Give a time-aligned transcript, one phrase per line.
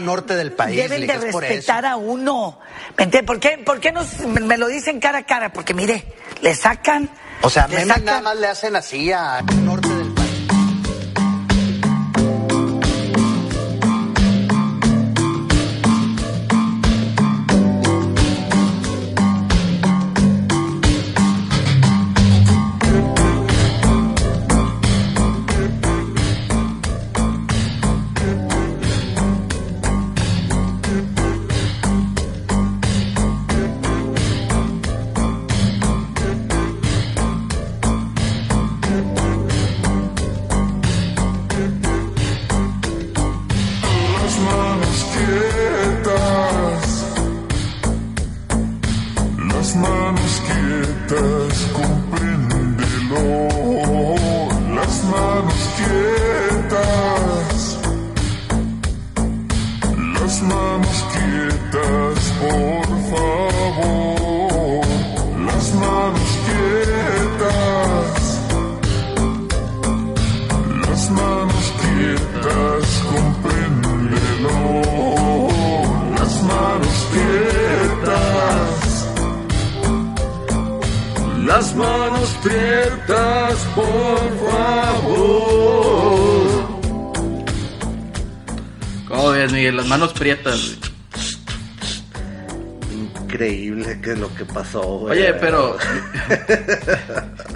[0.00, 0.76] norte del país.
[0.76, 2.58] Deben de respetar a uno.
[2.96, 3.26] ¿Me entiendes?
[3.26, 5.52] ¿Por qué, por qué nos, me lo dicen cara a cara?
[5.52, 6.04] Porque mire,
[6.40, 7.10] le sacan.
[7.42, 9.42] O sea, sacan- nada más le hacen así a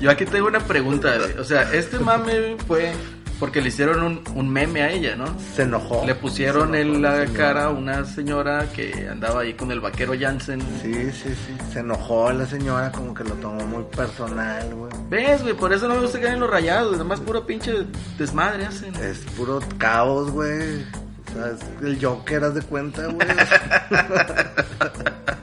[0.06, 1.18] Yo aquí tengo una pregunta.
[1.36, 2.92] O sea, este mame fue
[3.40, 5.24] porque le hicieron un, un meme a ella, ¿no?
[5.56, 6.06] Se enojó.
[6.06, 10.60] Le pusieron en la cara a una señora que andaba ahí con el vaquero Jansen.
[10.80, 11.56] Sí, sí, sí.
[11.72, 14.92] Se enojó la señora, como que lo tomó muy personal, güey.
[15.10, 15.54] ¿Ves, güey?
[15.54, 16.92] Por eso no me gusta que hagan los rayados.
[16.92, 17.74] Nada más puro pinche
[18.16, 18.94] desmadre hacen.
[18.94, 20.82] Es puro caos, güey.
[20.82, 23.26] O sea, es el Joker, haz de cuenta, güey.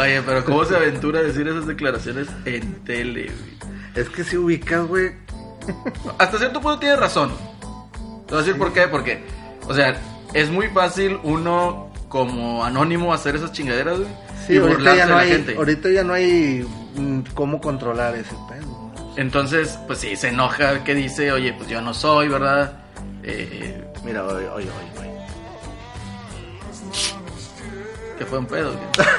[0.00, 3.60] Oye, pero ¿cómo se aventura a decir esas declaraciones en tele, güey?
[3.94, 5.12] es que si ubicas, güey.
[6.18, 7.32] Hasta cierto punto tiene razón.
[8.26, 8.88] Te voy a decir por qué.
[8.88, 9.22] Porque,
[9.66, 10.00] o sea,
[10.32, 14.10] es muy fácil uno como anónimo hacer esas chingaderas, güey.
[14.46, 15.56] Sí, y ahorita ya, no hay, gente.
[15.56, 18.92] ahorita ya no hay mm, cómo controlar ese pedo.
[19.16, 22.84] Entonces, pues sí, se enoja que dice, oye, pues yo no soy, ¿verdad?
[23.22, 25.09] Eh, Mira, oye, oye, oye, oye.
[28.20, 28.70] Que fue un pedo.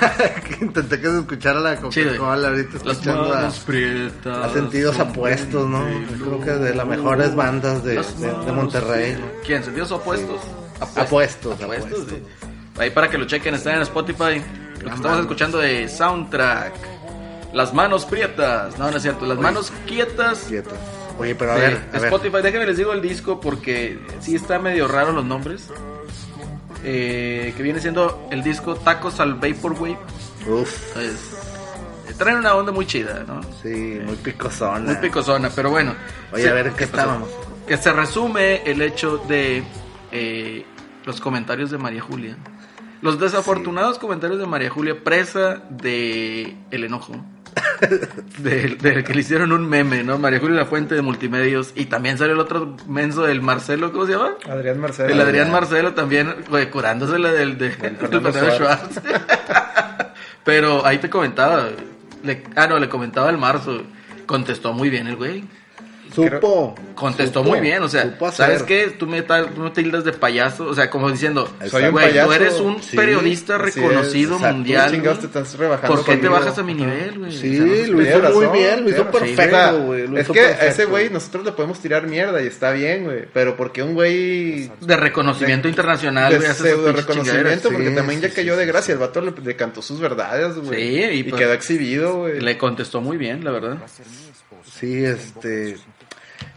[0.61, 1.75] Intenté que se escuchara la.
[1.77, 4.37] Coca-Cola ahorita escuchando a, manos prietas.
[4.37, 5.83] a sentidos apuestos, ¿no?
[6.19, 9.17] Creo que de las mejores bandas de, de- Monterrey.
[9.43, 9.63] ¿Quién?
[9.63, 10.39] ¿Sentidos opuestos?
[10.79, 11.01] Apuestos,
[11.55, 12.05] Apuestos, apuestos.
[12.09, 12.23] sí.
[12.77, 14.39] Ahí para que lo chequen, está en Spotify.
[14.83, 16.73] Lo que estamos escuchando de soundtrack.
[17.53, 18.77] Las manos prietas.
[18.77, 19.25] No, no es cierto.
[19.25, 20.45] Las manos quietas.
[20.47, 20.77] Quietas.
[21.17, 22.03] Oye, pero a Sí, ver, a ver.
[22.05, 25.69] Spotify, déjenme les digo el disco porque sí está medio raro los nombres.
[26.83, 29.97] Eh, que viene siendo el disco Tacos al Vaporwave.
[30.47, 31.13] Uf, eh,
[32.17, 33.41] traen una onda muy chida, ¿no?
[33.61, 34.79] sí, muy picosona.
[34.79, 35.95] Muy picosona, pero bueno.
[36.31, 37.29] Oye, a ver, ¿en qué estábamos?
[37.67, 39.63] Que se resume el hecho de
[40.11, 40.65] eh,
[41.05, 42.37] los comentarios de María Julia.
[43.01, 47.15] Los desafortunados comentarios de María Julia, presa de el enojo.
[48.37, 50.17] De, de que le hicieron un meme, ¿no?
[50.17, 51.71] María Julia la fuente de multimedios.
[51.75, 54.31] Y también salió el otro menso del Marcelo, ¿cómo se llama?
[54.49, 55.09] Adrián Marcelo.
[55.13, 59.01] El Adrián Marcelo también, güey, curándose la del, de, del Fernando Fernando Schwartz.
[60.43, 61.67] Pero ahí te comentaba,
[62.23, 63.83] le- ah, no, le comentaba el marzo.
[64.25, 65.43] Contestó muy bien el güey.
[66.13, 66.75] Supo.
[66.95, 68.17] Contestó supo, muy bien, o sea.
[68.31, 68.93] ¿sabes qué?
[68.97, 72.11] Tú me, tú me tildas de payaso, o sea, como diciendo, Soy un güey, tú
[72.11, 74.91] payaso, eres un sí, periodista es, reconocido mundial.
[74.91, 75.31] chingados güey.
[75.31, 77.31] te estás rebajando ¿Por qué te bajas a mi nivel, güey?
[77.31, 80.17] Sí, O sea, no- lo hizo muy bien, lo hizo perfecto, güey.
[80.19, 83.25] es que a ese güey nosotros le podemos tirar mierda y está bien, güey.
[83.33, 88.27] Pero porque un güey de reconocimiento internacional, de güey, hace pinches reconocimiento, porque también sí,
[88.27, 88.93] ya cayó de gracia.
[88.93, 90.79] El vato le, le cantó sus verdades, güey.
[90.79, 92.39] Sí, y y, pues- quedó exhibido, güey.
[92.41, 93.77] Le contestó muy bien, la verdad.
[94.65, 95.77] Sí, este.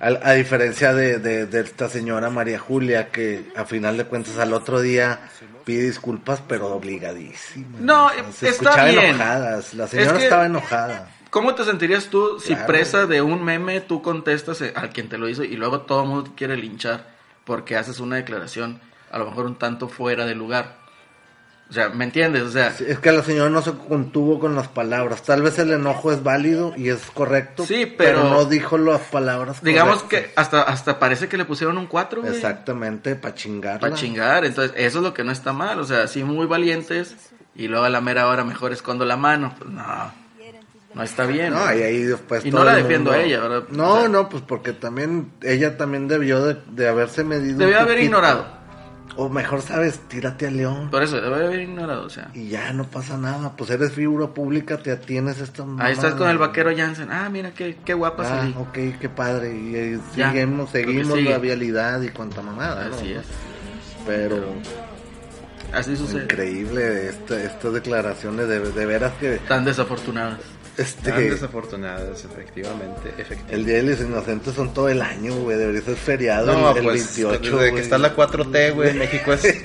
[0.00, 4.38] A, a diferencia de, de, de esta señora María Julia, que a final de cuentas
[4.38, 5.20] al otro día
[5.64, 7.78] pide disculpas, pero obligadísima.
[7.80, 9.04] No, Se está escuchaba bien.
[9.14, 9.60] enojada.
[9.74, 11.10] La señora Es que- estaba enojada.
[11.30, 12.66] ¿Cómo te sentirías tú si Claro.
[12.66, 16.08] presa de un meme tú contestas a quien te lo hizo y luego todo el
[16.08, 17.08] mundo quiere linchar
[17.44, 18.80] porque haces una declaración
[19.10, 20.76] a lo mejor un tanto fuera de lugar?
[21.70, 22.42] O sea, ¿me entiendes?
[22.42, 25.22] O sea, Sí, Es que la señora no se contuvo con las palabras.
[25.22, 27.64] Tal vez el enojo es válido y es correcto.
[27.66, 29.62] Sí, pero- no dijo las palabras.
[29.62, 30.32] digamos correctas.
[30.34, 32.34] que hasta hasta parece que le pusieron un 4, güey.
[32.34, 33.80] Exactamente, para chingar.
[33.80, 37.16] Para chingar, entonces eso es lo que no está mal, o sea, sí muy valientes
[37.56, 40.12] y luego a la mera hora mejor escondo la mano, pues no,
[40.94, 41.52] no está bien.
[41.54, 43.62] No, y ahí después Y todo no la defiendo mundo- a ella, ¿verdad?
[43.70, 47.58] No, O sea- no, pues porque también ella también debió de, de haberse medido.
[47.58, 48.62] Debió haber ignorado.
[49.16, 50.00] O mejor, ¿sabes?
[50.08, 50.90] Tírate a León.
[50.90, 52.30] Por eso, debe haber ignorado, o sea.
[52.34, 53.54] Y ya no pasa nada.
[53.56, 57.12] Pues eres figura pública, te atienes a esta Ahí estás con el vaquero Jansen.
[57.12, 58.54] Ah, mira qué, qué guapa Ah, salí.
[58.58, 59.54] ok, qué padre.
[59.56, 62.94] Y eh, Ya, seguimos, seguimos la vialidad y cuanta mamada, ¿no?
[62.96, 63.24] Así es.
[64.06, 64.42] Pero
[65.72, 66.24] Así sucede.
[66.24, 70.40] increíble esta- estas declaraciones de, de veras que Tan desafortunadas.
[70.76, 73.54] Este Tan desafortunadas, efectivamente, efectivamente.
[73.54, 75.56] el Día de los Inocentes son todo el año, güey.
[75.56, 77.38] Debería ser feriado No, el, el pues 28.
[77.40, 77.82] desde que güey.
[77.82, 79.44] está la 4T, güey, México es...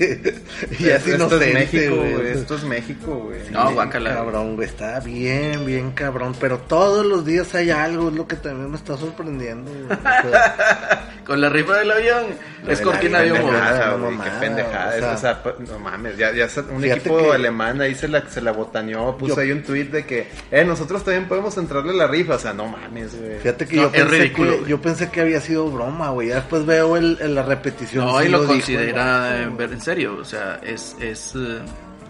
[0.80, 2.26] y es esto inocente, es México, güey.
[2.28, 3.40] Esto es México, güey.
[3.50, 4.14] No, guácala.
[4.14, 6.34] Cabrón, güey, está bien, bien cabrón.
[6.40, 9.70] Pero todos los días hay algo, es lo que también me está sorprendiendo.
[9.70, 9.98] güey.
[9.98, 12.24] O sea, Con la rifa del avión.
[12.66, 13.52] Es de cortina la de humo.
[13.52, 14.88] Es qué pendejada.
[14.88, 15.12] o sea.
[15.12, 18.28] es, o sea, pa- no mames, ya, ya un equipo que- alemán ahí se la,
[18.28, 21.90] se la botaneó, puso Yo- ahí un tweet de que, eh, nosotros también podemos entrarle
[21.90, 23.38] a la rifa, o sea, no mames, güey.
[23.38, 24.70] Fíjate que No, yo, es pensé ridículo, que, güey.
[24.70, 26.28] yo pensé que había sido broma, güey.
[26.28, 28.06] Ya después veo el, el- la repetición.
[28.06, 29.56] No, sí y lo, considera en, vato.
[29.58, 30.16] ver- en serio.
[30.20, 31.60] O sea, es, es, eh,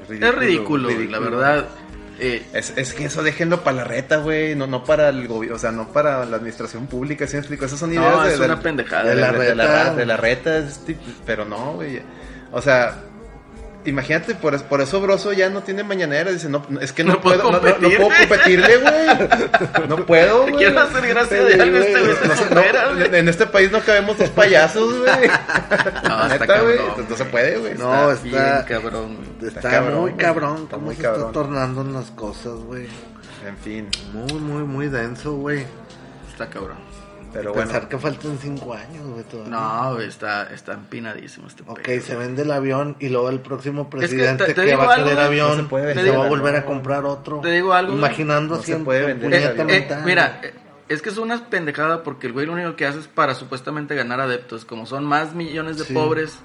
[0.08, 1.64] Ridículo, es ridículo, la verdad.
[2.22, 5.56] Eh, Es, es que eso déjenlo para la reta, güey, no, no para el gobierno,
[5.56, 7.64] o sea, no para la administración pública, ¿sí me explico?
[7.64, 9.04] Esas son No, ideas de, es de- una pendejada.
[9.04, 9.94] de la, De la de la- reta.
[9.94, 10.80] de la reta, es
[11.24, 12.02] pero no, güey.
[12.52, 13.04] O sea,
[13.84, 17.20] imagínate, por, por eso Broso ya no tiene mañanera, dice, no, es que no, No
[17.20, 19.88] puedo puedo, no, no- puedo competirle, güey.
[19.88, 20.54] No puedo, güey.
[20.56, 22.16] Quiero hacer gracia de algo este güey
[22.54, 25.30] No en este país no cabemos dos payasos, güey.
[26.08, 26.76] No, está güey.
[26.76, 27.06] cabrón.
[27.08, 27.74] No se puede, güey.
[27.74, 29.18] No, Está está, bien cabrón.
[29.42, 30.16] está, Está cabrón, muy güey.
[30.24, 30.56] cabrón.
[30.64, 31.20] Está muy se cabrón.
[31.20, 32.86] está tornando en las cosas, güey.
[33.46, 35.64] En fin, Muy, muy, muy denso, güey.
[36.30, 36.78] Está cabrón.
[37.32, 37.70] Pero bueno.
[37.70, 39.50] Pensar que faltan cinco años, güey, todavía.
[39.50, 42.02] No, güey, está, está empinadísimo este Ok, pedo.
[42.02, 44.92] se vende el avión y luego el próximo que presidente te- que, te digo va
[44.92, 46.72] a algo, querer avión no se puede se vender va a volver a avión.
[46.74, 47.40] comprar otro.
[47.40, 47.92] Te digo algo.
[47.94, 49.60] Imaginando No se siempre puede vender avión.
[49.60, 50.54] Eh, mental, mira, eh,
[50.88, 53.94] es que es una pendejada porque el güey lo único que hace es para supuestamente
[53.94, 54.64] ganar adeptos.
[54.64, 55.94] Como son más millones de Sí.
[55.94, 56.38] pobres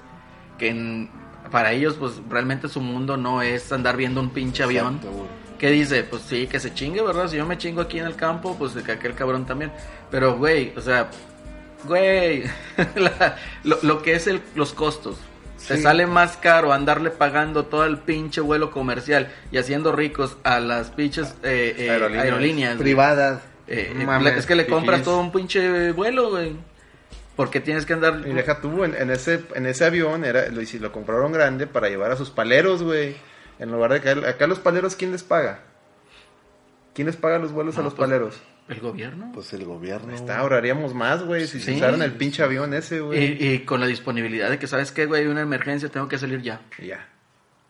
[0.58, 1.10] que en-
[1.50, 4.96] para ellos, pues realmente su mundo no es andar viendo un pinche avión.
[4.96, 5.45] Exacto, güey.
[5.58, 6.02] ¿Qué dice?
[6.04, 7.28] Pues sí, que se chingue, ¿verdad?
[7.28, 9.72] Si yo me chingo aquí en el campo, pues que aquel cabrón también.
[10.10, 11.08] Pero, güey, o sea,
[11.84, 12.44] güey,
[12.96, 15.16] la- lo, lo que es el, los costos.
[15.68, 15.82] Te Sí.
[15.82, 20.90] sale más caro andarle pagando todo el pinche vuelo comercial y haciendo ricos a las
[20.90, 22.76] pinches eh, eh, Aerolíneas.
[22.76, 23.40] Privadas.
[23.66, 26.54] Eh, eh, mames, es que le compras todo un pinche vuelo, güey.
[27.34, 28.22] Porque tienes que andar.
[28.26, 31.88] Y deja tú, en, en ese, en ese avión era, lo, lo compraron grande para
[31.88, 33.16] llevar a sus paleros, güey.
[33.58, 35.60] En lugar de que acá los paleros, ¿quién les paga?
[36.94, 38.40] ¿Quién les paga los vuelos No, a los pues, paleros?
[38.68, 39.30] ¿El gobierno?
[39.32, 40.12] Pues el gobierno.
[40.14, 41.76] Está, ahorraríamos más, güey, si se Sí.
[41.76, 43.36] usaran el pinche avión ese, güey.
[43.42, 45.22] y, y con la disponibilidad de que, ¿sabes qué, güey?
[45.22, 46.60] Hay una emergencia, tengo que salir ya.
[46.82, 47.08] Ya.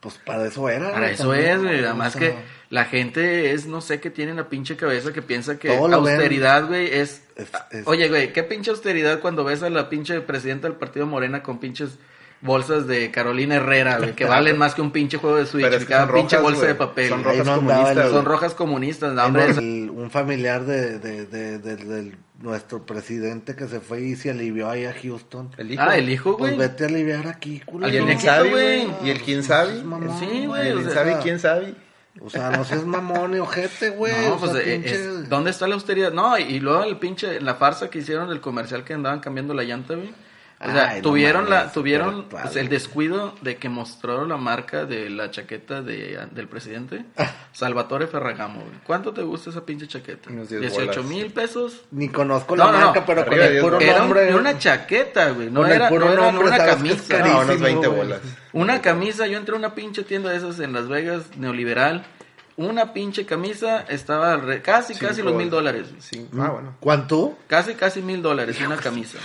[0.01, 0.93] Pues para eso era.
[0.93, 1.85] Para eso también, es, güey.
[1.85, 2.35] Además que
[2.71, 5.95] la gente es, no sé, qué tiene en la pinche cabeza que piensa que Todo
[5.97, 7.25] austeridad, güey, es...
[7.37, 11.07] Es- es- Oye, güey, ¿qué pinche austeridad cuando ves a la pinche presidenta del partido
[11.07, 11.99] Morena con pinches
[12.43, 15.77] bolsas de Carolina Herrera, güey, que valen más que un pinche juego de Switch, Pero
[15.77, 16.69] es que cada pinche rojas, bolsa güey.
[16.69, 17.09] de papel.
[17.09, 17.97] Son rojas no comunistas.
[18.07, 19.53] el- Son rojas comunistas, no, Ahí hombre.
[19.55, 24.31] no, el- un familiar de, de, de, de- nuestro presidente que se fue y se
[24.31, 25.51] alivió ahí a Houston.
[25.57, 25.83] El hijo.
[25.85, 26.69] Ah, el hijo, Pues güey.
[26.69, 27.89] vete a aliviar aquí, culo.
[27.89, 28.89] ¿Y el quién sabe, güey.
[29.03, 29.73] ¿Y el quién sabe?
[30.19, 31.75] Sí, ¿Y güey, el quién sabe quién sabe?
[32.21, 34.13] O sea, no seas mamón y ojete, güey.
[34.29, 36.13] No, o pues, sea, eh, pinche- es- ¿dónde está la austeridad?
[36.13, 39.55] No, y, y luego el pinche, la farsa que hicieron del comercial que andaban cambiando
[39.55, 40.13] la llanta, güey.
[40.59, 44.39] O sea, Ay, no tuvieron mames, la, tuvieron pues, el descuido de que mostraron la
[44.39, 47.05] marca de la chaqueta de, del presidente.
[47.53, 48.73] Salvatore Ferragamo, güey.
[48.87, 50.31] ¿Cuánto te gusta esa pinche chaqueta?
[50.31, 51.05] Unos 10 18 bolas.
[51.05, 51.83] mil pesos.
[51.91, 52.85] Ni conozco No, la no, no.
[52.87, 53.81] marca, pero con Arriba el 10 puro.
[53.81, 54.29] Era, nombre.
[54.29, 55.51] era una chaqueta, güey.
[55.51, 57.19] No Con el era, puro no era nombre, una camisa.
[57.19, 57.99] No, unos 20 güey.
[58.01, 58.21] bolas.
[58.55, 62.07] Una camisa, yo entré a una pinche tienda de esas en Las Vegas, neoliberal.
[62.57, 65.89] Una pinche camisa estaba re- casi, casi los mil dólares.
[66.39, 66.75] Ah, bueno.
[66.81, 67.37] ¿Cuánto?
[67.47, 69.19] Casi, casi mil dólares una camisa.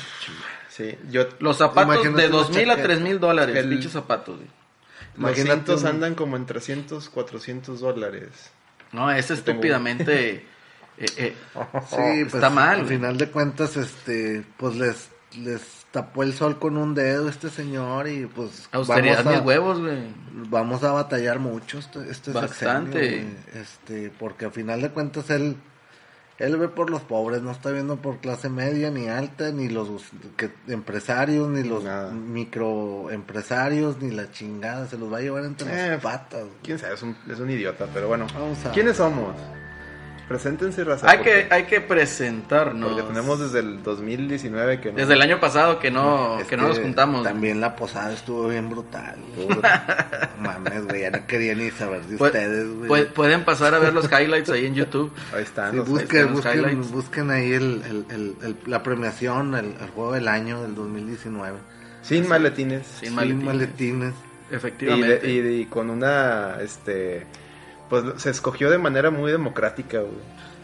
[0.81, 1.27] Sí, yo...
[1.39, 4.37] Los zapatos de dos mil a tres mil dólares, El- pinches zapatos.
[4.37, 4.47] güey.
[5.15, 8.29] Los Imagínate cintos un- andan como en 300, 400 dólares.
[8.91, 10.45] No, es estúpidamente...
[10.97, 11.35] eh, eh,
[11.89, 12.97] Sí, pues Está mal, Al güey.
[12.97, 15.61] final de cuentas, este, pues les, les
[15.91, 19.79] tapó el sol con un dedo este señor y pues austeridad vamos a, mis huevos,
[19.81, 19.97] güey.
[20.49, 22.99] vamos a batallar mucho este, este Bastante.
[22.99, 23.61] sexenio, güey.
[23.61, 25.55] este, porque al final de cuentas él,
[26.41, 29.89] él ve por los pobres, no está viendo por clase media ni alta, ni los
[30.37, 32.11] que, empresarios, ni los Nada.
[32.11, 36.43] microempresarios, ni la chingada, se los va a llevar entre Eh, las patas.
[36.63, 38.27] Quién sabe, es un, es un idiota, pero bueno.
[38.33, 39.35] Vamos a- ¿Quiénes somos?
[40.31, 41.09] Preséntense, raza.
[41.09, 42.91] Hay porque- que, hay que presentarnos.
[42.93, 44.97] Porque tenemos desde el 2019 que no...
[44.97, 47.23] Desde el año pasado que no, Es que no nos juntamos.
[47.23, 49.15] También la posada estuvo bien brutal.
[50.39, 52.89] Mames, güey, ya no quería ni saber de Pu- ustedes, güey.
[53.03, 55.11] pu- pueden pasar a ver los highlights ahí en YouTube.
[55.35, 55.71] Ahí están.
[55.71, 56.91] Sí, los- busquen, están los busquen, highlights.
[56.91, 61.57] busquen ahí el, el- el- el- la premiación, el, juego del año del 2019.
[62.03, 62.87] Sin maletines.
[62.87, 63.45] Sin Sin maletines.
[63.45, 64.13] maletines.
[64.49, 65.19] Y, Efectivamente.
[65.19, 67.25] de- y- y con una, este,
[67.91, 70.13] pues se escogió de manera muy democrática, güey.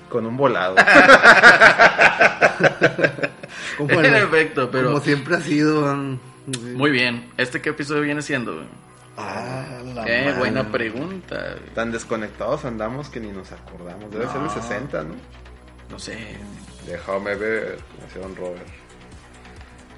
[0.10, 0.76] Con un volado.
[3.78, 5.96] Como, en el- efecto, pero como siempre ha sido.
[6.76, 7.30] muy bien.
[7.38, 8.56] ¿Este qué episodio viene siendo?
[8.56, 8.66] güey?
[9.18, 10.34] Ah, la Qué madre.
[10.40, 11.36] buena pregunta.
[11.60, 11.74] güey.
[11.76, 14.10] Tan desconectados andamos que ni nos acordamos.
[14.12, 15.16] Debe ser el 60, ¿no?
[15.92, 16.18] No sé.
[16.88, 17.78] Déjame ver,
[18.20, 18.66] Don Robert.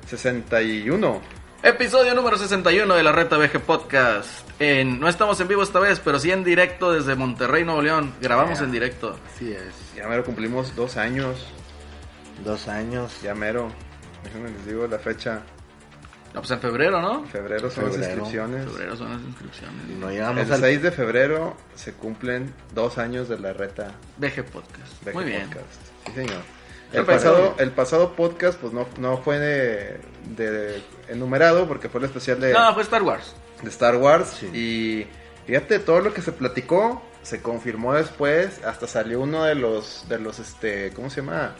[0.08, 1.22] 61.
[1.62, 4.30] Episodio número 61 de la Reta VG Podcast.
[4.60, 8.14] En- no estamos en vivo esta vez, pero sí en directo desde Monterrey, Nuevo León.
[8.22, 8.66] Grabamos Yeah.
[8.66, 9.18] en directo.
[9.36, 9.74] Así es.
[9.96, 11.46] Ya mero cumplimos dos años.
[12.46, 13.22] Dos años.
[13.22, 13.70] Ya mero.
[14.24, 15.42] Déjenme les digo la fecha.
[16.34, 17.26] No, pues en febrero, ¿no?
[17.26, 18.14] Febrero son las Febrero.
[18.14, 18.66] inscripciones.
[18.72, 19.82] Febrero son las inscripciones.
[19.90, 23.92] Y no llegamos El al 6 de febrero se cumplen dos años de la reta
[24.18, 25.14] VG Podcast.
[25.14, 25.48] Muy bien.
[25.48, 25.82] podcast.
[26.06, 26.42] Sí, señor.
[26.92, 30.00] ¿Qué El pasado, el pasado podcast pues no, no fue de,
[30.36, 33.36] de- enumerado porque fue el especial de, No, fue Star Wars.
[33.62, 34.46] de Star Wars Sí.
[34.48, 35.08] y
[35.46, 40.20] fíjate todo lo que se platicó se confirmó después hasta salió uno de los de
[40.20, 41.54] los este cómo se llama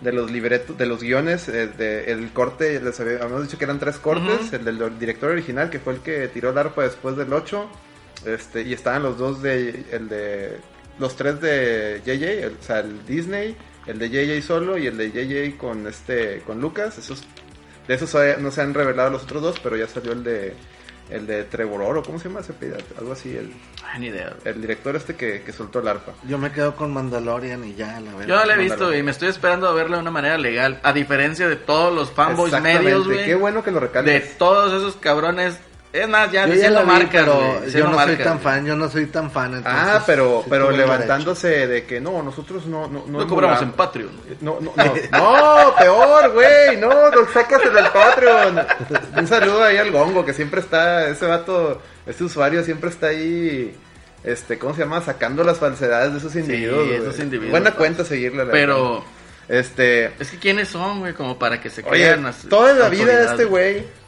[0.00, 3.64] de los libretos de los guiones eh, de, el corte les había- habíamos dicho que
[3.64, 7.16] eran tres cortes el del director original que fue el que tiró el arpa después
[7.16, 7.68] del 8
[8.26, 10.56] este y estaban los dos de el de
[10.98, 14.96] los tres de JJ el- o sea el Disney el de JJ solo y el
[14.96, 17.22] de JJ con este con Lucas esos
[17.88, 20.54] de esos no se han revelado los otros dos pero ya salió el de
[21.10, 22.86] el de Trevor Oro, ¿cómo se llama ese pedazo?
[22.98, 23.52] Algo así, el,
[23.84, 24.34] Ay, ni idea.
[24.44, 26.12] el director este que, que soltó el arpa.
[26.26, 28.26] Yo me quedo con Mandalorian y ya, la verdad.
[28.28, 30.80] Yo no la he visto y me estoy esperando a verla de una manera legal.
[30.82, 33.26] A diferencia de todos los fanboys medios, güey.
[33.26, 34.38] Qué bueno que lo De recalques.
[34.38, 35.58] todos esos cabrones.
[35.92, 39.06] Es más, ya Yo ya marcas, pero yo no soy tan fan, yo no soy
[39.06, 39.54] tan fan.
[39.56, 42.88] entonces, ah, pero, sí pero levantándose de que no, nosotros no...
[42.88, 43.72] No, No cobramos en.
[43.72, 44.10] Patreon.
[44.40, 48.60] No, no, no, no, peor, güey, no, no, sácase del Patreon.
[49.18, 53.76] Un saludo ahí al Gongo, que siempre está, ese vato, ese usuario siempre está ahí,
[54.24, 55.02] este, ¿cómo se llama?
[55.02, 56.86] Sacando las falsedades de esos individuos.
[56.86, 57.00] güey.
[57.00, 57.50] esos individuos.
[57.50, 58.46] Buena cuenta seguirle.
[58.46, 59.06] la Pero verdad.
[59.48, 62.88] Este, es que quiénes son, güey, como para que se Oye, crean las toda la
[62.88, 64.01] vida autoridades, este güey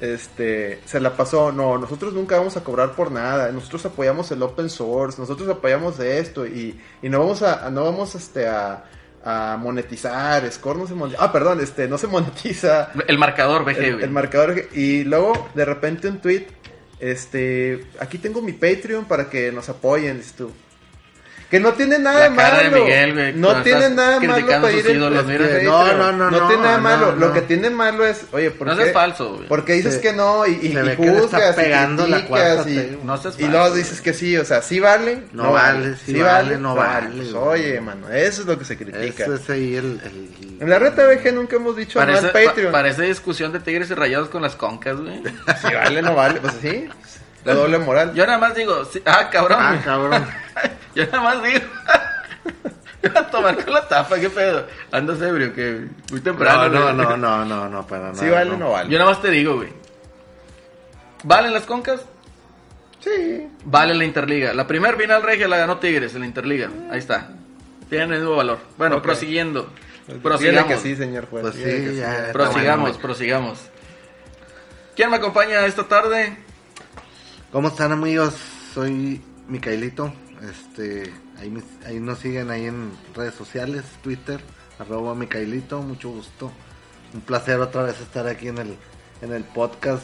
[0.00, 4.42] este se la pasó, no, nosotros nunca vamos a cobrar por nada, nosotros apoyamos el
[4.42, 8.84] open source, nosotros apoyamos de esto y, y no vamos a no vamos este a,
[9.24, 12.92] a monetizar, Score no se monetiza, ah, perdón, este no se monetiza.
[13.06, 16.46] El marcador VG, el, el marcador y luego de repente un tweet
[17.04, 20.50] este, aquí tengo mi Patreon para que nos apoyen, tú.
[21.50, 22.84] Que no tiene nada La de cara de malo.
[22.84, 25.64] Miguel, güey, no tiene nada malo pedir el- ídolos, el.
[25.64, 27.12] No, no, no, No no, tiene nada malo.
[27.16, 28.86] Lo que tiene malo es, oye, ¿por No qué?
[28.92, 29.46] falso, güey.
[29.48, 32.74] Porque dices que no y, y, y le está juzgas y pegando la cuarta y,
[32.74, 32.98] T.
[33.04, 35.24] No seas y luego falso, dices que sí, o sea, sí vale.
[35.32, 39.24] No vale, sí vale, no vale, Pues, oye, mano, eso es lo que se critica.
[39.26, 40.00] Ese es ahí el...
[40.60, 42.72] En la reta BG nunca hemos dicho pa- Patreon.
[42.72, 45.22] parece discusión de tigres y rayados con las concas, güey.
[45.60, 46.40] Si vale, no vale.
[46.40, 46.88] Pues sí,
[47.44, 48.12] la doble moral.
[48.14, 49.58] Yo nada más digo, sí- ah, cabrón.
[49.60, 50.24] Ah, cabrón.
[50.94, 51.60] Yo nada más digo.
[53.14, 54.66] A tomar con la tapa, qué pedo.
[54.90, 56.68] Andas ebrio, que muy temprano.
[56.70, 57.06] No, no, güey.
[57.06, 58.14] no, no, no, no, para nada.
[58.14, 58.90] Si vale o no vale.
[58.90, 59.68] Yo nada más te digo, güey.
[61.22, 62.00] ¿Valen las concas?
[63.00, 63.46] Sí.
[63.64, 64.54] Vale la Interliga.
[64.54, 66.70] La primer final regia la ganó Tigres en la Interliga.
[66.90, 67.28] Ahí está.
[67.90, 68.58] Tienen el mismo valor.
[68.78, 69.02] Bueno, Ok.
[69.02, 69.68] prosiguiendo.
[70.22, 70.72] Prosigamos.
[70.72, 71.42] que sí, señor juez.
[71.42, 72.16] Pues que sí, ya.
[72.18, 73.58] está Prosigamos, prosigamos.
[74.96, 76.36] ¿Quién me acompaña esta tarde?
[77.52, 78.34] ¿Cómo están amigos?
[78.74, 80.12] Soy Micaelito.
[80.50, 81.52] Este, ahí,
[81.86, 84.40] ahí nos siguen ahí en redes sociales, Twitter,
[84.78, 86.50] arroba Micaelito, mucho gusto.
[87.14, 88.76] Un placer otra vez estar aquí en el,
[89.22, 90.02] en el podcast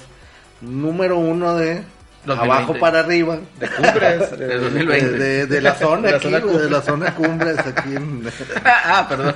[0.60, 1.84] número uno de
[2.24, 2.54] 2020.
[2.54, 3.38] abajo para arriba.
[3.58, 4.30] De cumbres.
[4.38, 5.10] De De, 2020.
[5.18, 8.22] de- de la zona De la aquí, zona de la zona cumbres aquí en...
[8.64, 9.34] ah, perdón.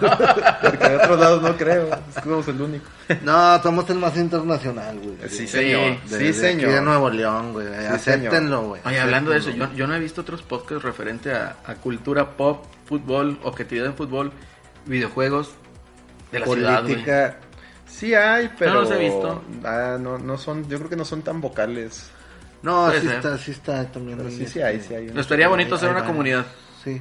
[0.63, 1.89] Porque de otros lados no creo.
[2.11, 2.85] Es que somos el único.
[3.23, 5.17] No, somos el más internacional, güey.
[5.29, 5.49] Sí, Sí.
[5.49, 6.01] señor.
[6.03, 6.65] De- sí, de señor.
[6.67, 7.67] Aquí de Nuevo León, güey.
[7.87, 8.83] Acéptenlo, güey.
[8.85, 12.37] Oye, hablando de eso, yo, yo no he visto otros podcasts referente a, a cultura
[12.37, 14.31] pop, fútbol, objetividad en fútbol,
[14.87, 15.51] videojuegos
[16.33, 16.93] de la ciudad, güey.
[16.95, 17.37] Política.
[17.87, 18.75] Sí hay, pero.
[18.75, 19.43] No los he visto.
[19.65, 20.69] Ah, no, no son.
[20.69, 22.11] Yo creo que no son tan vocales.
[22.65, 23.17] No, Puede sí ser.
[23.17, 24.19] está, sí está también.
[24.19, 25.07] Pero sí, sí este, hay, sí hay.
[25.07, 26.47] No estaría bonito hacer una comunidad.
[26.83, 27.01] Sí.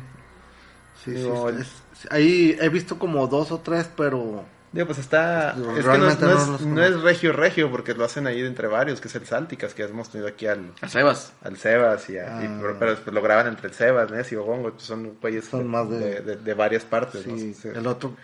[1.03, 1.57] Sí, Digo, sí.
[1.61, 5.49] es- ahí he visto como dos o tres, pero Digo, pues está.
[5.51, 8.03] Es que no es, realmente no no es- los no es regio regio, porque lo
[8.05, 10.89] hacen ahí de entre varios, que es el Salticas, que hemos tenido aquí al, A
[10.89, 11.31] Sebas.
[11.43, 12.57] al Sebas y, a- y- Ah.
[12.59, 15.59] pero, pero después lo graban entre el Sebas, Ness y Ogongo, pues son güeyes Son
[15.59, 17.25] de, más de- de, de- de varias partes.
[17.27, 17.37] ¿no?
[17.37, 17.67] sí, Sí.
[17.67, 18.15] el otro.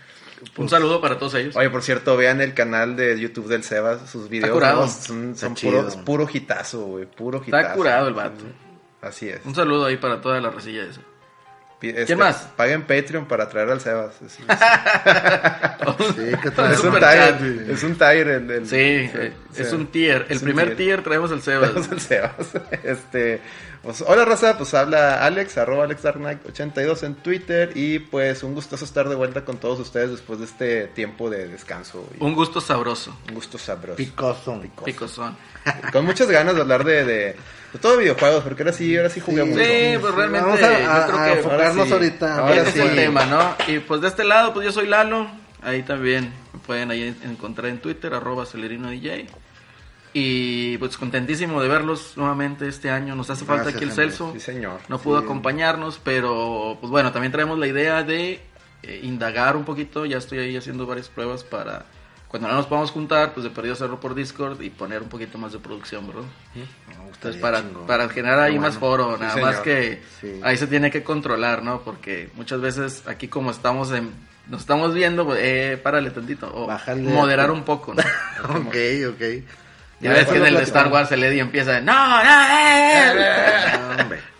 [0.42, 1.56] Un pues, saludo para todos ellos.
[1.56, 4.82] Oye, por cierto, vean el canal de YouTube del Sebas, sus videos curado.
[4.82, 4.88] ¿no?
[4.88, 7.58] son, son Está puro, es puro hitazo, güey, puro hitazo.
[7.58, 8.46] Está curado el vato.
[9.02, 9.46] Así es.
[9.46, 11.02] Un saludo ahí para toda la resilla esa.
[11.82, 12.50] Este, ¿Quién más?
[12.58, 14.12] Paguen Patreon para traer al Sebas.
[14.28, 14.44] Sí,
[16.16, 19.10] Sí, que trae es un tire, es un tire el, el- Sí,
[19.56, 20.26] es un tier.
[20.30, 20.78] El primer tier.
[20.78, 21.74] tier traemos el Sebas.
[21.74, 22.34] Vamos al Sebas.
[22.84, 23.42] Este,
[23.82, 29.08] pues, hola Rosa, pues habla Alex, arroba AlexDarkKnight82 en Twitter y pues un gustoso estar
[29.08, 33.18] de vuelta con todos ustedes después de este tiempo de descanso y Un gusto sabroso.
[33.30, 33.96] un gusto sabroso.
[33.96, 34.62] Picoso.
[34.84, 35.38] Picosón.
[35.94, 37.36] Con muchas ganas de hablar de
[37.82, 39.64] todo videojuegos, porque ahora sí, ahora sí jugué Sí, mucho.
[39.64, 41.94] Sí, pues realmente Vamos a, a- yo creo a que enfocarnos sí.
[41.94, 42.38] ahorita.
[42.40, 42.80] Ahora ese sí.
[42.80, 43.56] es el tema, ¿no?
[43.68, 45.28] Y pues de este lado, pues yo soy Lalo.
[45.62, 49.28] Ahí también me pueden ahí encontrar en Twitter, arroba Celerino DJ.
[50.14, 53.14] Y pues contentísimo de verlos nuevamente este año.
[53.16, 53.96] Nos hace falta Gracias, aquí el.
[53.96, 54.32] Celso.
[54.34, 54.80] Sí, señor.
[54.88, 55.26] No pudo Sí.
[55.26, 58.42] acompañarnos, pero pues bueno, también traemos la idea de
[58.82, 60.06] eh, indagar un poquito.
[60.06, 61.86] Ya estoy ahí haciendo varias pruebas para
[62.30, 65.38] cuando no nos podamos juntar, pues de perdido hacerlo por Discord y poner un poquito
[65.38, 66.24] más de producción, ¿verdad?
[66.56, 67.88] Entonces Estaría para, chingón.
[67.88, 69.50] para generar ahí más foro, Sí, nada señor.
[69.52, 70.40] más que Sí.
[70.44, 71.82] ahí se tiene que controlar, ¿no?
[71.82, 74.12] Porque muchas veces aquí como estamos en,
[74.48, 77.02] nos estamos viendo, pues, eh, párale tantito, o Bájale.
[77.02, 78.02] moderar un poco, ¿no?
[78.68, 78.76] Ok,
[79.16, 79.44] ok.
[80.02, 83.12] Ya ves que en el de Star Wars el Eddie empieza de, no, no, eh,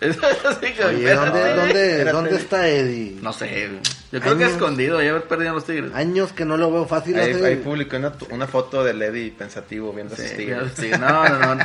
[0.00, 2.04] Oye, ¿dónde, dónde.
[2.04, 3.18] ¿dónde está Eddie?
[3.20, 3.68] No sé,
[4.10, 5.92] yo creo que escondido, ya haber perdido a los tigres.
[5.94, 7.44] Años que no lo veo fácil Ahí, hacer.
[7.44, 10.72] ahí publicó una, una foto de Lady pensativo viendo Sí, sus tigres.
[10.74, 11.64] sí, no, no, no.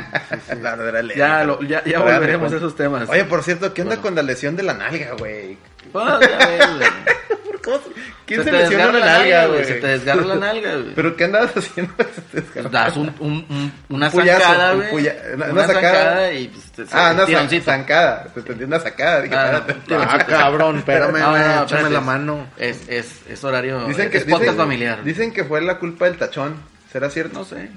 [0.60, 1.18] La verdadera Lady.
[1.18, 3.08] Ya, lo- ya, ya volveremos a esos temas.
[3.08, 4.02] Oye, por cierto, ¿qué onda Bueno.
[4.02, 5.56] con la lesión de la nalga, güey?
[5.90, 6.88] Pues, ya ves, güey.
[7.66, 7.90] ¿Cómo se-
[8.24, 9.64] ¿Quién Se se, te lesiona desgarra la nalga, güey?
[9.66, 10.92] Se te desgarra la nalga, güey.
[10.94, 11.92] ¿Pero qué andabas haciendo?
[12.32, 12.62] Se te.
[12.62, 14.90] Das un, un, un- una Un puyazo, zancada, un güey.
[14.90, 15.82] puya- una- Una, sacada.
[15.92, 17.64] zancada y pues, Ah, una tironcito.
[17.70, 18.24] zan- zancada.
[18.32, 19.20] Te entendí una sacada.
[19.22, 19.62] Dije, Ah.
[19.90, 22.46] Ah, cabrón, espérame, No, no, no, échame la mano.
[22.56, 25.04] Es, es, es horario, Dicen que, es podcast dicen, familiar.
[25.04, 26.54] dicen que fue la culpa del tachón.
[26.92, 27.38] ¿Será cierto?
[27.40, 27.68] No sé,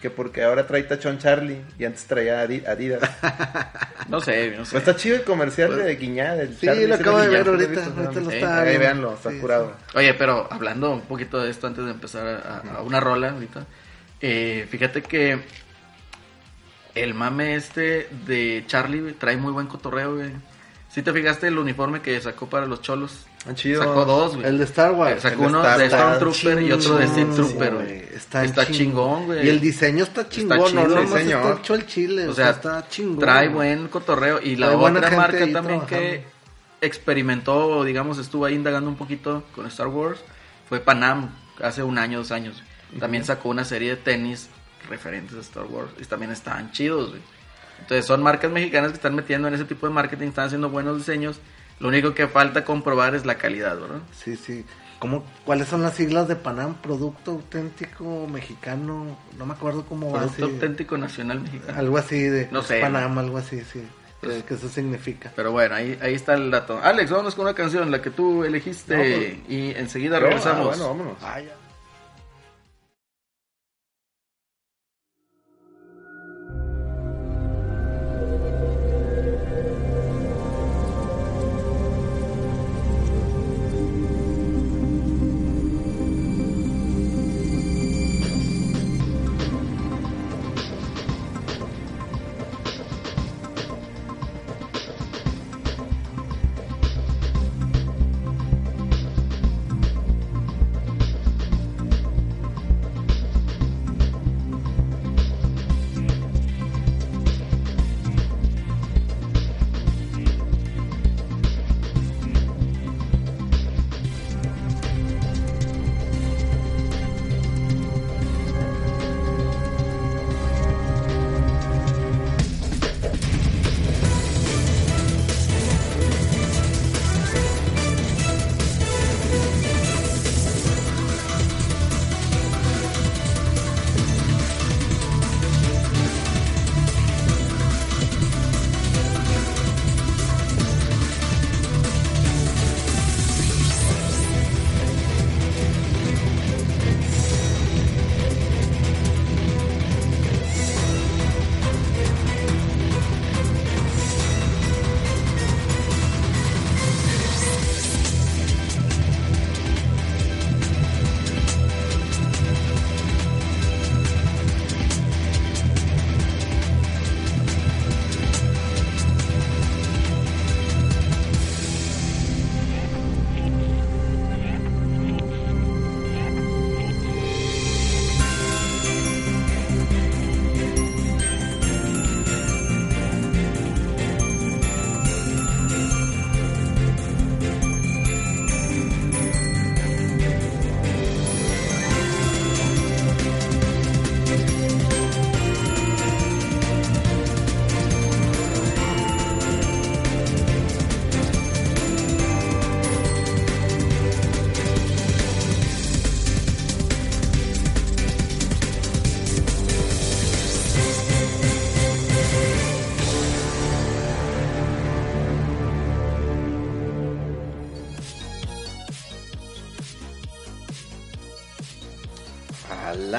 [0.00, 3.00] Que porque ahora trae tachón Charlie y antes traía Adi- Adidas.
[4.08, 4.72] no sé, no sé.
[4.72, 6.34] Pues está chido el comercial de Guiñá.
[6.34, 9.38] Del Sí, Charlie, lo acabo de ver ahorita, ahorita lo está- Ahí véanlo, está Sí,
[9.38, 9.72] curado.
[9.94, 13.30] Oye, pero hablando un poquito de esto antes de empezar a, a- a una rola
[13.30, 13.66] ahorita,
[14.20, 15.40] eh, fíjate que
[16.94, 20.30] el mame este de Charlie güey, trae muy buen cotorreo, güey.
[20.90, 23.26] Si te fijaste el uniforme que sacó para los cholos?
[23.48, 23.82] Ah, chido.
[23.82, 24.46] Sacó dos, güey.
[24.46, 25.18] El de Star Wars.
[25.18, 25.86] Eh, Sacó El uno Star de.
[25.88, 28.02] Stormtrooper y otro de Sith Chingón, Trooper, güey.
[28.14, 29.46] Está, Está chingón, güey.
[29.46, 31.40] Y el diseño está chingón, no sí, nomás señor.
[31.46, 33.18] está hecho el chile, O sea, está chingón.
[33.18, 34.40] trae buen cotorreo.
[34.42, 36.24] Y la otra marca también que
[36.80, 40.20] experimentó, digamos, estuvo ahí indagando un poquito con Star Wars,
[40.68, 41.30] fue Panam,
[41.62, 42.62] hace un año, dos años.
[42.98, 44.48] También sacó una serie de tenis
[44.88, 47.22] referentes a Star Wars y también estaban chidos, güey.
[47.80, 50.96] Entonces son marcas mexicanas que están metiendo en ese tipo de marketing, están haciendo buenos
[50.96, 51.38] diseños.
[51.78, 54.00] Lo único que falta comprobar es la calidad, ¿verdad?
[54.12, 54.64] Sí, sí.
[54.98, 56.74] ¿Cómo, ¿Cuáles son las siglas de Panam?
[56.76, 59.16] Producto auténtico mexicano.
[59.36, 60.20] No me acuerdo cómo va.
[60.20, 60.54] Producto así.
[60.54, 61.78] auténtico nacional mexicano.
[61.78, 62.80] Algo así de No sé.
[62.80, 63.86] Panam, algo así, sí.
[64.22, 65.30] Que, que eso significa.
[65.36, 66.80] Pero bueno, ahí, ahí está el dato.
[66.82, 68.96] Alex, vámonos con una canción, la que tú elegiste.
[68.96, 70.66] No, pues- y enseguida Yo, regresamos.
[70.66, 71.16] ah, bueno, vámonos.
[71.22, 71.40] Ah,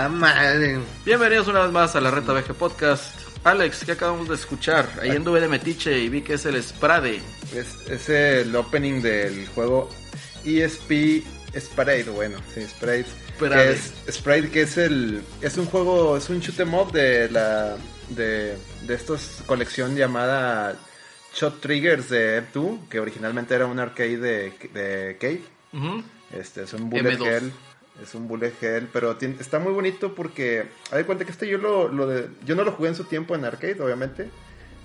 [0.07, 0.79] la madre.
[1.05, 3.13] Bienvenidos una vez más a la Reta VG Podcast.
[3.43, 4.87] Alex, ¿qué acabamos de escuchar?
[5.01, 7.21] Ahí anduve de metiche y vi que es el Sprade.
[7.53, 9.89] Es, es el opening del juego
[10.45, 11.25] ESP
[11.59, 13.09] Sprite, bueno, sí, Sprite.
[13.35, 13.55] Sprite.
[13.55, 15.23] Que es, Sprite, que es el.
[15.41, 17.75] Es un juego, es un shoot 'em up de la.
[18.09, 20.77] De, de estos colección llamada
[21.35, 25.41] Shot Triggers de Ep2, que originalmente era un arcade de, de Cave.
[26.31, 27.27] Este, es un bullet M2.
[27.27, 27.51] hell.
[28.01, 31.57] Es un bullet hell, pero tiene- está muy bonito porque, hay cuenta que este yo
[31.57, 34.29] lo, lo de, yo no lo jugué en su tiempo en arcade, obviamente,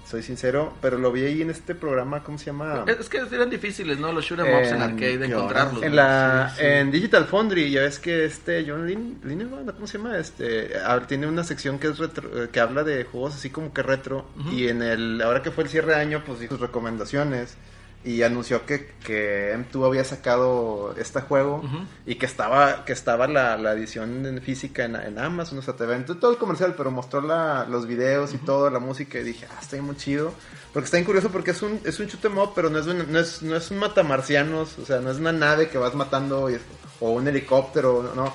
[0.08, 2.84] soy sincero, pero lo vi ahí en este programa, ¿cómo se llama?
[2.88, 4.12] Es que eran difíciles, ¿no?
[4.12, 5.82] Los shoot 'em ups en En- arcade de ¿qué encontrarlos.
[5.82, 5.96] En ¿no?
[5.96, 6.66] la Sí, sí.
[6.66, 10.18] en Digital Foundry ya ves que este John Lin, Lineman, ¿cómo se llama?
[10.18, 13.72] Este ah, tiene una sección que es retro- eh, que habla de juegos así como
[13.72, 16.60] que retro y en el ahora que fue el cierre de año pues dijo sus
[16.62, 17.56] recomendaciones
[18.04, 21.62] y anunció que, que M2 había sacado este juego
[22.04, 25.74] y que estaba que estaba la, la edición en física en, en Amazon, o sea,
[25.76, 29.22] te ven todo el comercial, pero mostró la, los videos y todo, la música y
[29.22, 30.32] dije, ah, está muy chido.
[30.72, 32.86] Porque está bien curioso porque es un, es un shoot 'em up, pero no es,
[32.86, 35.94] un- no, es, no es un matamarcianos, o sea, no es una nave que vas
[35.94, 36.58] matando y-
[37.00, 38.32] o un helicóptero, no.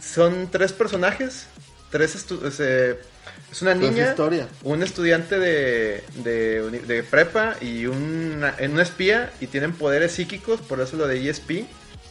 [0.00, 1.46] Son tres personajes,
[1.90, 2.26] tres
[2.60, 2.98] eh,
[3.50, 4.48] es una Pues niña, historia.
[4.62, 10.80] un estudiante de, de, prepa y una, en una espía y tienen poderes psíquicos, por
[10.80, 11.64] eso lo de ESP.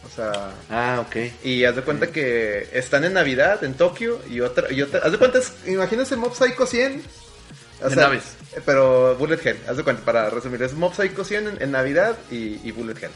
[0.05, 1.15] O sea, Ah, ok.
[1.45, 5.12] y haz de cuenta que están en Navidad en Tokio y otra, y otra haz
[5.13, 7.01] de cuenta, imagínense Mob Psycho 100.
[7.81, 8.23] O De sea, naves.
[8.55, 11.71] eh, Pero Bullet Hell, haz de cuenta, para resumir, es Mob Psycho 100 en, en
[11.71, 13.12] Navidad y, y Bullet Hell.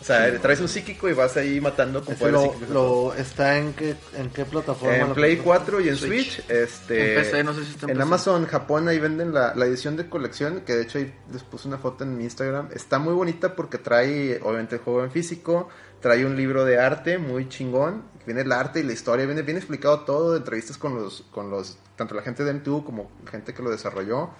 [0.00, 3.74] O sea, traes un psíquico y vas ahí matando con poderes lo, lo- ¿Está en
[3.74, 4.96] qué, en qué plataforma?
[4.96, 6.36] En Play puedes- 4 y en Switch.
[6.36, 6.50] Switch.
[6.50, 8.02] este, En PC, no sé si está en en PC.
[8.02, 11.68] Amazon Japón ahí venden la, la edición de colección, que de hecho ahí les puse
[11.68, 12.68] una foto en mi Instagram.
[12.74, 15.68] Está muy bonita porque trae, obviamente, el juego en físico,
[16.00, 19.58] trae un libro de arte muy chingón, viene el arte y la historia, viene bien
[19.58, 23.62] explicado todo, entrevistas con los, con los, tanto la gente de M2 como gente que
[23.62, 24.30] lo desarrolló.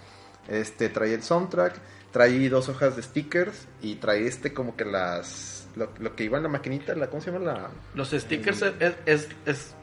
[0.48, 1.74] Este, trae el soundtrack,
[2.12, 6.36] trae dos hojas de stickers y trae este como que las, lo, lo que iba
[6.38, 7.70] en la maquinita, la, ¿cómo se llama la?
[7.94, 9.74] Los stickers es, es, es- es-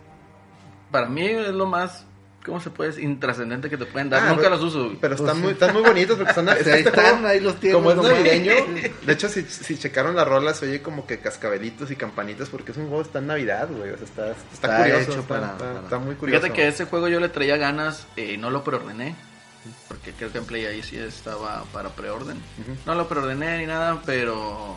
[0.91, 2.05] Para mí es lo más.
[2.45, 3.03] ¿Cómo se puede decir?
[3.03, 4.23] Intrascendente que te pueden dar.
[4.23, 4.93] Ah, Nunca pero- los uso.
[5.01, 7.59] Pero están muy, están muy bonitos porque están, Sí, ahí este están, juego, ahí los
[7.59, 8.53] tienes, Como es navideño,
[9.05, 12.71] de hecho, si, si checaron las rolas, se oye como que cascabelitos y campanitas porque
[12.71, 13.91] es un juego que está en Navidad, güey.
[13.91, 16.41] O sea, está, está, Está curioso, hecho está, para- está- para- está muy curioso.
[16.41, 19.15] Fíjate que ese juego yo le traía ganas eh, y no lo preordené.
[19.87, 22.37] Porque creo que en Play ahí sí estaba para preorden.
[22.85, 24.75] No lo preordené ni nada, pero.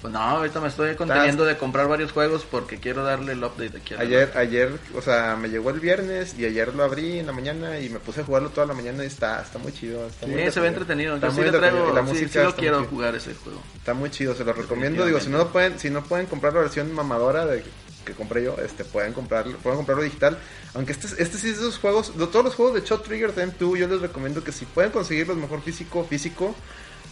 [0.00, 3.78] Pues no, ahorita me estoy conteniendo de comprar varios juegos porque quiero darle el update
[3.78, 3.94] aquí.
[3.94, 7.80] Ayer, ayer, o sea, me llegó el viernes y ayer lo abrí en la mañana
[7.80, 10.06] y me puse a jugarlo toda la mañana y está, está muy chido.
[10.06, 11.16] Está Sí, muy se ve entretenido.
[11.16, 11.92] Está Yo sí le traigo.
[11.92, 13.60] la sí, música sí lo está quiero jugar ese juego.
[13.76, 15.04] Está muy chido, se lo recomiendo.
[15.04, 17.64] Digo, si no lo pueden, si no pueden comprar la versión mamadora de
[18.08, 20.38] que compré yo, este pueden comprarlo, pueden comprarlo digital.
[20.74, 23.34] Aunque este, este sí es de esos juegos, de todos los juegos de Shot Trigger
[23.34, 26.54] de M2, yo les recomiendo que si pueden conseguirlos mejor físico, físico,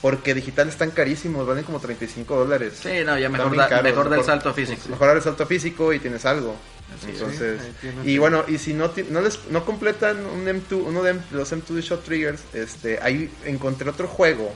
[0.03, 2.75] porque digital están carísimos, valen como 35 dólares.
[2.83, 4.89] Sí, no, ya mejor, da- caros, mejor del salto físico.
[4.91, 6.55] Mejor dar el salto físico y tienes algo.
[6.97, 7.15] Así es.
[7.21, 11.11] Entonces, Sí, y bueno, y si no, no les no completan un M2, uno de
[11.13, 14.53] M- los M2 de Shot Triggers, este, ahí encontré otro juego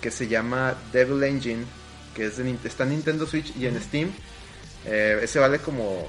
[0.00, 1.64] que se llama Devil Engine,
[2.14, 4.10] que es de, está en Nintendo Switch y en Steam.
[4.86, 6.08] Eh, ese vale como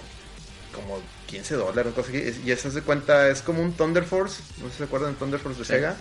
[0.74, 2.42] como 15 dólares, cosa así.
[2.44, 5.20] y eso se cuenta, es como un Thunder Force, no sé si se acuerdan de
[5.20, 5.72] Thunder Force de Sí.
[5.74, 5.96] Sega,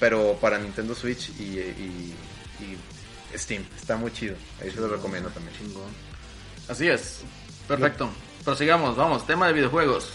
[0.00, 2.14] pero para Nintendo Switch y, y-
[3.32, 3.64] y Steam.
[3.78, 5.56] Está muy chido, ahí se lo recomiendo también.
[5.56, 5.90] Chingón.
[6.68, 7.20] Así es.
[7.68, 8.10] Perfecto.
[8.44, 9.24] Prosigamos, vamos.
[9.26, 10.10] Tema de videojuegos.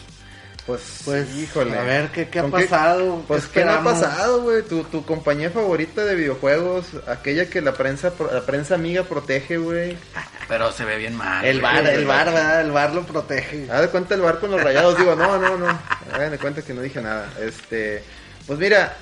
[0.66, 1.78] Pues, Pues, híjole.
[1.78, 3.24] a ver, ¿qué, qué ha ¿Con pasado?
[3.28, 4.64] Pues, ¿qué ha pasado, güey?
[4.64, 9.96] Tu, tu compañía favorita de videojuegos, aquella que la prensa la prensa amiga protege, güey.
[10.48, 11.46] Pero se ve bien mal.
[11.46, 12.62] El bar, el bar, ¿verdad?
[12.62, 13.70] El bar lo protege.
[13.72, 14.98] Haz de cuenta el bar con los rayados.
[14.98, 15.80] Digo, no, no, no.
[16.12, 17.32] Hagan de cuenta que no dije nada.
[17.40, 18.04] Este,
[18.48, 18.96] pues mira,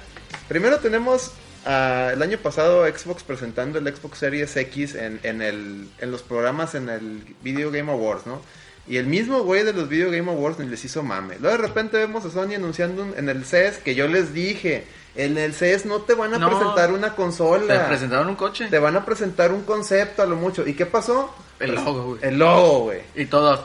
[0.49, 1.31] primero tenemos
[1.65, 6.23] ah, el año pasado Xbox presentando el Xbox Series X en, en, el, en los
[6.23, 8.41] programas en el Video Game Awards, ¿no?
[8.87, 11.37] Y el mismo güey de los Video Game Awards ni les hizo mame.
[11.39, 14.85] Luego de repente vemos a Sony anunciando un- en el CES que yo les dije,
[15.15, 16.49] en el CES no te van a No.
[16.49, 17.87] presentar una Te consola.
[17.87, 18.67] presentaron un coche.
[18.69, 20.67] Te van a presentar un concepto a lo mucho.
[20.67, 21.33] ¿Y qué pasó?
[21.59, 22.19] El logo, güey.
[22.23, 23.01] El logo, güey.
[23.15, 23.61] Y todos.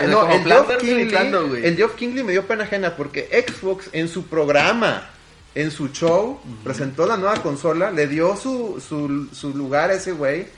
[0.00, 4.08] Es no, el Geoff, Kingley, el Geoff Kingley me dio pena ajena porque Xbox en
[4.08, 5.08] su programa,
[5.54, 10.12] en su show, presentó la nueva consola, le dio su, su, su lugar a ese
[10.12, 10.48] güey.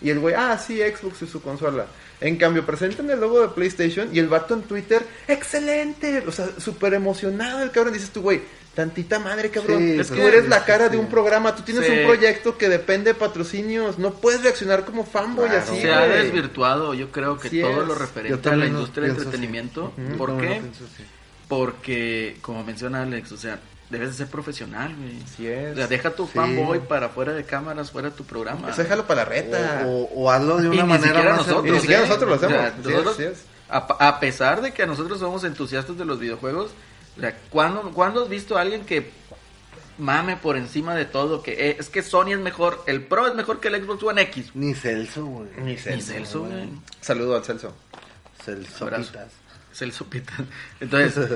[0.00, 1.86] Y el güey, ah, sí, Xbox y su consola.
[2.20, 6.48] En cambio, presentan el logo de PlayStation y el vato en Twitter, excelente, o sea,
[6.58, 7.92] súper emocionado el cabrón.
[7.92, 8.42] Dices tú, güey,
[8.74, 9.78] tantita madre, cabrón.
[9.78, 11.92] Sí, es que tú eres la cara sí, de un programa, tú tienes Sí.
[11.92, 15.62] un proyecto que depende de patrocinios, no puedes reaccionar como fanboy Claro.
[15.62, 17.88] así, se ha desvirtuado, yo creo que Sí todo es.
[17.88, 19.92] lo referente a la industria del entretenimiento.
[20.16, 20.60] ¿Por no, qué?
[21.48, 23.58] Porque, como menciona Alex, o sea,
[23.90, 25.22] debes de ser profesional, güey.
[25.22, 25.72] Así es.
[25.72, 26.32] O sea, deja tu Sí.
[26.34, 28.70] fanboy para fuera de cámaras, fuera de tu programa.
[28.70, 29.82] Eso déjalo para la reta.
[29.86, 32.02] O, o- o hazlo de Y una ni manera siquiera más nosotros, Y ni siquiera
[32.02, 32.06] ¿eh?
[32.06, 32.84] nosotros lo O sea, hacemos.
[32.86, 33.44] Sí, nosotros, así es.
[33.70, 36.70] A, a pesar de que nosotros somos entusiastas de los videojuegos,
[37.16, 39.10] o sea, ¿cuándo, cuándo has visto a alguien que
[39.98, 41.42] mame por encima de todo?
[41.42, 44.22] Que eh, es que Sony es mejor, el Pro es mejor que el Xbox One
[44.22, 44.50] X.
[44.54, 45.48] Ni Celso, güey.
[45.58, 46.12] Ni Ni Celso.
[46.12, 46.68] Celso, güey.
[47.00, 47.74] Saludo al Celso.
[48.44, 48.88] Celso.
[49.78, 50.32] Celso Pita.
[50.80, 51.28] Entonces,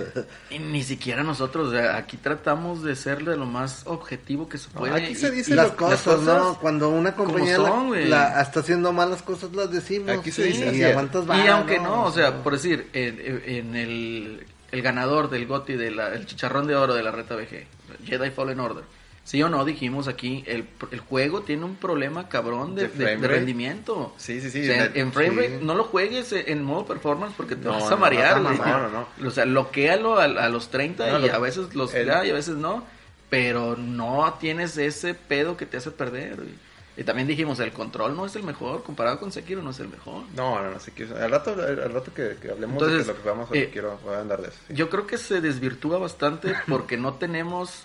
[0.50, 4.58] y ni siquiera nosotros, o sea, aquí tratamos de ser de lo más objetivo que
[4.58, 4.94] se puede.
[4.94, 6.58] aquí se y- dice y las cosas, ¿no?
[6.60, 8.08] Cuando una compañía son, la- güey.
[8.08, 10.10] la, está haciendo malas cosas, las decimos.
[10.10, 13.76] Aquí se sí, dice así y Y aunque no, o sea, por decir, en, en
[13.76, 17.66] el, el ganador del GOTY, del el chicharrón de oro de la reta VG,
[18.04, 18.84] Jedi Fallen Order,
[19.24, 24.14] sí o no, dijimos aquí, el, el juego tiene un problema cabrón de, rendimiento.
[24.16, 24.62] Sí, sí, sí.
[24.62, 25.36] O sea, De- en frame sí.
[25.36, 28.88] rate no lo juegues en modo performance porque te No, vas a marear, no, no,
[28.90, 32.06] no, O sea, bloquealo a, a los 30 No, y lo- a veces los el-
[32.06, 32.84] da y a veces no,
[33.30, 36.72] pero no tienes ese pedo que te hace perder, güey.
[36.94, 39.88] Y también dijimos, el control no es el mejor, comparado con Sekiro no es el
[39.88, 40.24] mejor.
[40.36, 41.16] No, no, no, sí quiero.
[41.16, 43.70] Al rato, al rato que, que hablemos Entonces, de que lo que vamos a eh,
[43.72, 44.58] quiero voy a andar de eso.
[44.68, 44.74] sí.
[44.74, 47.84] Yo creo que se desvirtúa bastante porque no tenemos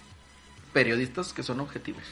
[0.73, 2.03] periodistas que son objetivos.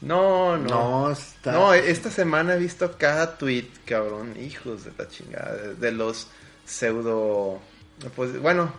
[0.00, 0.68] No, no.
[0.68, 1.52] No, está.
[1.52, 6.28] No, esta semana he visto cada tweet, cabrón, hijos de la chingada, de, de los
[6.66, 7.60] pseudo,
[8.16, 8.72] pues bueno,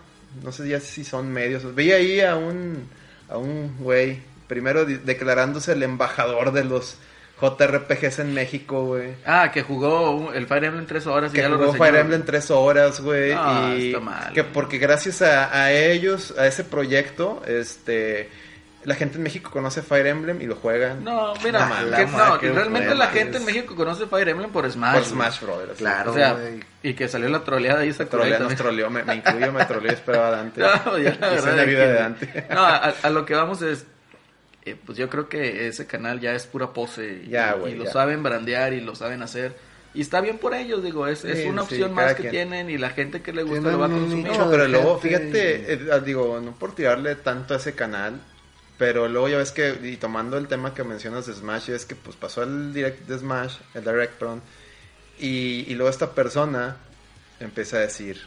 [0.43, 1.73] no sé ya si son medios.
[1.75, 2.87] Vi ahí a un,
[3.29, 6.97] a un güey, primero declarándose el embajador de los
[7.41, 9.13] JRPGs en México, güey.
[9.25, 11.73] Ah, que jugó el Fire Emblem tres horas y Que ya lo jugó.
[11.73, 13.31] Fire Emblem tres horas, güey.
[13.35, 18.29] Ah, y está mal, que porque gracias a, a ellos, a ese proyecto, este,
[18.85, 21.03] la gente en México conoce Fire Emblem y lo juegan.
[21.03, 24.29] No, mira, Ah, que- la no, qué realmente la gente en es- México conoce Fire
[24.29, 24.93] Emblem por Smash.
[24.95, 25.03] por.
[25.05, 25.77] Smash Brothers.
[25.77, 26.37] Claro, O sea,
[26.83, 29.91] y que salió la troleada ahí esa Trolea, nos troleó, me, me incluyo, me troleó
[29.91, 30.61] y esperaba a Dante.
[30.85, 32.45] No, ya la Y verdad la es vida que- de Dante.
[32.53, 33.85] No, a, a lo que vamos es,
[34.65, 37.21] eh, pues yo creo que ese canal ya es pura pose.
[37.25, 37.91] y- Ya, y, güey, lo ya.
[37.91, 39.53] saben brandear y lo saben hacer.
[39.93, 42.23] Y está bien por ellos, digo, es, es Sí, una sí, opción cada más que
[42.23, 42.31] quien.
[42.31, 44.27] tienen y la gente que le gusta Tienen lo va a un consumir.
[44.37, 48.19] No, pero luego, fíjate, eh, digo, no por tirarle tanto a ese canal,
[48.77, 51.95] pero luego ya ves que, y tomando el tema que mencionas de Smash, es que
[51.95, 54.41] pues pasó el direct de Smash, el direct, perdón,
[55.17, 56.77] y, luego esta persona
[57.39, 58.21] empieza a decir,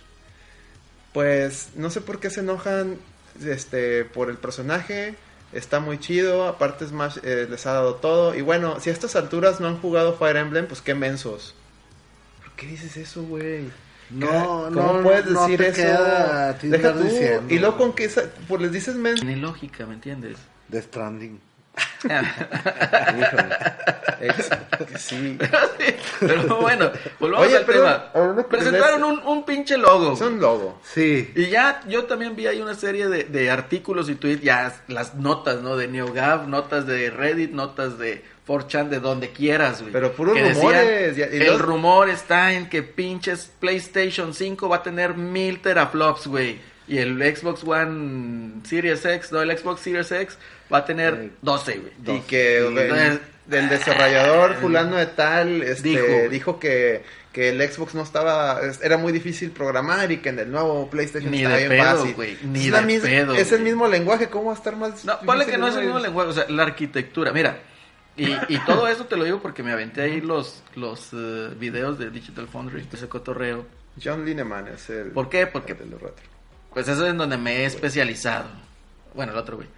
[1.13, 2.97] pues no sé por qué se enojan
[3.45, 5.17] este por el personaje,
[5.53, 9.17] está muy chido, aparte Smash eh, les ha dado todo, y bueno, si a estas
[9.17, 11.55] alturas no han jugado Fire Emblem, pues qué mensos.
[12.43, 13.71] ¿Por qué dices eso, güey?
[14.11, 15.77] No, ¿Cómo no, puedes no decir te eso?
[15.83, 17.09] queda a ti Deja andar tú.
[17.11, 19.16] diciendo, y luego con que esa- pues les dices men.
[19.16, 20.38] Tiene lógica, ¿me entiendes?
[20.71, 21.40] The Stranding.
[24.97, 25.38] Sí.
[26.21, 26.90] Pero bueno,
[27.21, 28.47] volvamos Oye, al pero, tema.
[28.49, 30.12] Presentaron un, un pinche logo.
[30.14, 30.81] Es un logo.
[30.83, 31.31] Sí.
[31.37, 35.14] Y ya, yo también vi ahí una serie de, de artículos y tweets, ya las
[35.14, 35.77] notas, ¿no?
[35.77, 39.93] De NeoGAF, notas de Reddit, notas de 4chan, de donde quieras, güey.
[39.93, 44.77] Pero puros Que rumores, y el los- rumor está en que pinches PlayStation 5 va
[44.77, 46.59] a tener mil teraflops, güey.
[46.89, 50.39] Y el Xbox One Series X, no, el Xbox Series X
[50.73, 52.17] va a tener 12, güey.
[52.17, 56.29] Y que el, del desarrollador fulano de tal este, Dijo.
[56.31, 60.51] dijo, que, que el Xbox no estaba, era muy difícil programar y que en el
[60.51, 62.15] nuevo PlayStation Ni estaba de bien pedo, fácil.
[62.15, 65.19] güey, ni es de pedo, Es el mismo lenguaje, ¿cómo va a estar más No,
[65.21, 67.33] ponle difícil que no es el mismo lenguaje, o sea, la arquitectura.
[67.33, 67.59] Mira,
[68.19, 71.99] y, y todo eso te lo digo porque me aventé ahí los, los eh, videos
[71.99, 73.67] de Digital Foundry, ese cotorreo.
[74.03, 75.11] John Lineman es el...
[75.13, 75.47] ¿Por qué?
[75.47, 76.15] Porque el retro.
[76.73, 78.49] pues eso es en donde me he especializado.
[79.15, 79.69] Bueno, el otro güey.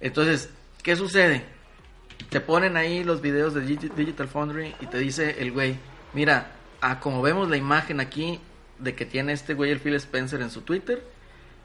[0.00, 0.50] Entonces,
[0.82, 1.44] ¿qué sucede?
[2.30, 5.76] Te ponen ahí los videos de Digi- Digital Foundry y te dice el güey,
[6.14, 8.40] mira, a como vemos la imagen aquí
[8.78, 11.02] de que tiene este güey el Phil Spencer en su Twitter,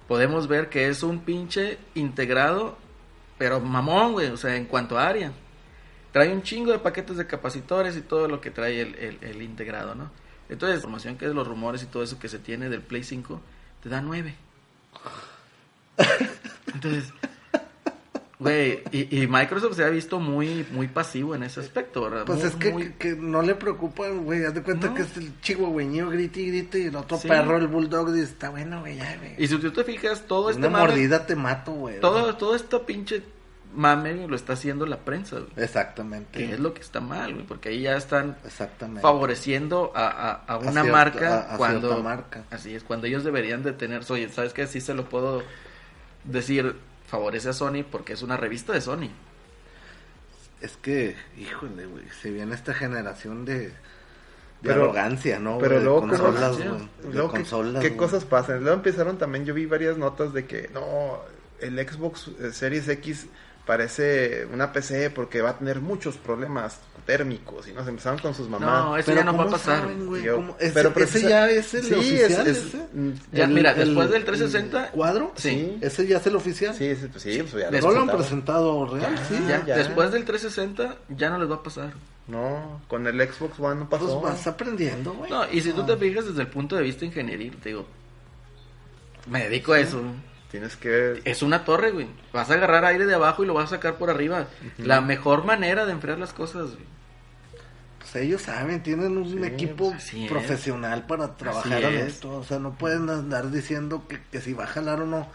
[0.08, 2.78] podemos ver que es un pinche integrado,
[3.38, 5.32] pero mamón, güey, o sea, en cuanto a área.
[6.16, 9.42] Trae un chingo de paquetes de capacitores y todo lo que trae el, el- el
[9.42, 10.10] integrado, ¿no?
[10.48, 13.04] Entonces, la información que es los rumores y todo eso que se tiene del Play
[13.04, 13.42] 5,
[13.84, 14.34] te da 9.
[16.74, 17.12] Entonces,
[18.40, 22.24] güey, y, y Microsoft se ha visto muy, muy pasivo en ese aspecto, ¿verdad?
[22.26, 24.46] Pues Muy- es que, muy- que, no le preocupa, güey.
[24.46, 24.94] Haz de cuenta No.
[24.94, 27.28] que es el chihuahueño grite y grite y el otro Sí.
[27.28, 29.36] perro, el bulldog, dice, está bueno, güey, ya, güey.
[29.38, 32.00] Y si tú te fijas, todo este Una mame- mordida te mato, güey.
[32.00, 33.22] todo, todo esta pinche
[33.76, 35.52] mame lo está haciendo la prensa, güey.
[35.58, 36.38] Exactamente.
[36.40, 39.02] Que es lo que está mal, güey, porque ahí ya están Exactamente.
[39.02, 42.44] favoreciendo a, a- a una cierta- marca a- a cuando marca.
[42.52, 44.66] así es cuando ellos deberían de tener oye sabes qué?
[44.68, 45.44] sí se lo puedo
[46.24, 46.76] decir
[47.08, 49.10] favorece a Sony porque es una revista de Sony
[50.62, 53.74] Es que, híjole, güey, se viene esta generación de, de
[54.64, 55.58] Pero- arrogancia, ¿no?
[55.60, 56.58] pero de luego, ¿cómo- consolas.
[56.58, 56.64] De
[57.12, 58.62] Luego, ¿qué, consolas, qué cosas pasan?
[58.62, 61.20] Luego empezaron también, yo vi varias notas de que no,
[61.60, 63.28] el Xbox Series X
[63.66, 68.34] parece una PC porque va a tener muchos problemas térmicos y no se empezaron con
[68.34, 68.68] sus mamás.
[68.86, 69.88] no eso Pero ya no va a ¿cómo pasar.
[70.60, 72.86] Ese, pero ese ya es el Sí, oficial, es- es- ese?
[73.32, 75.32] Ya, El- mira, el- después del el 360 ¿Cuadro?
[75.36, 75.78] Sí.
[75.82, 76.74] ¿Ese ya es el oficial?
[76.76, 79.16] Sí, sí, pues sí, pues ya Les- ¿No lo han presentado real?
[79.30, 79.36] sí.
[79.48, 79.78] ya, ya.
[79.78, 81.94] después del 360 ya no les va a pasar
[82.28, 84.22] No, con el Xbox One no Pues pasó.
[84.22, 85.30] vas aprendiendo, güey.
[85.30, 87.86] no y si tú te fijas desde el punto de vista ingenieril te digo
[89.28, 90.02] me dedico a eso
[90.56, 91.22] Tienes que...
[91.26, 92.08] es una torre, güey.
[92.32, 94.48] Vas a agarrar aire de abajo y lo vas a sacar por arriba.
[94.78, 96.86] La mejor manera de enfriar las cosas, güey.
[98.00, 100.30] Pues ellos saben, tienen un Sí, equipo pues es.
[100.30, 102.14] profesional para trabajar en es.
[102.14, 102.38] esto.
[102.38, 105.28] O sea, no pueden andar diciendo que, que si va a jalar o no.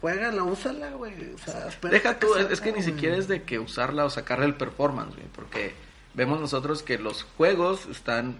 [0.00, 1.34] Juégala, úsala, güey.
[1.34, 4.10] O sea, Deja tú, es, salga, es que ni siquiera es de que usarla o
[4.10, 5.26] sacarle el performance, güey.
[5.34, 5.74] Porque
[6.14, 8.38] vemos nosotros que los juegos están.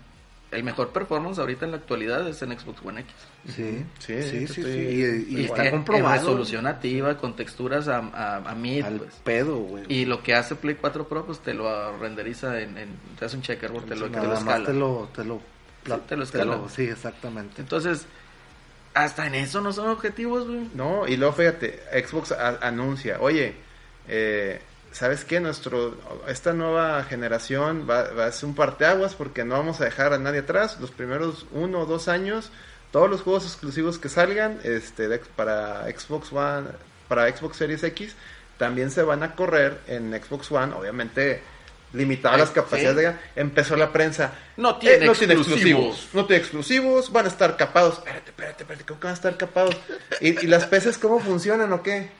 [0.50, 3.12] El mejor performance ahorita en la actualidad es en Xbox One X.
[3.54, 4.62] Sí, Sí, sí, sí.
[4.64, 6.14] sí, Y, y Y está comprobado.
[6.14, 9.14] En resolución nativa, con texturas a, a, a mid, Al pues.
[9.22, 9.84] pedo, güey.
[9.88, 12.76] Y lo que hace Play 4 Pro, pues te lo renderiza en.
[12.78, 14.66] en te hace un checkerboard, te lo, te lo escala.
[14.66, 15.40] te lo, te lo,
[15.86, 16.60] Sí, te lo escala.
[16.68, 17.60] sí, exactamente.
[17.62, 18.06] Entonces,
[18.92, 20.68] hasta en eso no son objetivos, güey.
[20.74, 23.54] No, y luego fíjate, Xbox a- anuncia, oye,
[24.08, 24.60] eh,
[24.92, 25.40] ¿sabes qué?
[25.40, 25.96] Nuestro,
[26.28, 30.18] esta nueva generación va, va a ser un parteaguas porque no vamos a dejar a
[30.18, 30.78] nadie atrás.
[30.80, 32.50] Los primeros uno o dos años,
[32.92, 36.68] todos los juegos exclusivos que salgan este, de- para Xbox One,
[37.08, 38.14] para Xbox Series X,
[38.58, 41.40] también se van a correr en Xbox One, obviamente
[41.92, 43.14] limitadas las capacidades.
[43.14, 43.18] sí.
[43.34, 44.32] de- empezó la prensa.
[44.56, 45.82] No tiene Eh, no tiene exclusivos.
[45.86, 46.08] exclusivos.
[46.14, 47.98] No tiene exclusivos, van a estar capados.
[47.98, 49.76] Espérate, espérate, espérate, ¿cómo que van a estar capados?
[50.20, 52.10] ¿Y, y las PCs cómo funcionan o qué?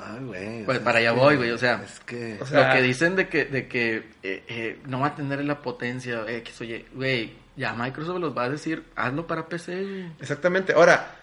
[0.00, 0.64] Ay, güey.
[0.64, 2.38] Pues es para allá que- voy, güey, o sea, Es que.
[2.40, 5.44] o sea, lo que dicen de que, de que eh, eh, no va a tener
[5.44, 10.06] la potencia X, oye, güey, ya Microsoft los va a decir, hazlo para PC, güey.
[10.20, 10.72] Exactamente.
[10.74, 11.16] Ahora,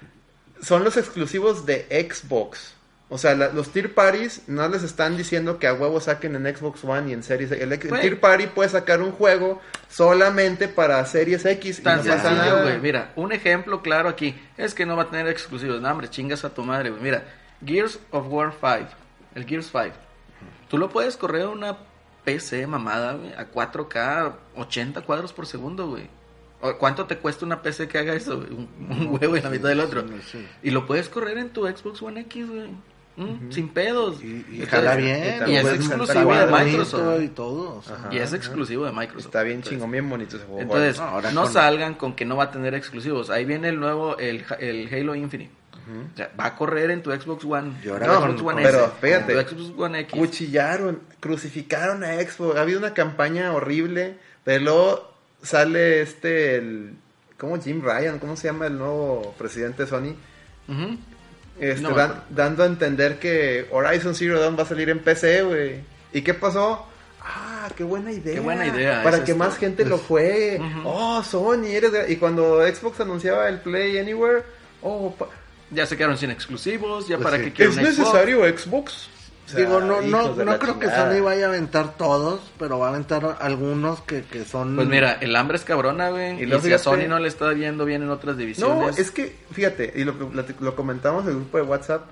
[0.61, 2.73] son los exclusivos de Xbox.
[3.07, 6.55] O sea, la- los tier parties no les están diciendo que a huevo saquen en
[6.55, 7.63] Xbox One y en Series X.
[7.63, 8.01] El, ex- el Güey.
[8.01, 12.63] tier party puede sacar un juego solamente para Series X y Tan no pasa nada.
[12.63, 12.79] güey.
[12.79, 15.79] Mira, un ejemplo claro aquí es que no va a tener exclusivos.
[15.81, 17.01] No, hombre, chingas a tu madre, güey.
[17.01, 17.23] Mira,
[17.63, 18.89] Gears of War 5,
[19.35, 19.85] el Gears 5.
[20.69, 21.77] Tú lo puedes correr a una
[22.23, 26.07] PC mamada, güey, a 4K, 80 cuadros por segundo, güey.
[26.79, 28.37] ¿Cuánto te cuesta una PC que haga eso?
[28.37, 28.49] güey?
[28.51, 30.01] Un, un huevo en la mitad del otro.
[30.07, 30.47] Sí, sí.
[30.63, 32.69] Y lo puedes correr en tu Xbox One X, güey.
[33.17, 34.21] Mm, Sin pedos.
[34.23, 35.43] Y, jala bien.
[35.47, 37.21] y es exclusivo de Microsoft.
[37.21, 37.77] Y todo.
[37.77, 37.95] o sea.
[37.95, 38.09] Ajá.
[38.11, 39.27] Y es exclusivo de Microsoft.
[39.27, 40.61] Está bien Entonces, chingón, bien bonito ese juego.
[40.61, 43.29] entonces, No, ahora no con- salgan con que no va a tener exclusivos.
[43.29, 44.43] Ahí viene el nuevo, el
[44.91, 45.51] Halo Infinite.
[46.13, 47.73] O sea, va a correr en tu Xbox One.
[47.83, 50.19] No, Xbox One pero S, fíjate, tu Xbox One X.
[50.19, 52.57] cuchillaron, crucificaron a Xbox.
[52.57, 54.17] Ha habido una campaña horrible.
[54.43, 56.93] Pero luego sale este, el.
[57.37, 58.19] ¿Cómo Jim Ryan?
[58.19, 60.15] ¿Cómo se llama el nuevo presidente de Sony?
[60.67, 60.97] Ujú.
[61.59, 61.95] Este, No
[62.29, 65.81] dando a entender que Horizon Zero Dawn va a salir en PC, güey.
[66.13, 66.87] ¿Y qué pasó?
[67.21, 68.35] Ah, qué buena idea.
[68.35, 70.59] Qué buena idea, Para que más gente lo juegue.
[70.59, 70.81] Ujú.
[70.85, 71.91] Oh, Sony, eres.
[72.09, 74.43] Y cuando Xbox anunciaba el Play Anywhere,
[74.81, 75.13] oh,
[75.71, 77.07] Ya se quedaron sin exclusivos.
[77.07, 77.43] Ya Pues para sí.
[77.45, 77.97] que quieren ¿es Xbox?
[77.99, 79.07] necesario Xbox?
[79.45, 80.87] O sea, Digo, no, no, no creo que.
[80.87, 84.75] Sony vaya a aventar todos, pero va a aventar algunos que, que son...
[84.75, 86.39] Pues mira, el hambre es cabrona, güey.
[86.39, 88.97] Y Y, luego si a Sony no le está viendo bien en otras No, divisiones.
[88.97, 92.05] es que, fíjate, y lo, lo, lo comentamos en el grupo de WhatsApp,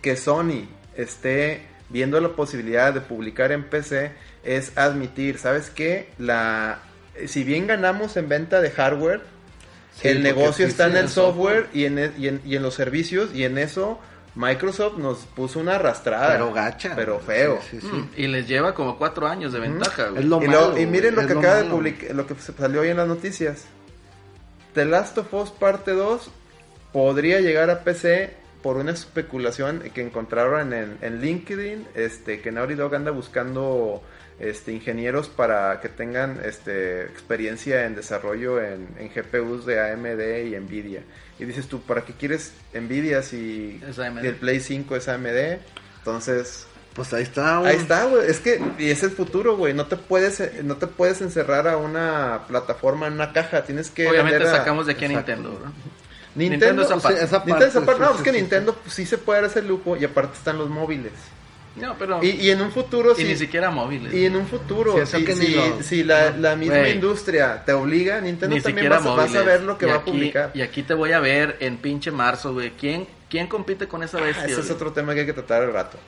[0.00, 4.12] que Sony esté viendo la posibilidad de publicar en PC
[4.44, 6.08] es admitir, ¿sabes qué?
[6.18, 6.78] La,
[7.26, 9.20] si bien ganamos en venta de hardware,
[10.00, 12.74] Sí, el negocio está en el software y en, el- y, en, y en los
[12.74, 13.98] servicios y en eso
[14.34, 16.32] Microsoft nos puso una arrastrada.
[16.32, 16.94] Pero gacha.
[16.96, 17.58] Pero feo.
[17.70, 17.96] Sí, sí, sí.
[17.96, 20.08] Mm, Y les lleva como cuatro años de ventaja.
[20.16, 22.52] Es lo y, malo, lo- y miren lo que acaba de publicar, lo que se
[22.54, 23.64] salió hoy en las noticias.
[24.74, 26.30] The Last of Us Parte 2
[26.92, 32.74] podría llegar a PC por una especulación que encontraron en, en LinkedIn, este, que Naughty
[32.74, 34.02] Dog anda buscando
[34.42, 40.58] este, ingenieros para que tengan este, experiencia en desarrollo en, en GPUs de AMD y
[40.58, 41.02] Nvidia.
[41.38, 43.80] Y dices tú, ¿para qué quieres Nvidia si
[44.22, 45.58] el Play 5 es AMD?
[45.98, 47.58] Entonces, Pues ahí está.
[47.58, 48.28] Ahí está, güey.
[48.28, 49.72] Es que y es el futuro, güey.
[49.72, 53.64] No te puedes no te puedes encerrar a una plataforma en una caja.
[53.64, 55.08] Tienes que Obviamente a- sacamos de aquí a.
[55.08, 55.72] Nintendo, ¿no?
[56.34, 56.82] Nintendo.
[56.82, 57.18] Nintendo es aparte.
[57.18, 58.02] Sí, esa Nintendo es parte, aparte.
[58.02, 58.36] No, sí, es que sí.
[58.36, 61.12] Nintendo pues, sí se puede dar ese lujo y aparte están los móviles.
[61.76, 62.22] No, pero.
[62.22, 64.12] Y, y en un futuro, y si, ni siquiera móviles.
[64.12, 68.54] y en un futuro, si, si- lo- si la, la misma industria te obliga, Nintendo
[68.56, 69.46] ni también vas, a- vas a móviles.
[69.46, 70.50] ver lo que va a publicar.
[70.54, 72.72] Y aquí te voy a ver en pinche marzo, güey.
[72.72, 74.44] ¿Quién, ¿Quién compite con esa Ah, bestia?
[74.46, 75.98] ese es otro tema que hay que tratar al rato.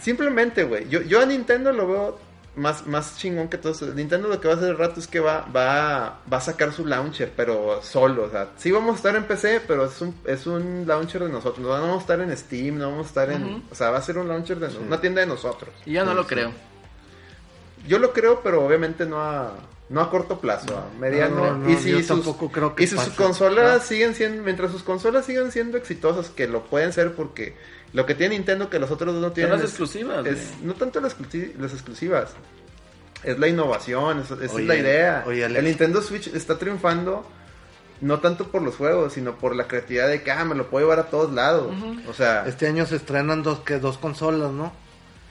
[0.00, 2.18] Simplemente, güey, yo, yo a Nintendo lo veo
[2.58, 3.86] más, más chingón que todo eso.
[3.94, 6.72] Nintendo lo que va a hacer al rato es que va, va, va a sacar
[6.72, 8.24] su launcher, pero solo.
[8.24, 11.30] O sea, sí vamos a estar en PC, pero es un, es un launcher de
[11.30, 11.60] nosotros.
[11.60, 13.62] No vamos a estar en Steam, no vamos a estar en...
[13.70, 15.70] O sea, va a ser un launcher de una tienda de nosotros.
[15.86, 16.28] Y ya no Sí, lo sí.
[16.28, 16.52] creo.
[17.86, 19.54] Yo lo creo, pero obviamente no a,
[19.88, 21.36] no a corto plazo, a mediano.
[21.36, 23.16] No, no, y si yo sus, tampoco creo que y si sus pase.
[23.16, 27.56] consolas siguen siendo, mientras sus consolas sigan siendo exitosas, que lo pueden ser porque
[27.92, 30.74] lo que tiene Nintendo que los otros dos no tienen las es- exclusivas, es, no
[30.74, 31.16] tanto las,
[31.58, 32.32] las exclusivas,
[33.24, 35.24] es la innovación, es- esa es la idea.
[35.26, 35.44] oye.
[35.44, 37.26] El Nintendo Switch está triunfando
[38.00, 40.84] no tanto por los juegos, sino por la creatividad de que ah, me lo puedo
[40.86, 41.72] llevar a todos lados.
[42.08, 44.72] O sea, Este año se estrenan dos, que dos consolas, ¿no?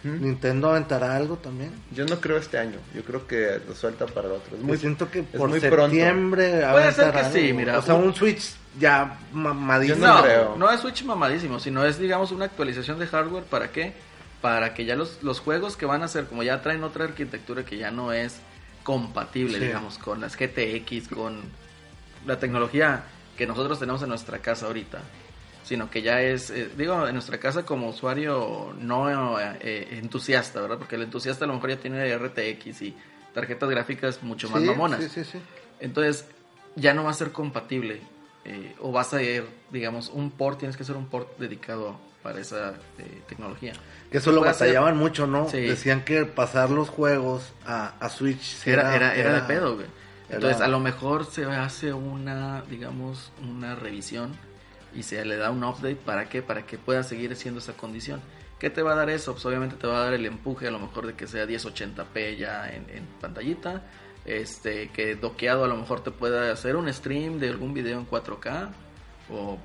[0.03, 1.72] Nintendo aventará algo también.
[1.93, 4.55] yo no creo este año, yo creo que lo suelta para el otro.
[4.55, 5.82] Es Yo muy, siento que es por muy pronto.
[5.89, 10.05] septiembre Puede ser que sí, mira, O sea, un Switch ya mamadísimo.
[10.07, 10.55] No creo.
[10.57, 13.43] no es Switch mamadísimo, sino es, digamos, una actualización de hardware.
[13.43, 13.93] ¿Para qué?
[14.41, 17.65] Para que ya los, los juegos que van a hacer, como ya traen otra arquitectura
[17.65, 18.38] que ya no es
[18.84, 19.65] compatible, Sí.
[19.65, 21.41] digamos, con las GTX, con
[22.25, 23.03] la tecnología
[23.38, 24.99] que nosotros tenemos en nuestra casa ahorita,
[25.63, 30.78] sino que ya es, eh, digo, en nuestra casa como usuario no eh, entusiasta, ¿verdad?
[30.78, 32.95] Porque el entusiasta a lo mejor ya tiene RTX y
[33.34, 35.03] tarjetas gráficas mucho más Sí, mamonas.
[35.03, 35.39] Sí, sí, sí.
[35.80, 36.25] Entonces,
[36.75, 38.01] ya no va a ser compatible.
[38.48, 42.39] Eh, o vas a ir, digamos, un port, tienes que hacer un port dedicado para
[42.39, 43.74] esa eh, tecnología.
[44.10, 45.50] Que eso lo batallaban mucho, ¿no?
[45.50, 45.60] Sí.
[45.60, 49.88] Decían que pasar los juegos a, a Switch Era, era, era de pedo, güey.
[50.30, 54.34] Entonces, a lo mejor se hace una, digamos, una revisión
[54.95, 55.95] y se le da un update.
[55.98, 56.41] ¿Para qué?
[56.41, 58.22] Para que pueda seguir siendo esa condición.
[58.60, 59.34] ¿Qué te va a dar eso?
[59.34, 62.38] Pues obviamente te va a dar el empuje a lo mejor de que sea 1080p
[62.38, 63.84] ya en, en pantallita.
[64.28, 68.05] Este, que doqueado a lo mejor te pueda hacer un stream de algún video en
[68.05, 68.69] 4K
[69.32, 69.57] o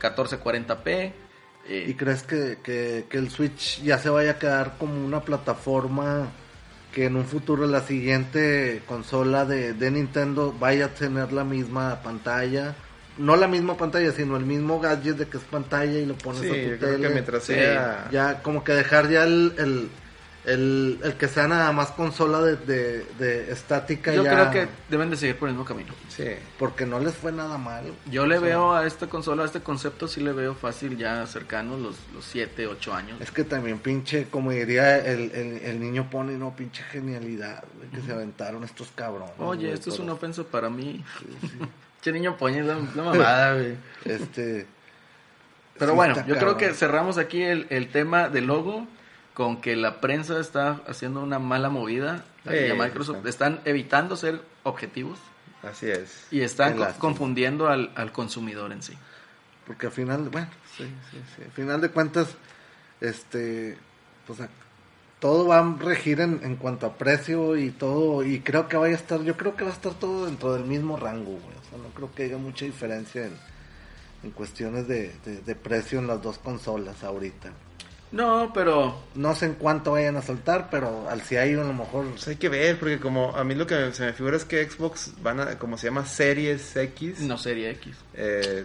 [0.00, 1.12] 1440p.
[1.68, 5.20] eh, ¿Y crees que, que, que el Switch ya se vaya a quedar como una
[5.20, 6.30] plataforma
[6.94, 12.00] que en un futuro la siguiente consola de, de Nintendo vaya a tener la misma
[12.02, 12.74] pantalla?
[13.18, 16.40] No la misma pantalla, sino el mismo gadget de que es pantalla y lo pones
[16.40, 18.08] Sí, a tu yo creo que mientras sea...
[18.10, 19.88] Ya como que dejar ya el, el,
[20.46, 24.68] el, el que sea nada más consola de, de, de estática yo ya, creo que
[24.88, 25.92] deben de seguir por el mismo camino.
[26.08, 26.24] Sí.
[26.58, 27.92] porque no les fue nada mal.
[28.10, 30.96] Yo le O sea, veo a esta consola, a este concepto, sí le veo fácil
[30.96, 33.20] ya cercano los, los 7, 8 años.
[33.20, 37.90] Es que también pinche, como diría el, el, el niño pone, no, pinche genialidad, güey,
[37.90, 39.34] que se aventaron estos cabrones.
[39.38, 41.04] Oye, güey, esto es una ofensa para mí.
[42.02, 43.76] Che niño poñe la, la mamada, güey.
[44.04, 44.66] Este...
[45.76, 48.86] Pero sí bueno, yo creo que cerramos aquí el, el tema del logo
[49.36, 52.24] con que la prensa está haciendo una mala movida.
[52.44, 53.28] Microsoft está.
[53.28, 55.18] están evitando ser objetivos
[55.62, 56.26] Así es.
[56.30, 58.94] y están co- confundiendo al, al consumidor en sí.
[59.66, 61.42] Porque al final, bueno, sí, sí, sí.
[61.44, 62.28] Al final de cuentas,
[63.02, 63.76] este,
[64.26, 64.38] pues
[65.18, 68.94] todo va a regir en, en cuanto a precio y todo, y creo que vaya
[68.94, 71.56] a estar, yo creo que va a estar todo dentro del mismo rango, güey.
[71.60, 73.32] O sea, no creo que haya mucha diferencia en,
[74.22, 77.50] en cuestiones de, de, de precio en las dos consolas ahorita.
[78.12, 81.72] No, pero No sé en cuánto vayan a soltar, pero al si hay a lo
[81.72, 82.06] mejor...
[82.10, 84.68] Pues hay que ver, porque como a mí lo que se me figura es que
[84.68, 87.96] Xbox van a, como se llama Series X, no sería X.
[88.14, 88.64] eh,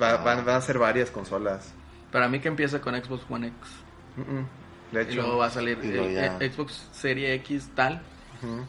[0.00, 1.72] va- van, van a ser varias consolas.
[2.10, 3.58] Para mí que empieza con Xbox One X.
[4.16, 4.46] Mm, mm.
[4.92, 8.02] De Y luego va a salir eh, eh, Xbox Serie X tal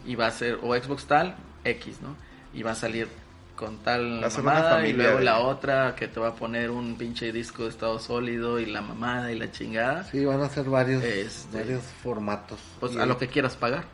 [0.05, 2.15] y va a ser o Xbox tal X, ¿no?
[2.53, 3.07] Y va a salir
[3.61, 6.97] con tal una mamada y luego de- la otra que te va a poner un
[6.97, 10.03] pinche disco de estado sólido y la mamada y la chingada.
[10.05, 12.59] Sí, van a ser varios, Este- varios formatos.
[12.79, 13.85] Pues Y a lo que quieras pagar.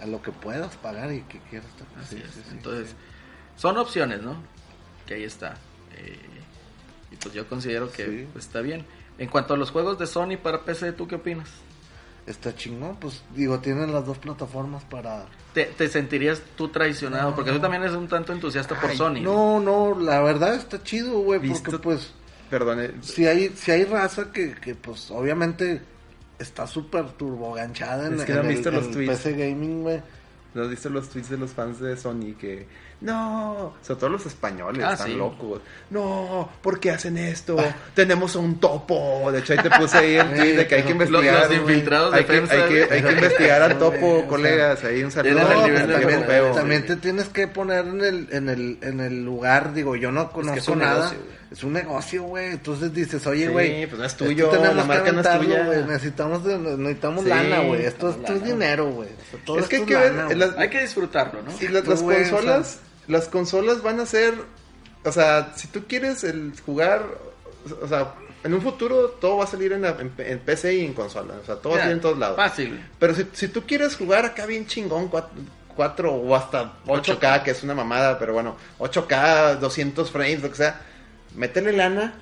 [0.00, 1.68] a lo que puedas pagar y que quieras.
[2.00, 2.30] Así Sí, es.
[2.34, 2.94] sí, Entonces, sí.
[3.56, 4.36] son opciones, ¿no?
[5.06, 5.54] Que ahí está.
[5.96, 6.18] Eh,
[7.10, 8.84] y pues yo considero que pues, está bien.
[9.18, 11.48] En cuanto a los juegos de Sony para PC, ¿tú qué opinas?
[12.28, 15.24] Está chingón, pues digo, tienen las dos plataformas para...
[15.54, 17.34] ¿Te, te sentirías tú traicionado?
[17.34, 19.22] Porque tú también eres un tanto entusiasta por Sony.
[19.22, 22.12] No, no, la verdad está chido, güey, porque pues
[22.50, 25.80] Perdón, eh, si hay, si hay raza que, que pues obviamente
[26.38, 29.22] está súper turboganchada en, Es que en no el, visto en los tweets.
[29.22, 30.02] PC Gaming, güey.
[30.54, 32.66] ¿no has visto los tweets de los fans de Sony que
[33.00, 35.14] no, sobre todo los españoles, Ah, están sí.
[35.14, 35.60] locos.
[35.90, 37.56] No, ¿por qué hacen esto?
[37.94, 39.30] Tenemos a un topo.
[39.30, 41.48] De hecho, ahí te puse ahí el tweet de que hay que Los- los investigar.
[41.48, 42.92] de hay, que, hay, que, güey.
[42.92, 44.82] hay que investigar al topo, o colegas.
[44.84, 45.34] Ahí un saludo.
[45.40, 49.24] No, nivel de también, también te tienes que poner en el, en el, en el
[49.24, 51.18] lugar, digo, yo no conozco es nada, negocio,
[51.52, 52.46] es un negocio, güey.
[52.52, 53.86] Entonces dices, oye, Sí, güey.
[53.86, 55.64] pues no es tuyo, tenemos la que marca no es tuya.
[55.86, 57.84] Necesitamos, necesitamos Sí, lana, güey.
[57.86, 59.08] Esto, esto es dinero, güey.
[59.46, 60.36] O sea, Es que hay que ver, lana, güey.
[60.38, 61.50] las- Hay que disfrutarlo, ¿no?
[61.52, 64.34] Sí, las, o consolas, las consolas van a ser,
[65.04, 67.04] o sea, si tú quieres el jugar,
[67.82, 70.84] o sea, en un futuro todo va a salir en, la- en- en PC y
[70.84, 72.36] en consola, o sea, todo va a salir en todos lados.
[72.36, 72.80] Fácil.
[72.98, 75.10] Pero si, si tú quieres jugar acá bien chingón,
[75.76, 80.56] 4 o hasta 8K, que es una mamada, pero bueno, 8K, 200 frames, lo que
[80.56, 80.80] sea,
[81.36, 82.14] métele lana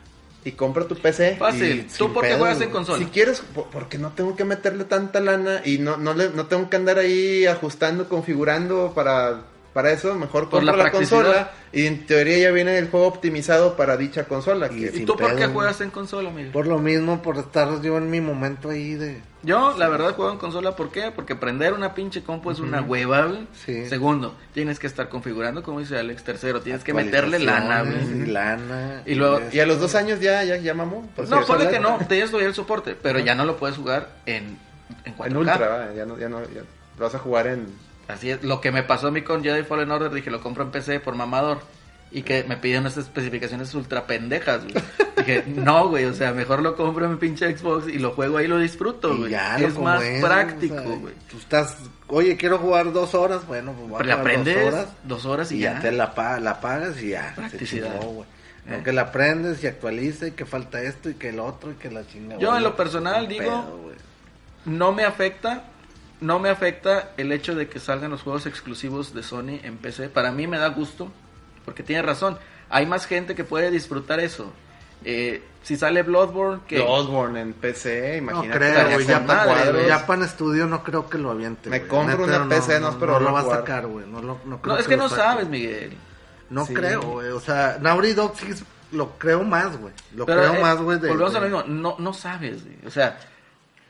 [0.45, 1.37] y compra tu PC.
[1.39, 1.87] Fácil.
[1.99, 2.99] ¿Tú por qué pedo, juegas en consola?
[2.99, 6.47] Si quieres, po- porque no tengo que meterle tanta lana y no, no, le, no
[6.47, 9.41] tengo que andar ahí ajustando, configurando para,
[9.77, 13.77] para eso, mejor Por la la, consola y en teoría ya viene el juego optimizado
[13.77, 14.69] para dicha consola.
[14.73, 16.51] Y que- ¿Y tú por qué pedo, juegas en consola, Miguel?
[16.51, 19.21] Por lo mismo, por estar yo en mi momento ahí de...
[19.43, 20.75] Yo, la verdad, juego en consola.
[20.75, 21.13] ¿Por qué?
[21.15, 23.47] Porque prender una pinche compu es una hueva, güey.
[23.67, 23.85] Sí.
[23.85, 26.25] Segundo, tienes que estar configurando, como dice Alex.
[26.25, 27.85] Tercero, tienes que meterle lana.
[27.85, 29.03] Y lana.
[29.05, 31.07] Y luego- y a los dos años ya, ya, ya mamó.
[31.15, 34.09] Pues No, ponle que no, te todavía el soporte, pero ya no lo puedes jugar
[34.25, 34.57] en,
[35.05, 35.27] en 4K.
[35.27, 36.63] En ultra, va, ya no, ya no, ya
[36.99, 37.85] lo vas a jugar en...
[38.09, 40.63] Así es, lo que me pasó a mí con Jedi Fallen Order, dije, lo compro
[40.65, 41.59] en PC por mamador.
[42.13, 44.75] Y que me pidieron unas especificaciones ultra pendejas, güey.
[45.17, 48.39] dije, no, güey, o sea, mejor lo compro en mi pinche Xbox y lo juego
[48.39, 49.33] ahí y lo disfruto, güey.
[49.33, 51.15] ya, Es más es, práctico, o sea, güey.
[51.29, 51.77] Tú estás,
[52.07, 54.87] oye, quiero jugar dos horas, bueno, pues voy a jugar aprendes dos horas.
[55.03, 57.31] dos horas y, y ya, te la, pa- la pagas y ya.
[57.35, 58.01] se Practicidad.
[58.01, 58.23] chingó.
[58.23, 58.77] Eh.
[58.79, 61.75] No, que la aprendes y actualiza y que falta esto y que el otro y
[61.75, 62.41] que la chingada.
[62.41, 63.93] Yo, en lo personal, digo-
[64.65, 65.65] No me afecta,
[66.21, 70.09] no me afecta el hecho de que salgan los juegos exclusivos de Sony en PC.
[70.09, 71.11] Para mí me da gusto,
[71.65, 72.39] porque tiene razón.
[72.71, 74.53] Hay más gente que puede disfrutar eso.
[75.05, 76.77] Eh, si sale Bloodborne, que...
[76.81, 78.59] Bloodborne en PC, no imagínate.
[78.59, 79.87] creo, con para, cuadros.
[79.87, 81.69] ya para Studio no creo que lo aviente.
[81.71, 84.07] Me compro Neta, una PC, no espero No lo va a sacar, güey.
[84.07, 85.23] No, lo- no, creo No, es que lo no saque.
[85.23, 85.97] sabes, Miguel.
[86.51, 86.75] No Sí.
[86.75, 87.29] creo, güey.
[87.29, 88.47] O sea, Naughty Dog sí
[88.93, 89.93] lo creo más, güey.
[90.15, 90.99] Lo Pero, creo eh, más, güey.
[90.99, 92.79] de- Volvemos a lo mismo, no, no sabes, güey.
[92.87, 93.19] O sea,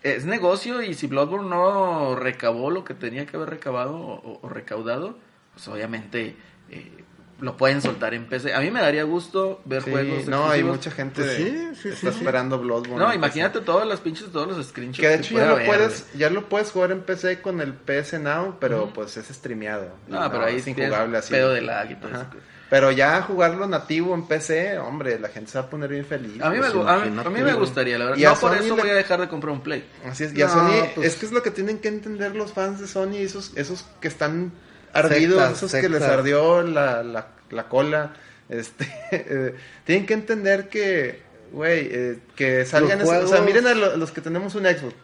[0.02, 4.48] es negocio y si Bloodborne no recabó lo que tenía que haber recabado o, o
[4.48, 5.16] recaudado,
[5.54, 6.36] pues obviamente
[6.70, 6.92] eh,
[7.40, 8.54] lo pueden soltar en PC.
[8.54, 11.50] A mí me daría gusto ver Sí, juegos no, hay mucha gente Pues de- sí,
[11.74, 12.18] sí, que sí, está sí.
[12.18, 12.96] esperando Bloodborne.
[13.04, 15.00] No, imagínate todas las pinches, todos los screenshots.
[15.00, 18.20] Que de hecho ya lo, puedes, ya lo puedes jugar en PC con el PS
[18.20, 19.90] Now, pero pues es streameado.
[20.08, 21.32] No, pero ahí es injugable así.
[21.32, 22.26] pedo de lag y todo eso.
[22.68, 26.42] Pero ya jugarlo nativo en PC, hombre, la gente se va a poner bien feliz.
[26.42, 28.18] A mí, me, Pues a, mí, imagínate, a mí me gustaría, la verdad.
[28.18, 29.88] Y No por Sony eso le- voy a dejar de comprar un Play.
[30.04, 32.52] Así es, y a Sony, pues- es que es lo que tienen que entender los
[32.52, 34.50] fans de Sony, esos, esos que están
[34.92, 38.14] ardidos, esos que les ardió la, la, la cola,
[38.48, 39.54] este, eh,
[39.84, 44.10] tienen que entender que, güey, eh, que salgan, esos- o sea, miren a lo- los
[44.10, 44.94] que tenemos un Xbox.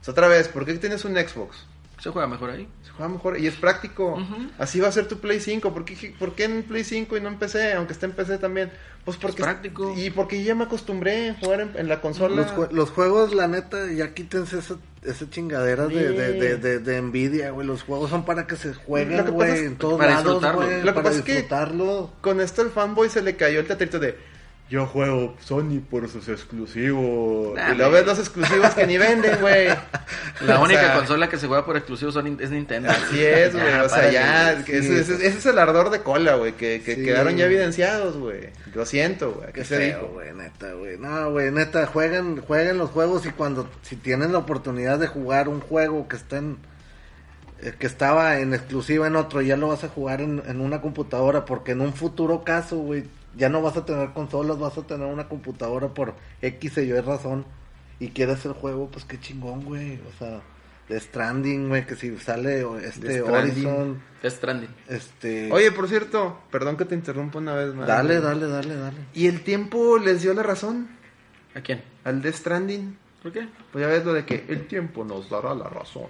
[0.00, 1.66] O sea, otra vez, ¿por qué tienes un Xbox?
[2.00, 2.66] Se juega mejor ahí.
[2.96, 4.18] Juega mejor y es práctico.
[4.58, 5.72] Así va a ser tu Play 5.
[5.72, 7.72] ¿Por qué, por qué en Play 5 y no en PC?
[7.74, 8.70] Aunque esté en PC también.
[9.04, 9.94] Pues porque Es práctico.
[9.96, 12.36] Y porque ya me acostumbré a jugar en, en la consola.
[12.54, 16.14] Los, los juegos, la neta, ya quítense esa, esa chingadera de, Sí.
[16.16, 17.66] de, de, de, de envidia, güey.
[17.66, 20.60] Los juegos son para que se jueguen, güey, en todos para lados, disfrutarlo.
[20.66, 20.76] güey.
[20.82, 22.12] Lo que Para pasa es que- disfrutarlo.
[22.20, 24.16] Con esto el fanboy se le cayó el teatrito de
[24.72, 27.54] yo juego Sony por sus exclusivos.
[27.54, 29.68] Nah, y luego ves los exclusivos que ni venden, güey.
[30.46, 32.88] La O única sea, consola que se juega por exclusivos son- es Nintendo.
[32.90, 33.74] Así es, güey.
[33.74, 34.52] O sea, ya.
[34.54, 34.64] güey.
[34.64, 36.52] que sí, ese, ese- ese es el ardor de cola, güey.
[36.52, 37.04] Que, que Sí.
[37.04, 38.48] quedaron ya evidenciados, güey.
[38.74, 39.52] Lo siento, güey.
[39.52, 40.96] Qué feo, güey, neta, güey.
[40.96, 45.48] No, güey, neta, jueguen, jueguen los juegos y cuando, si tienen la oportunidad de jugar
[45.50, 46.56] un juego que está en,
[47.60, 50.80] eh, que estaba en exclusiva en otro, ya lo vas a jugar en, en una
[50.80, 53.04] computadora, porque en un futuro caso, güey,
[53.36, 57.00] ya no vas a tener consolas, vas a tener una computadora por X y Y
[57.00, 57.44] razón,
[57.98, 60.00] y quieres el juego, pues qué chingón, güey.
[60.08, 60.40] O sea,
[60.88, 63.66] de Stranding, güey, que si sale o- este Stranding.
[63.66, 64.68] Horizon, Death Stranding.
[64.88, 65.52] este...
[65.52, 67.86] Oye, por cierto, perdón que te interrumpa una vez más.
[67.86, 68.28] dale, güey.
[68.28, 68.96] dale, dale, dale.
[69.14, 70.88] Y el tiempo les dio la razón
[71.54, 71.82] ¿A quién?
[72.04, 72.98] al Death Stranding.
[73.22, 73.46] ¿Por qué?
[73.70, 76.08] Pues ya ves lo de que el tiempo nos dará la razón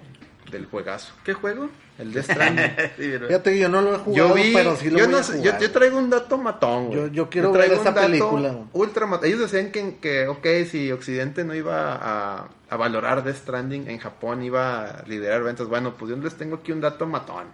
[0.51, 1.13] del juegazo.
[1.25, 1.69] ¿Qué juego?
[1.99, 2.73] El Death Stranding.
[2.97, 5.13] Sí, Fíjate que yo no lo he jugado, yo vi, pero sí lo yo, voy
[5.13, 5.59] no a sé, jugar.
[5.61, 6.99] yo, yo traigo un dato matón, güey.
[6.99, 8.55] Yo- yo quiero traigo ver dato película.
[8.73, 13.37] Ultra mat- Ellos decían que, que, ok, si Occidente no iba a, a valorar Death
[13.37, 15.69] Stranding, en Japón iba a liderar ventas.
[15.69, 17.45] Bueno, pues yo les tengo aquí un dato matón.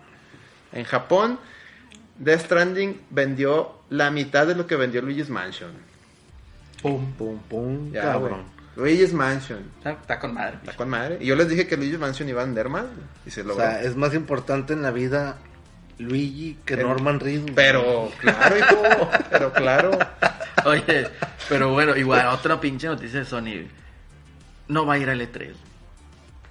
[0.72, 1.38] En Japón,
[2.18, 5.70] Death Stranding vendió la mitad de lo que vendió Luigi's Mansion.
[6.82, 8.44] Pum, pum, pum, Ya, cabrón.
[8.78, 9.58] Luigi's Mansion.
[9.84, 10.58] Está, con madre.
[10.62, 11.18] Está con madre.
[11.20, 12.46] Y yo les dije que Luigi's Mansion iba a
[13.26, 15.36] Y se O sea, es más importante en la vida
[15.98, 17.50] Luigi que El- Norman Reedus.
[17.56, 19.10] Pero, claro, hijo.
[19.30, 19.98] pero claro.
[20.64, 21.08] Oye,
[21.48, 23.66] pero bueno, igual, otra pinche noticia de Sony.
[24.68, 25.54] No va a ir al E3.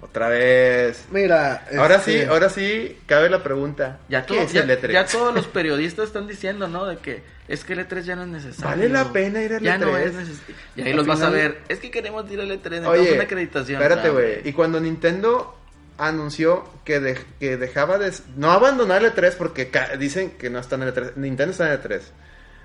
[0.00, 1.04] Otra vez.
[1.10, 3.98] Mira, Ahora sí, este, ahora sí, cabe la pregunta.
[4.08, 4.92] Ya, ¿Qué todo- es ya, el E3?
[4.92, 6.86] ya todos los periodistas están diciendo, ¿no?
[6.86, 8.64] De que es que el E3 ya no es necesario.
[8.70, 9.98] Vale la pena ir al Ya no E3.
[10.06, 10.54] es necesario.
[10.76, 11.58] Y ahí Al los vas a final- ver.
[11.68, 13.82] Es que queremos ir al E3, necesitamos Oye, una acreditación.
[13.82, 14.48] espérate, güey.
[14.48, 15.58] Y cuando Nintendo
[15.98, 18.12] anunció que, de- que dejaba de...
[18.36, 19.68] No abandonar el E3 porque
[19.98, 21.16] dicen que no están en el E3.
[21.16, 22.02] Nintendo está en el E3.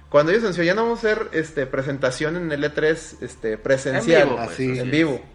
[0.10, 4.22] Cuando ellos anunció, ya no vamos a hacer este, presentación en el E3 este, presencial.
[4.22, 4.80] En vivo, pues, Así.
[4.80, 5.26] en vivo.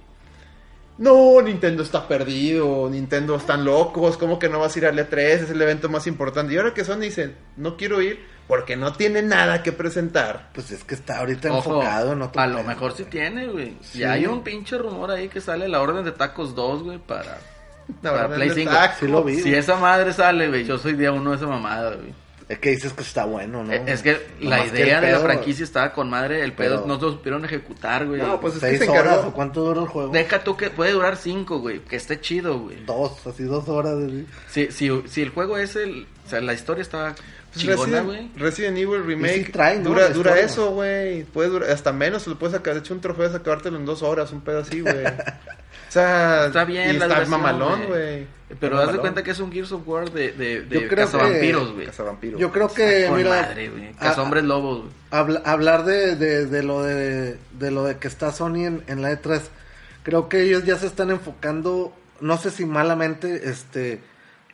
[0.98, 5.16] No, Nintendo está perdido, Nintendo están locos, ¿cómo que no vas a ir al E3?
[5.16, 6.52] Es el evento más importante.
[6.52, 10.50] Y ahora que son dicen, no quiero ir porque no tiene nada que presentar.
[10.52, 13.76] Pues es que está ahorita Ojo, enfocado en otro a lo mejor sí tiene, güey.
[13.80, 14.00] Sí.
[14.00, 17.38] Y hay un pinche rumor ahí que sale la orden de tacos 2, güey, para,
[18.02, 18.70] La para Play el 5.
[18.72, 18.94] taco.
[18.98, 19.36] Sí lo vi.
[19.36, 22.12] Si esa madre sale, güey, yo soy día uno de esa mamada, güey.
[22.48, 23.72] Es que dices que está bueno, ¿no?
[23.72, 26.86] Eh, Es que la que idea de la franquicia estaba con madre, el pedo Pero-
[26.86, 28.22] no lo supieron ejecutar, güey.
[28.22, 30.12] No, pues es que ¿Seis se horas o cuánto dura el juego?
[30.12, 32.84] Deja tú que puede durar 5, güey, que esté chido, güey.
[32.86, 33.96] Dos, así dos horas.
[33.96, 34.24] güey.
[34.48, 36.06] Si, si, si el juego es el...
[36.24, 37.14] O sea, la historia estaba
[37.52, 38.30] Pues chingona, Resident, güey.
[38.36, 39.90] Resident Evil Remake Y sí traen, ¿no?
[39.90, 41.24] dura, dura eso, güey.
[41.24, 42.74] Puede durar hasta menos, lo puedes sacar.
[42.74, 44.96] De hecho, un trofeo es acabártelo en dos horas, un pedo así, güey.
[45.88, 48.26] O sea, Está bien y la está duración, mamalón, güey.
[48.60, 51.06] Pero haz de cuenta que es un Gears of War de, de, de Yo creo
[51.06, 51.86] cazavampiros, güey.
[51.86, 52.38] Cazavampiro.
[52.38, 53.92] Yo creo que, Con mira, madre, güey.
[53.94, 54.90] Cazahombres lobos, güey.
[55.10, 59.00] habla- hablar de, de, de lo de, de lo de que está Sony en, en
[59.00, 59.40] la E3,
[60.02, 64.00] creo que ellos ya se están enfocando, no sé si malamente, este,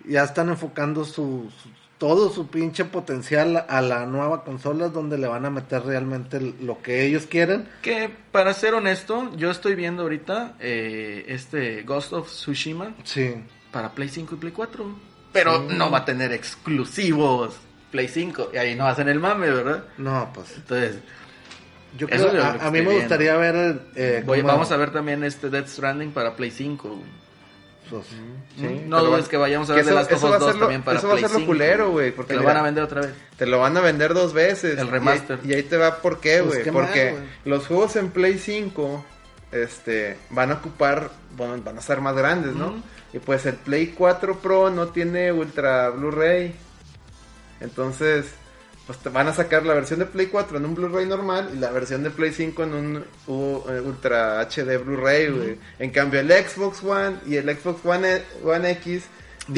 [0.07, 1.69] ya están enfocando su, su-
[1.99, 6.83] todo su pinche potencial a la nueva consola donde le van a meter realmente lo
[6.83, 7.69] que ellos quieren.
[7.83, 13.35] Que, para ser honesto, yo estoy viendo ahorita eh, este Ghost of Tsushima Sí.
[13.71, 15.15] para Play 5 y Play 4.
[15.33, 17.57] Pero no va a tener exclusivos
[17.91, 18.51] Play 5.
[18.53, 19.85] Y ahí no hacen el mame, ¿verdad?
[19.99, 20.97] No, pues Entonces,
[21.97, 23.81] yo creo, a, que a mí me gustaría ver...
[23.95, 27.01] eh, voy- vamos a ver también este Death Stranding para Play 5.
[27.91, 28.05] Pues,
[28.57, 30.37] Sí, no dudes van- que vayamos a ver The eso- Last of eso Us va
[30.37, 32.11] a 2 ser lo- también para eso va a ser lo 5, culero, güey.
[32.13, 33.11] porque Te lo mira, van a vender otra vez.
[33.37, 34.79] Te lo van a vender dos veces.
[34.79, 35.39] El remaster.
[35.45, 36.71] Y, ahí te va por qué, Pues, güey.
[36.73, 39.05] porque los juegos en Play 5
[39.53, 42.75] este, van a ocupar, bueno, van a ser más grandes, ¿no?
[43.13, 46.55] Y pues el Play 4 Pro no tiene Ultra Blu-ray.
[47.61, 48.27] Entonces,
[48.87, 51.59] pues te van a sacar la versión de Play 4 en un Blu-ray normal y
[51.59, 55.59] la versión de Play 5 en un U- eh, Ultra HD Blu-ray, güey.
[55.79, 59.05] En cambio, el Xbox One y el Xbox One, E- One X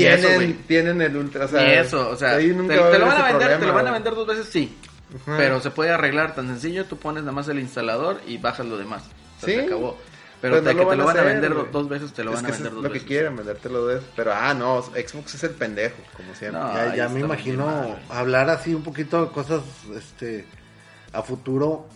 [0.04, 0.28] eso,
[0.66, 1.44] tienen, el Ultra.
[1.44, 3.48] O sea, Ni eso, o sea, ahí te, nunca te va lo van a vender,
[3.48, 4.76] te problema, lo van a vender dos veces, sí.
[5.24, 8.76] Pero se puede arreglar tan sencillo, tú pones nada más el instalador y bajas lo
[8.76, 9.02] demás.
[9.38, 9.54] O sea, Sí.
[9.60, 9.96] Se acabó.
[10.40, 12.22] Pero, Pero te- no que lo te lo van a hacer, vender dos veces, te
[12.24, 13.08] lo es van a vender es dos lo que veces.
[13.08, 14.10] quieren, vendértelo dos veces.
[14.14, 16.60] Pero, ah, no, Xbox es el pendejo, como siempre.
[16.60, 16.74] No.
[16.74, 19.62] Ya, ya me imagino hablar así un poquito de cosas
[19.96, 20.46] este
[21.12, 21.86] a futuro.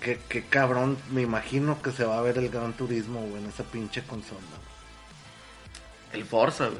[0.00, 3.48] Que, que cabrón, me imagino que se va a ver el Gran Turismo güey, en
[3.48, 4.38] esa pinche consola.
[6.12, 6.78] El Forza, güey.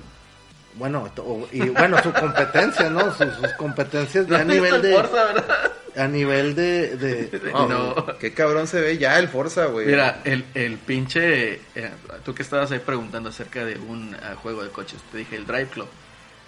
[0.78, 1.10] Bueno,
[1.52, 3.00] y bueno, su competencia, ¿no?
[3.14, 5.72] Sus, sus competencias ya a ¿No has visto nivel el de Forza, ¿verdad?
[5.96, 8.18] a nivel de, de- Oh, No.
[8.18, 9.86] Qué cabrón se ve ya el Forza, güey.
[9.86, 11.54] Mira, el, el pinche...
[11.74, 11.90] eh,
[12.24, 15.46] tú que estabas ahí preguntando acerca de un eh, juego de coches, te dije el
[15.46, 15.88] Drive Club.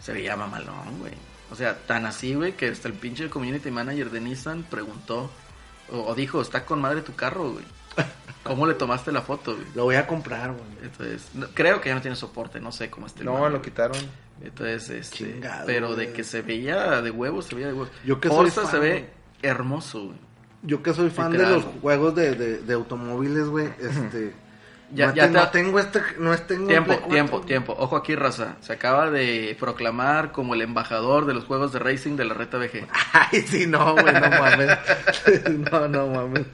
[0.00, 1.12] Se veía mamalón, güey.
[1.50, 5.30] O sea, tan así, güey, que hasta el pinche community manager de Nissan preguntó
[5.92, 7.64] o, o dijo, está con madre tu carro, güey.
[8.42, 9.66] ¿Cómo le tomaste la foto, güey?
[9.74, 10.64] lo voy a comprar, güey.
[10.82, 13.20] Entonces, no- creo que ya no tiene soporte, no sé cómo esté.
[13.20, 13.62] el no, lo güey.
[13.62, 13.98] quitaron.
[14.42, 17.90] Entonces, este, Chingado, pero de que se veía de huevos, se veía de huevos.
[18.04, 19.04] Yo que soy fan, se ve güey.
[19.42, 20.18] hermoso, güey.
[20.62, 21.78] Yo que soy fan de los güey.
[21.80, 24.34] juegos de, de, de automóviles, güey, este
[24.92, 27.40] Ya- no, ya te- te- no tengo este no es- tengo Tiempo, Play 4, tiempo,
[27.42, 27.76] tiempo.
[27.78, 28.56] Ojo aquí, raza.
[28.60, 32.58] Se acaba de proclamar como el embajador de los juegos de racing de la Reta
[32.58, 32.88] VG.
[33.12, 34.78] Ay, sí, no, güey, no mames.
[35.70, 36.46] no, no mames.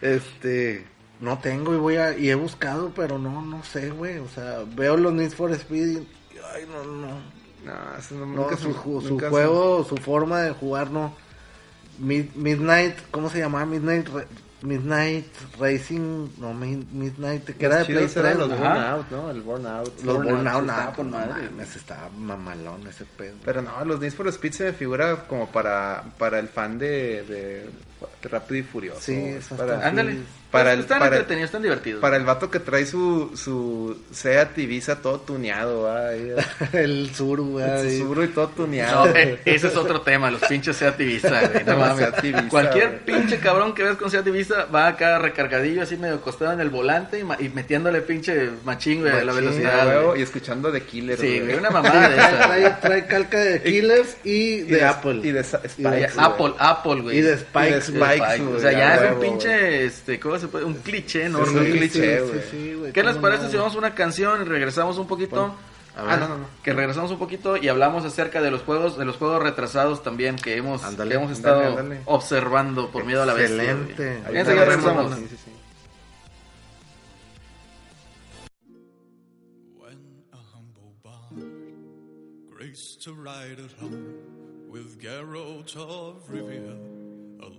[0.00, 0.86] Este,
[1.20, 4.58] no tengo y voy a y he buscado, pero no no sé, güey, o sea,
[4.74, 6.08] veo los Need for Speed y
[6.54, 7.38] ay, no no.
[7.64, 11.12] No, eso no, No, nunca su, su nunca se- juego, su forma de jugar no
[12.00, 13.66] Mid- Midnight, ¿cómo se llamaba?
[13.66, 14.08] Midnight
[14.62, 15.26] Midnight
[15.58, 18.58] Racing, no Mid- Midnight, que era de Los Play chidos eran 3, los.
[18.58, 19.30] Burnout, ¿no?
[19.30, 20.02] El Burnout.
[20.02, 23.36] Los Burnout, Burnout, nada, con madre, estaba mamalón ese pedo.
[23.44, 27.22] Pero no, los Need for Speed se me figura como para, para el fan de,
[27.24, 27.70] de, de
[28.22, 29.00] Rápido y Furioso.
[29.00, 30.12] Sí, Es eso para, Ándale.
[30.12, 30.24] Sí.
[30.50, 32.00] Para el- están para el- entretenidos, están divertidos.
[32.00, 35.86] para el vato que trae su, su Seat Ibiza todo tuneado,
[36.72, 37.98] el sur, Su güey.
[37.98, 39.06] Subaru y todo No, tuneado.
[39.14, 41.64] eh, ese es otro tema, los pinches Seat Ibiza, güey.
[41.64, 41.98] No mames.
[41.98, 43.18] Seat Ibiza, Cualquier güey.
[43.18, 46.70] pinche cabrón que ves con Seat Ibiza va acá recargadillo, así medio acostado en el
[46.70, 49.86] volante y, ma- y metiéndole pinche machín, güey, a la velocidad.
[49.86, 50.20] Huevo, güey.
[50.20, 51.18] y escuchando de Killer.
[51.18, 51.56] Sí, güey.
[51.56, 52.46] una mamada de trae, esa.
[52.46, 55.20] trae, trae calca de Killers y, Y de, Apple.
[55.22, 57.18] Y de Sa- Y de Spikes, Apple, Apple, güey.
[57.18, 60.64] Y de Y de Spikes, O sea, ya es un pinche, este, ¿cómo se puede?
[60.64, 61.42] Un cliché, ¿no?
[61.42, 61.72] Es un güey?
[61.72, 62.42] cliché, sí, güey.
[62.50, 65.54] sí, güey, ¿Qué les parece no, si vamos a una canción y regresamos un poquito?
[65.96, 66.12] a ver.
[66.12, 66.46] Ah, no, no, no.
[66.62, 70.36] Que regresamos un poquito y hablamos acerca de los juegos, de los juegos retrasados también
[70.36, 73.72] que hemos, que hemos estado observando por miedo a la bestia.
[73.72, 74.22] Excelente.
[74.44, 75.16] Regresamos.
[75.16, 75.50] Sí, sí, sí.
[79.76, 81.44] When a humble bard
[82.50, 84.14] graced to ride at home
[84.68, 86.76] with Geralt of Rivia,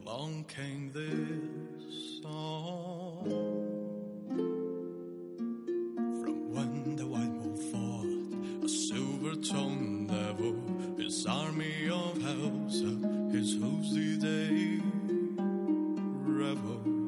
[0.09, 3.23] along came this song.
[6.21, 10.55] From when the white wolf fought a silver tongued devil,
[10.97, 12.81] his army of hells,
[13.31, 14.81] his hooves did they
[16.25, 16.98] revel.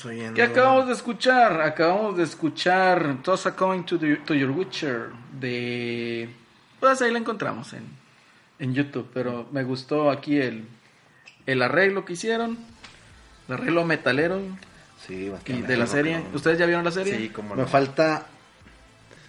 [0.00, 0.34] Estamos oyendo.
[0.34, 1.60] ¿Qué acabamos de escuchar?
[1.60, 6.28] Acabamos de escuchar Toss a Coin to, the- to Your Witcher de...
[6.78, 7.84] Pues ahí la encontramos en,
[8.58, 10.64] en YouTube, pero me gustó aquí el,
[11.46, 12.58] el arreglo que hicieron,
[13.48, 14.40] el arreglo metalero
[15.06, 15.66] Sí, bastante.
[15.66, 16.22] de la serie.
[16.34, 17.16] ¿Ustedes ya vieron la serie?
[17.16, 17.68] Sí, como Me no.
[17.68, 18.26] falta.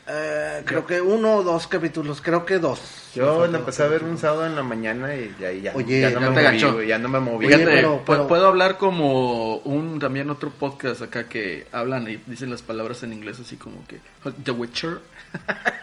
[0.07, 2.21] Eh, creo que uno o dos capítulos.
[2.21, 2.79] Creo que dos.
[3.13, 6.09] Yo la empecé a ver un sábado en la mañana y ya, ya, Oye, ya
[6.11, 7.45] no ya me moví, ya no me moví.
[7.47, 12.17] Oye, Fíjate, pero- pero- puedo hablar como un también otro podcast acá que hablan y
[12.27, 13.99] dicen las palabras en inglés así como que
[14.43, 14.99] The Witcher.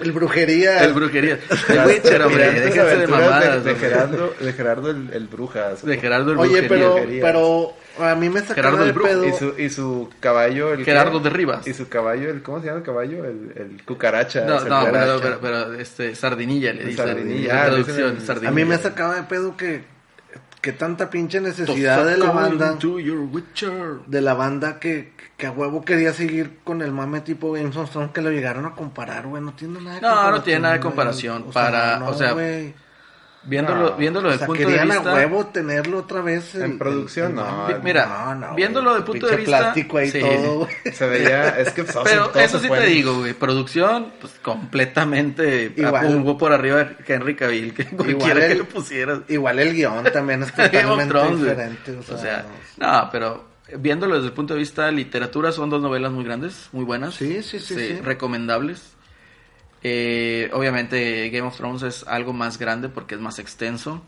[0.00, 0.84] El brujería.
[0.84, 1.38] El brujería.
[1.66, 3.64] The Witcher, hombre, déjense de mamadas.
[3.64, 3.78] de, de.
[3.80, 5.84] Gerardo, de Gerardo el, el Brujas.
[5.84, 7.22] De Gerardo el Oye, pero, brujería.
[7.22, 9.08] pero a mí me sacaba Gerardo el de brujo.
[9.08, 9.24] pedo.
[9.26, 11.66] Y su, y su caballo, el Gerardo de Rivas.
[11.66, 13.24] Y su caballo, el ¿cómo se llama el caballo?
[13.24, 14.44] El, el cucaracha.
[14.44, 16.96] No, no, pero, pero, pero, este, sardinilla le dice.
[16.96, 18.46] Sardinilla, ah, dicen.
[18.46, 19.82] A mí me sacaba de pedo que,
[20.60, 22.76] que tanta pinche necesidad de la banda.
[24.06, 27.90] De la banda que, que a huevo quería seguir con el mame tipo Games of
[27.90, 29.42] Thrones que lo llegaron a comparar, güey.
[29.42, 31.44] No tiene nada de No, no tiene nada de comparación.
[31.48, 32.34] O Para- no, o sea.
[33.42, 35.10] Viéndolo, No, viéndolo O desde sea, el punto de querían vista.
[35.10, 36.54] a huevo tenerlo otra vez.
[36.56, 37.74] el- En producción, el no, mame.
[37.74, 39.58] no, Mira, no, viéndolo de punto de vista.
[39.58, 40.20] plástico ahí sí.
[40.20, 40.70] todo, güey.
[40.92, 43.32] Se veía, es que Pero eso sí fue te en- digo, güey.
[43.32, 46.36] Producción, pues completamente Igual.
[46.38, 47.72] por arriba de Henry Cavill.
[47.74, 49.20] Que cualquiera que el- lo pusieras.
[49.28, 51.36] Igual el guion también es totalmente güey.
[51.36, 51.92] diferente.
[51.96, 52.44] O sea, O sea,
[52.76, 53.44] no, pero
[53.78, 57.14] viéndolo desde el punto de vista de literatura, son dos novelas muy grandes, muy buenas.
[57.14, 58.00] Sí, sí, sí, sí.
[58.02, 58.96] Recomendables.
[59.82, 64.02] Eh, obviamente Game of Thrones es algo más grande porque es más extenso.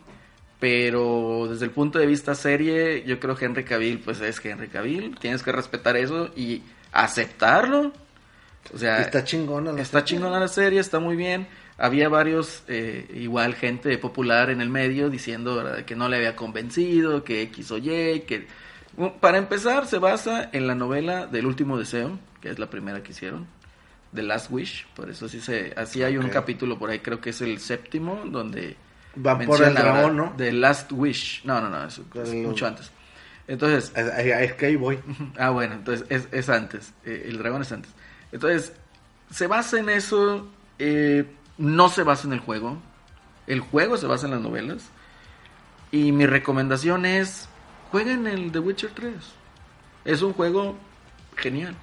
[0.60, 4.68] Pero desde el punto de vista serie, yo creo que Henry Cavill, pues es Henry
[4.68, 5.16] Cavill.
[5.18, 6.62] Tienes que respetar eso y
[6.92, 7.92] aceptarlo.
[8.72, 10.18] O sea, Está chingona la Está serie.
[10.18, 11.48] chingona la serie, está muy bien.
[11.78, 15.84] Había varios, eh, igual gente popular en el medio diciendo ¿verdad?
[15.84, 18.46] que no le había convencido, que X o Y, que...
[19.20, 23.10] Para empezar, se basa en la novela del último deseo, que es la primera que
[23.12, 23.48] hicieron,
[24.14, 24.86] The Last Wish.
[24.94, 28.22] Por eso sí se, así hay un capítulo por ahí, creo que es el séptimo,
[28.26, 28.76] donde
[29.24, 30.16] Va por el dragón.
[30.16, 30.34] ¿no?
[30.36, 31.42] The Last Wish.
[31.44, 32.90] No, no, no, es, es El- mucho antes.
[33.48, 34.98] Entonces, Es, es- es que ahí voy.
[35.38, 36.92] Ah, bueno, entonces es, es antes.
[37.04, 37.90] eh, el dragón es antes.
[38.32, 38.72] Entonces,
[39.30, 40.48] se basa en eso.
[40.78, 41.24] eh,
[41.58, 42.78] no se basa en el juego.
[43.46, 44.88] El juego se basa en las novelas.
[45.90, 47.48] Y mi recomendación es:
[47.90, 49.14] jueguen el The Witcher 3.
[50.04, 50.78] Es un juego
[51.36, 51.74] genial.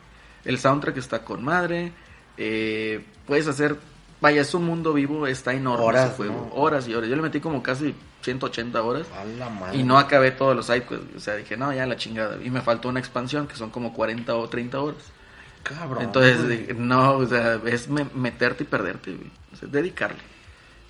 [0.46, 1.92] El soundtrack está con madre.
[2.40, 3.76] Eh, puedes hacer.
[4.22, 5.28] Vaya, es un mundo vivo.
[5.28, 6.50] Está enorme Horas, ese juego.
[6.54, 6.62] ¿no?
[6.62, 7.10] Horas y horas.
[7.10, 9.08] Yo le metí como casi 180 horas.
[9.18, 9.78] A la madre.
[9.78, 11.06] Y no acabé todos los sidequests.
[11.16, 12.38] O sea, dije, no, ya la chingada.
[12.44, 14.98] Y me faltó una expansión que son como 40 o 30 horas.
[15.64, 16.04] Cabrón.
[16.04, 19.30] Entonces, dije, no, o sea, es me- meterte y perderte, güey.
[19.54, 20.18] O sea, dedicarle.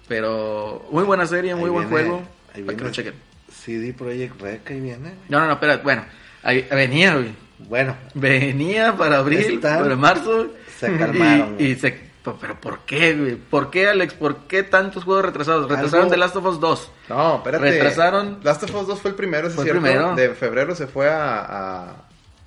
[0.07, 2.23] Pero muy buena serie, muy Ahí buen viene- juego.
[2.55, 3.13] ahí Para que lo chequen.
[3.51, 5.13] CD Projekt Red, que ahí viene.
[5.29, 5.77] No, no, no, espera.
[5.77, 6.03] Bueno,
[6.43, 7.31] ahí venía, güey.
[7.59, 10.47] Bueno, Venía para abril, para marzo.
[10.79, 12.09] Se calmaron, Y, se.
[12.41, 13.35] Pero ¿por qué, güey?
[13.37, 14.13] ¿Por qué, Alex?
[14.13, 15.67] ¿Por qué tantos juegos retrasados?
[15.69, 16.91] Retrasaron Algo- The Last of Us 2.
[17.09, 17.65] No, espérate.
[17.81, 19.81] Retrasaron- Last of Us 2 fue el primero, ¿sí Fue cierto?
[19.81, 20.15] primero.
[20.15, 21.39] De febrero se fue a...
[21.39, 21.95] a-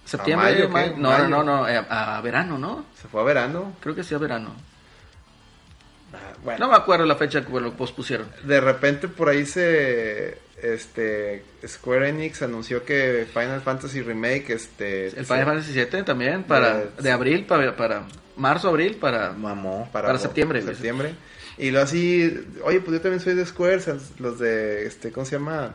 [0.04, 0.94] Septiembre, mayo, mayo.
[0.98, 1.28] No, Mayo.
[1.28, 2.84] no, no, no, a, a verano, ¿no?
[3.00, 3.72] Se fue a verano.
[3.80, 4.54] Creo que sí a verano.
[6.12, 8.28] Ah, Bueno, No me acuerdo la fecha que lo pospusieron.
[8.44, 10.38] de repente por ahí se...
[10.62, 11.44] Este...
[11.66, 15.06] Square Enix anunció que Final Fantasy Remake, este...
[15.08, 18.02] El Final Fantasy VII también, para, De- de abril, para, para
[18.36, 19.32] marzo, abril, para...
[19.32, 19.88] mamó.
[19.92, 21.14] para septiembre, septiembre.
[21.58, 22.32] Y lo así,
[22.64, 25.74] oye, pues yo también soy de Square, o sea, los de, este, ¿cómo se llama?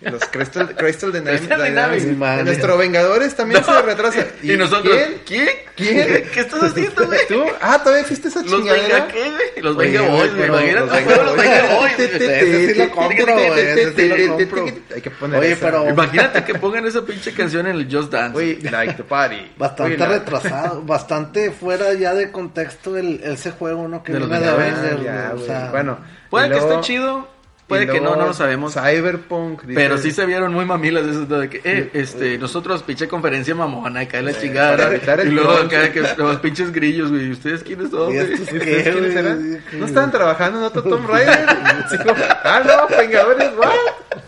[0.00, 1.38] Los Crystal, Crystal Dynamics.
[1.46, 2.04] Crystal Dynamics.
[2.04, 2.44] Mi madre.
[2.44, 4.26] Nuestro Vengadores también se retrasa.
[4.42, 5.20] Y, nosotros, ¿Quién?
[5.26, 5.48] ¿quién?
[5.76, 6.24] ¿Quién?
[6.32, 7.20] ¿Qué estás haciendo, güey?
[7.26, 7.42] ¿Tú?
[7.60, 9.06] Ah, todavía existe esa ¿Los chingadera.
[9.06, 9.62] Venga qué, güey?
[9.62, 10.48] Los Venga Boys, güey.
[10.48, 11.98] Imagínate los Venga Boys.
[11.98, 14.82] Ese sí lo compro, güey.
[14.94, 18.58] Hay que poner Oye, pero- Imagínate que pongan esa pinche canción en el Just Dance.
[18.70, 19.52] Like the party.
[19.56, 24.02] Bastante retrasado, bastante fuera ya de contexto el, ese juego, ¿no?
[24.02, 25.98] Que viene de Avengers, bueno.
[26.30, 27.28] Puede y que esté chido,
[27.68, 28.74] puede y que no, no lo sabemos.
[28.74, 29.62] Cyberpunk.
[29.62, 33.06] dice- Pero sí se vieron muy mamilas de eso, de que, eh, este, nosotros pinche
[33.06, 34.88] conferencia mamona, acá en la chingada.
[34.90, 37.30] evitar el Y luego acá que los pinches grillos, güey.
[37.30, 39.62] ¿Ustedes quiénes son, ¿Y ¿Y ustedes quiénes eran?
[39.74, 41.38] ¿No estaban trabajando en otro Tomb Raider?
[42.44, 43.68] Ah, no, Vengadores, what?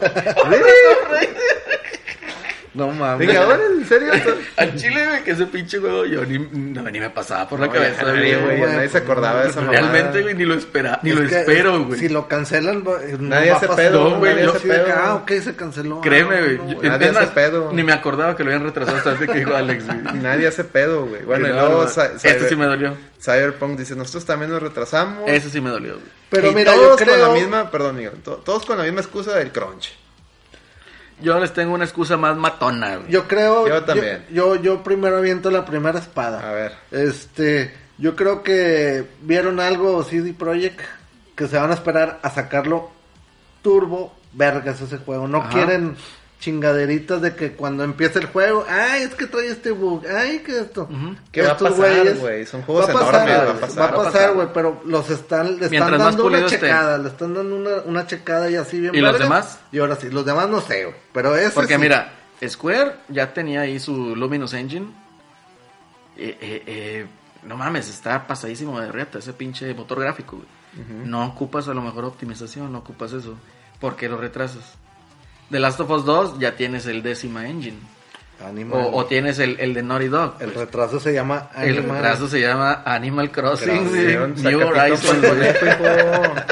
[0.50, 1.28] ¿Really?
[2.72, 3.26] No mames.
[3.26, 3.66] ¿Vengadores?
[3.78, 4.12] ¿En serio?
[4.56, 7.66] Al chile, güey, que ese pinche juego yo ni, no, ni me pasaba por la
[7.66, 8.58] No, cabeza, ya nadie, güey.
[8.60, 9.80] güey, nadie se acordaba de esa mamada.
[9.80, 11.98] Realmente, güey, ni lo espera, ni Es lo que espero, güey.
[11.98, 14.86] Si lo cancelan, no Nadie hace pedo, No, güey, Nadie yo- hace pedo.
[14.94, 16.00] Ah, ok, se canceló.
[16.00, 16.58] Créeme, güey.
[16.76, 16.82] no.
[16.82, 17.72] Nadie hace pedo.
[17.72, 19.98] Ni me acordaba que lo habían retrasado hasta antes que dijo Alex, güey.
[20.22, 21.22] Nadie hace pedo, güey.
[21.22, 22.94] Bueno, y luego Este Cyber- sí me dolió.
[23.20, 25.24] Cyberpunk dice, nosotros también nos retrasamos.
[25.28, 26.06] Ese sí me dolió, güey.
[26.30, 27.18] Pero Y mira, yo todos creo...
[27.18, 29.92] con la misma, perdón, to- todos con la misma excusa del crunch.
[31.22, 33.10] Yo les tengo una excusa más matona, güey.
[33.10, 33.68] Yo creo...
[33.68, 34.24] Yo también.
[34.30, 36.48] Yo, yo, primero aviento la primera espada.
[36.48, 36.72] A ver.
[36.90, 40.80] Este, yo creo que vieron algo CD Projekt
[41.36, 42.90] que se van a esperar a sacarlo
[43.62, 45.28] turbo vergas ese juego.
[45.28, 45.50] No Ajá.
[45.50, 45.96] quieren
[46.40, 50.58] chingaderitas de que cuando empiece el juego, ay, es que trae este bug, ay, que
[50.58, 50.88] esto.
[51.30, 52.46] ¿Qué va a pasar, güey?
[52.46, 55.10] Son juegos va a pasar, enormes, va a pasar, Va a pasar, güey, pero los
[55.10, 56.58] están, le están dando una pulido esté.
[56.60, 59.60] checada, le están dando una, una checada y así bien ¿Y los demás?
[59.70, 61.80] Y ahora sí, los demás no sé, güey, pero ese Porque sí.
[61.80, 62.12] mira,
[62.48, 64.86] Square ya tenía ahí su Luminous Engine.
[66.16, 67.06] Eh, eh, eh,
[67.42, 70.36] no mames, está pasadísimo de reta ese pinche motor gráfico.
[70.36, 70.48] güey.
[71.04, 73.36] No ocupas a lo mejor optimización, no ocupas eso.
[73.78, 74.79] ¿Por qué lo retrasas?
[75.50, 77.78] The Last of Us 2 ya tienes el décima engine.
[78.44, 78.86] Animal.
[78.86, 80.36] O, o tienes el, el de Naughty Dog.
[80.40, 80.64] el pues.
[80.64, 81.96] retraso se llama El Animal.
[81.96, 83.86] retraso se llama Animal Crossing.
[83.86, 85.26] Hicieron New el Horizons.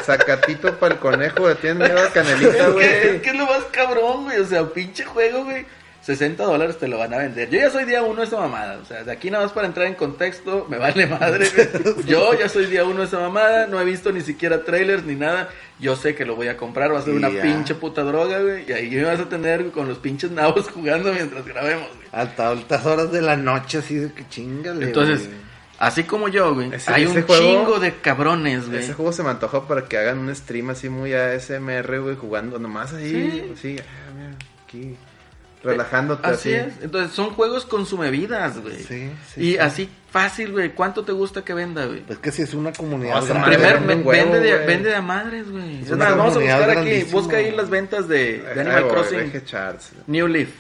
[0.05, 1.49] Sacatito para el conejo.
[1.49, 2.87] Le tienen miedo a canelita, güey.
[2.87, 4.39] es que es lo más cabrón, güey.
[4.39, 5.65] O sea, pinche juego, güey.
[6.09, 7.51] 60 dólares te lo van a vender.
[7.51, 8.79] Yo ya soy día uno de esa mamada.
[8.79, 11.47] O sea, de aquí nada más para entrar en contexto, me vale madre.
[12.07, 13.67] Yo ya soy día uno de esa mamada.
[13.67, 15.51] No he visto ni siquiera trailers ni nada.
[15.79, 16.93] Yo sé que lo voy a comprar.
[16.95, 17.43] Va a ser una ya.
[17.43, 18.65] pinche puta droga, güey.
[18.67, 22.09] Y ahí me vas a tener con los pinches nabos jugando mientras grabemos, güey.
[22.11, 24.87] Hasta altas horas de la noche, así de que chingale.
[24.87, 25.39] Entonces, güey.
[25.79, 28.81] así como yo, güey, Ese- hay ese un juego- chingo de cabrones, güey.
[28.81, 32.59] Ese juego se me antoja para que hagan un stream así muy ASMR, güey, jugando
[32.59, 33.11] nomás ahí.
[33.11, 33.53] Sí.
[33.61, 34.31] Sí, ah, mira,
[34.67, 34.97] aquí.
[35.63, 36.69] Relajándote Así así.
[36.69, 36.83] es.
[36.83, 38.79] Entonces son juegos consumevidas, güey.
[38.79, 39.59] Sí, sí, y sí.
[39.59, 40.71] así fácil, güey.
[40.75, 42.01] ¿Cuánto te gusta que venda, güey?
[42.01, 43.57] Pues que si es una comunidad O sea, grande.
[43.57, 44.67] Primer, vende huevo, de, güey.
[44.67, 45.83] vende de a madres, güey.
[45.83, 47.03] Es vamos a buscar aquí.
[47.05, 49.93] Busca ahí las ventas de, de Animal voy, Crossing VG Charts.
[50.07, 50.51] New Leaf.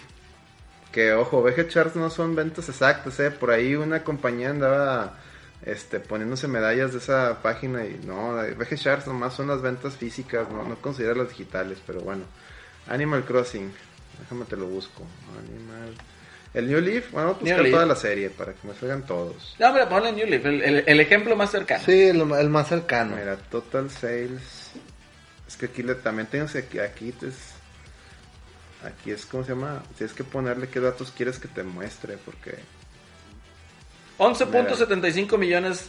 [0.92, 3.30] Que ojo, VG Charts no son ventas exactas, eh.
[3.30, 5.18] Por ahí una compañía andaba
[5.64, 10.51] este, poniéndose medallas de esa página y no, VG Charts nomás son las ventas físicas,
[10.51, 12.24] no, no considera las digitales, pero bueno.
[12.86, 13.70] Animal Crossing,
[14.20, 15.04] déjame te lo busco.
[15.38, 15.94] Animal.
[16.54, 17.74] El New Leaf, bueno, a New buscar Leaf.
[17.74, 19.54] toda la serie para que me salgan todos.
[19.58, 20.44] No, hombre, ponle New Leaf.
[20.46, 21.84] El, el- el ejemplo más cercano.
[21.84, 23.16] Sí, el, el más cercano.
[23.16, 24.70] Mira, Total Sales.
[25.46, 27.34] Es que aquí le, también tengo aquí, aquí es,
[28.84, 29.82] aquí es, ¿cómo se llama?
[29.96, 32.58] Tienes que ponerle qué datos quieres que te muestre, porque
[34.18, 35.86] 11.75 millones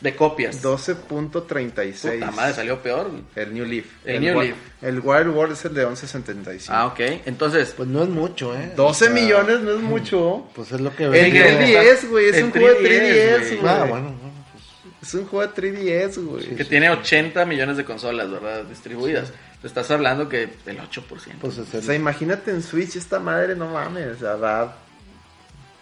[0.00, 0.62] de copias.
[0.62, 2.14] 12.36.
[2.14, 3.10] Puta madre, salió peor.
[3.36, 3.84] El New Leaf.
[4.04, 4.56] El New Wi- Leaf.
[4.82, 6.66] El Wild World es el de 11.75.
[6.68, 7.00] Ah, ok.
[7.26, 8.72] Entonces, Pues no es mucho, ¿eh?
[8.76, 10.48] 12 O sea, millones no es mucho.
[10.54, 11.38] Pues es lo que El vende.
[11.42, 13.72] de 10, güey, es El un juego de 3DS, 3DS, güey.
[13.72, 14.30] Ah, bueno, bueno.
[14.52, 16.56] Pues, Es un juego de 3DS, güey.
[16.56, 18.64] que tiene 80 millones de consolas, ¿verdad?
[18.64, 19.32] Distribuidas.
[19.60, 21.04] Te estás hablando que el 8%.
[21.40, 21.82] pues es O el...
[21.84, 24.76] sea, imagínate en Switch esta madre, no mames, o sea, va...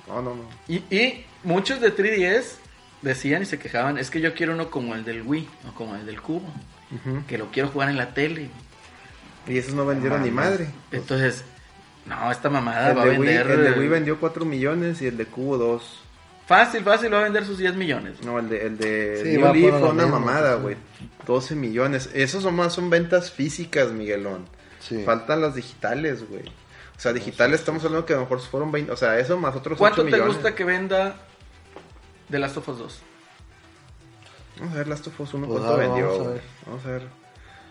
[0.09, 0.49] No, no, no.
[0.67, 2.55] Y, y muchos de 3DS
[3.03, 5.95] decían y se quejaban, es que yo quiero uno como el del Wii o como
[5.97, 6.49] el del Cubo,
[7.27, 8.49] que lo quiero jugar en la tele.
[9.47, 10.69] Y esos no vendieron ni madre.
[10.93, 11.45] Entonces,
[12.07, 13.51] no, esta mamada El va a de, Wii, vender...
[13.51, 16.01] el de Wii vendió 4 millones y el de Cubo 2.
[16.47, 18.23] Fácil, fácil, va a vender sus 10 millones.
[18.25, 20.63] No, el de, el de Sí, New Leaf fue una mismo, mamada, sí.
[20.63, 20.77] güey.
[21.27, 22.09] 12 millones.
[22.15, 24.47] Esos nomás son ventas físicas, Miguelón.
[24.81, 25.03] Sí.
[25.05, 26.45] Faltan las digitales, güey.
[26.97, 28.91] O sea, digitales estamos hablando que a lo mejor fueron 20.
[28.93, 30.35] O sea, eso más otros 8 ¿Cuánto te millones.
[30.35, 31.17] gusta que venda
[32.31, 32.99] The Last of Us 2?
[34.61, 36.09] Vamos a ver, Last of Us 1 Pues, cuánto vendió.
[36.11, 36.43] vamos a ver.
[36.67, 37.03] Vamos a ver.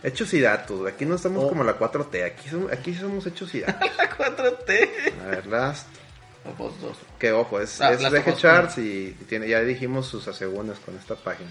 [0.03, 0.88] Hechos y datos.
[0.88, 1.49] Aquí no estamos Oh.
[1.49, 2.24] como la 4T.
[2.24, 3.89] Aquí somos, aquí somos hechos y datos.
[3.97, 4.89] La 4T.
[5.24, 5.88] A ver, Last.
[6.45, 6.97] Of Us 2.
[7.20, 11.16] Que ojo, es, Ah, es Us Charts y tiene, ya dijimos sus asegúnes con esta
[11.16, 11.49] página.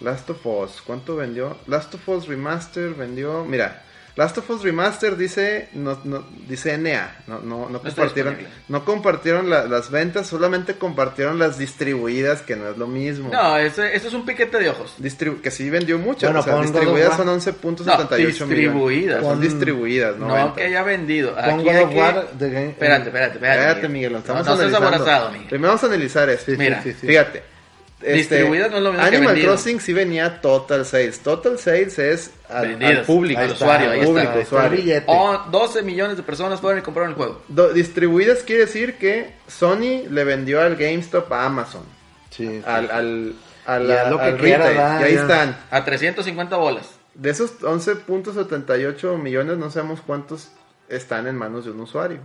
[0.00, 1.56] Last of Us, ¿cuánto vendió?
[1.68, 3.83] Last of Us Remaster vendió, mira,
[4.16, 8.36] Last of Us Remaster dice, no, no, dice NA, no, no, no compartieron,
[8.68, 13.30] no compartieron la- las ventas, solamente compartieron las distribuidas, que no es lo mismo.
[13.32, 14.94] No, ese, eso es un piquete de ojos.
[15.00, 18.36] Distribu- que sí vendió muchas, Bueno, o sea, distribuidas son 11.78 No, millones.
[18.36, 19.22] distribuidas.
[19.24, 20.54] Son distribuidas, no, No, ventas.
[20.54, 21.34] que haya vendido.
[21.36, 21.98] Aquí hay que...
[21.98, 23.34] Espérate, espérate, espérate.
[23.34, 25.30] Espérate, Miguel, estamos no, no seas analizando.
[25.32, 25.48] Miguel.
[25.48, 26.52] Primero vamos a analizar esto.
[26.56, 27.06] Mira, sí, sí.
[27.08, 27.53] Fíjate.
[28.00, 29.40] Este, Distribuidas no es lo mismo Animal.
[29.40, 31.20] Crossing sí venía Total Sales.
[31.20, 34.32] Total Sales es al, al público, Al al usuario, ahí público, está.
[34.34, 34.78] Ahí está el usuario.
[34.82, 35.04] billete.
[35.08, 37.42] Oh, 12 millones de personas fueron y compraron el juego.
[37.48, 41.82] Do- distribuidas quiere decir que Sony le vendió al GameStop a Amazon.
[42.30, 42.60] Sí.
[42.66, 43.34] Al, al,
[43.66, 45.22] al, haz lo que al quiera, da, y ahí ya.
[45.22, 45.58] están.
[45.70, 46.90] A 350 bolas.
[47.14, 50.50] De esos 11.78 millones, no sabemos cuántos
[50.88, 52.18] están en manos de un usuario.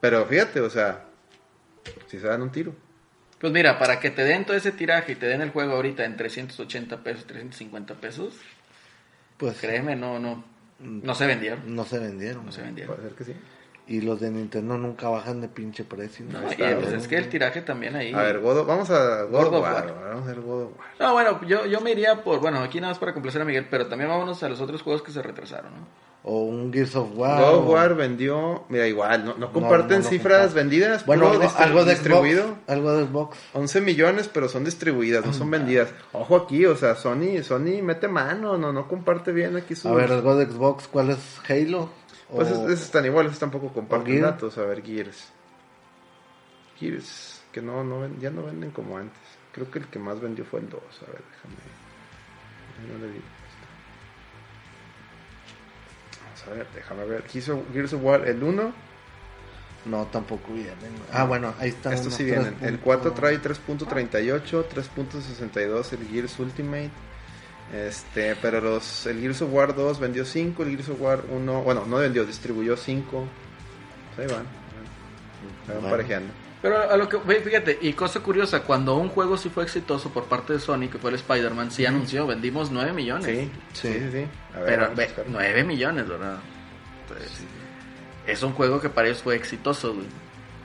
[0.00, 1.04] Pero fíjate, o sea,
[2.08, 2.72] si se dan un tiro.
[3.44, 6.02] Pues mira, para que te den todo ese tiraje y te den el juego ahorita
[6.06, 8.32] en 380 pesos, 350 pesos,
[9.36, 10.42] Pues créeme, no, no,
[10.78, 11.60] no se vendieron.
[11.76, 12.46] no se vendieron.
[12.46, 12.94] No se vendieron.
[12.96, 13.34] Puede ser que sí.
[13.86, 16.24] Y los de Nintendo nunca bajan de pinche precio.
[16.30, 18.14] No, y pues es que el tiraje también ahí.
[18.14, 19.72] A ver, God of- vamos a God, God of of War.
[19.88, 19.94] War.
[20.08, 20.86] Vamos a ver God of War.
[20.98, 23.66] No, bueno, yo, yo me iría por, bueno, aquí nada más para complacer a Miguel,
[23.70, 25.86] pero también vámonos a los otros juegos que se retrasaron, ¿no?
[26.26, 27.38] O un Gears of War.
[27.38, 31.28] God of o- War vendió, mira, igual, no, no comparten no, no cifras vendidas, Bueno,
[31.28, 32.44] algo, distri- algo de distribuido.
[32.44, 32.68] Xbox.
[32.68, 33.38] Algo de Xbox.
[33.52, 35.90] 11 millones, pero son distribuidas, no son vendidas.
[36.12, 39.86] Ojo aquí, o sea, Sony, Sony mete mano, no, no comparte bien aquí su...
[39.88, 40.88] A ver, algo de Xbox.
[40.88, 41.90] ¿Cuál es Halo?
[42.34, 44.56] Pues O- es- esos están iguales, esos tampoco comparten datos.
[44.56, 45.28] A ver, Gears.
[46.80, 49.18] Gears, que no, no ven- ya no venden como antes.
[49.52, 50.80] Creo que el que más vendió fue el 2.
[51.06, 51.54] A ver, déjame.
[52.98, 53.24] no le digo.
[56.46, 57.22] A ver, déjame ver.
[57.28, 58.72] Gears of, Gears of War, el 1.
[59.86, 60.74] No, tampoco vienen.
[61.12, 61.92] Ah, bueno, ahí están.
[61.92, 62.56] Estos sí vienen.
[62.62, 63.12] El puntos.
[63.12, 66.90] 4 trae 3.38, 3.62 el Gears Ultimate.
[67.72, 71.62] Este, pero los el Gears of War 2 vendió 5, el Gears of War 1,
[71.62, 73.26] bueno, no vendió, distribuyó 5.
[74.16, 74.36] Ahí van.
[74.36, 74.46] Ahí van, ahí
[75.66, 75.90] van Bueno.
[75.90, 76.32] parejeando.
[76.64, 80.08] Pero a lo que, ve, fíjate, y cosa curiosa, cuando un juego sí fue exitoso
[80.08, 83.26] por parte de Sony, que fue el Spider-Man, sí anunció, vendimos 9 millones.
[83.26, 84.08] Sí, sí, Sí.
[84.10, 84.26] sí.
[84.54, 85.24] A ver, Pero ve, buscar.
[85.28, 86.38] 9 millones, ¿verdad?
[87.02, 87.44] Entonces,
[88.26, 90.06] es un juego que para ellos fue exitoso, güey.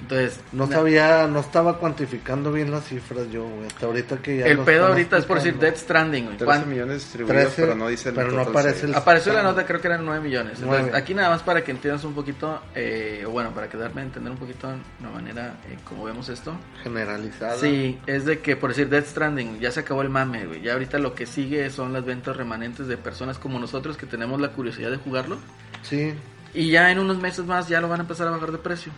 [0.02, 3.68] Entonces, No sabía, no estaba cuantificando bien las cifras yo, güey.
[3.68, 4.46] Hasta ahorita que ya.
[4.48, 5.60] el lo pedo ahorita es por decir.
[5.60, 6.38] Death Stranding, güey.
[6.38, 9.44] 13 ¿Cuán- millones distribuidos, 13, pero no dice el pero no aparece el- Apareció la
[9.44, 10.60] nota, creo que eran 9 millones.
[10.60, 10.98] Entonces, Nueve.
[10.98, 14.32] aquí nada más para que entiendas un poquito, eh, o bueno, para quedarme a entender
[14.32, 14.68] un poquito
[15.04, 16.56] la manera eh, como vemos esto.
[16.84, 17.58] Generalizada.
[17.58, 20.62] Sí, es de que, por decir, Death Stranding, ya se acabó el mame, güey.
[20.62, 24.40] Ya ahorita lo que sigue son las ventas remanentes de personas como nosotros que tenemos
[24.42, 25.38] la curiosidad de jugarlo.
[25.84, 26.14] Sí.
[26.54, 28.92] Y ya en unos meses más ya lo van a empezar a bajar de precio.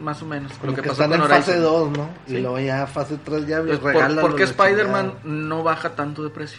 [0.00, 0.52] Más o menos.
[0.54, 1.92] Como lo que, que pasó están con en fase Horizon.
[1.92, 2.08] 2, ¿no?
[2.26, 2.38] Y Sí.
[2.40, 6.22] luego ya fase 3 ya Entonces, ¿por, regalan por qué los Spider-Man no baja tanto
[6.24, 6.58] de precio?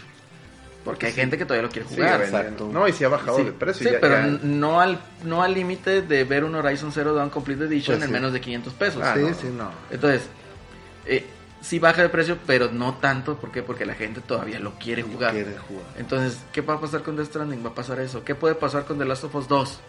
[0.85, 2.21] Porque hay gente que todavía lo quiere Sí, jugar.
[2.21, 2.69] exacto.
[2.71, 3.87] No, y sí ha bajado Sí, de precio.
[3.87, 7.29] sí, ya- pero ya- no al no al límite de ver un Horizon Zero Dawn
[7.29, 8.13] Complete Edition Pues en sí.
[8.13, 9.01] menos de 500 pesos.
[9.03, 9.33] Ah, sí, no.
[9.33, 9.69] sí, no.
[9.91, 10.23] Entonces,
[11.05, 11.25] eh,
[11.61, 13.35] sí baja de precio, pero no tanto.
[13.37, 13.61] ¿Por qué?
[13.63, 15.33] Porque la gente todavía lo quiere jugar.
[15.33, 15.85] Quiere jugar.
[15.97, 17.63] Entonces, ¿qué va a pasar con Death Stranding?
[17.63, 18.23] Va a pasar eso.
[18.23, 19.79] ¿Qué puede pasar con The Last of Us 2?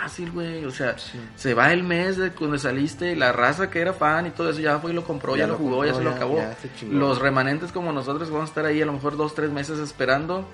[0.00, 0.64] Fácil, güey.
[0.64, 0.94] O sea,
[1.36, 4.60] se va el mes de cuando saliste, la raza que era fan y todo eso
[4.60, 6.36] ya fue y lo compró, ya, Ya lo jugó, ya se lo acabó.
[6.36, 6.94] ya se chingó.
[6.98, 10.46] Los remanentes como nosotros vamos a estar ahí a lo mejor dos, tres meses esperando.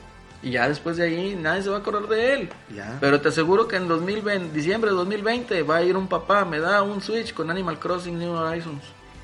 [0.44, 2.48] Y ya después de ahí nadie se va a acordar de él.
[2.74, 2.98] Ya.
[3.00, 6.58] Pero te aseguro que en 2020, diciembre de 2020 va a ir un papá, me
[6.58, 8.82] da un Switch con Animal Crossing New Horizons.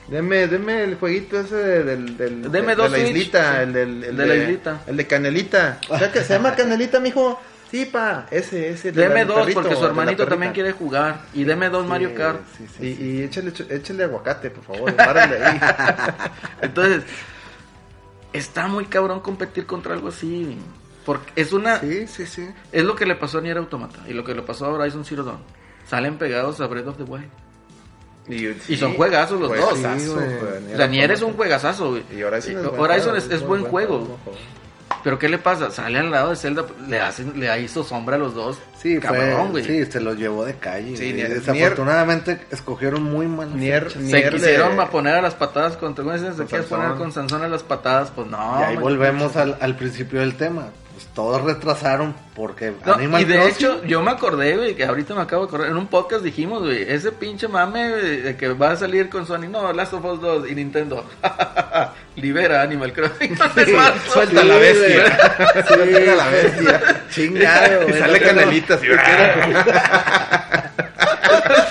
[0.08, 3.62] Deme, deme el jueguito ese del, del Deme de, dos de la Switch, islita, sí.
[3.62, 4.80] el del el De la islita.
[4.86, 5.80] el de Canelita.
[5.88, 7.40] O sea, que se llama Canelita, mijo.
[7.70, 8.88] Sí, pa, ese, ese.
[8.88, 11.22] el Deme dos perrito, porque su hermanito también quiere jugar.
[11.34, 12.40] Y deme dos Mario Kart.
[12.56, 13.02] Sí, sí, Y, sí.
[13.04, 14.94] y échale, échale aguacate, por favor.
[14.96, 15.60] Párale ahí.
[16.62, 17.02] Entonces,
[18.32, 20.56] está muy cabrón competir contra algo así.
[21.04, 21.78] Porque es una.
[21.80, 22.48] Sí, sí, sí.
[22.72, 25.04] Es lo que le pasó a Nier Automata y lo que le pasó a Horizon
[25.04, 25.40] Zero Dawn.
[25.86, 27.28] Salen pegados a Breath of the Wild.
[28.28, 29.58] Y, Y son juegazos los dos.
[29.58, 30.38] Juegazazo, Sí, güey.
[30.60, 30.74] güey.
[30.74, 32.02] O sea, Nier es un juegazazo, güey.
[32.14, 33.98] Y Horizon es, Y buen Horizon juego, es, es muy buen juego.
[34.00, 34.38] buen juego.
[35.08, 35.70] Pero ¿qué le pasa?
[35.70, 38.58] Sale al lado de Zelda, le hacen, le hizo sombra a los dos.
[38.78, 39.64] Sí, Cabrón, güey.
[39.64, 40.98] sí, se lo llevó de calle.
[40.98, 41.14] Sí.
[41.14, 43.56] Nier- Desafortunadamente escogieron muy mal.
[43.56, 46.04] Nier, Se Nier quisieron le- a poner a las patadas contra.
[46.04, 46.32] ¿Cómo dicen?
[46.32, 48.58] Se Con quieres poner con Sansón a las patadas, pues no.
[48.60, 50.66] y ahí volvemos al, al principio del tema.
[50.98, 54.84] Pues todos retrasaron porque No, Animal y de Crossing- hecho, yo me acordé, güey, que
[54.84, 55.70] ahorita me acabo de acordar.
[55.70, 59.24] En un podcast dijimos, güey, ese pinche mame güey, de que va a salir con
[59.24, 59.46] Sony.
[59.48, 61.04] No, Last of Us 2 y Nintendo.
[62.16, 63.36] Libera Animal Crossing.
[64.12, 65.18] Suelta Sí, la bestia.
[65.54, 65.64] güey.
[65.68, 67.02] Suelta la bestia.
[67.10, 67.98] Chingado, Y güey.
[68.00, 68.86] sale No, canelita así.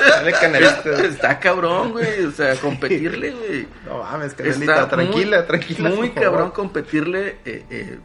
[0.10, 1.04] sale canelita.
[1.06, 2.24] Está cabrón, güey.
[2.26, 3.68] O sea, competirle, güey.
[3.86, 4.88] No mames, Está canelita.
[4.90, 5.90] Tranquila, muy- tranquila.
[5.90, 8.00] Muy cabrón competirle eh, eh,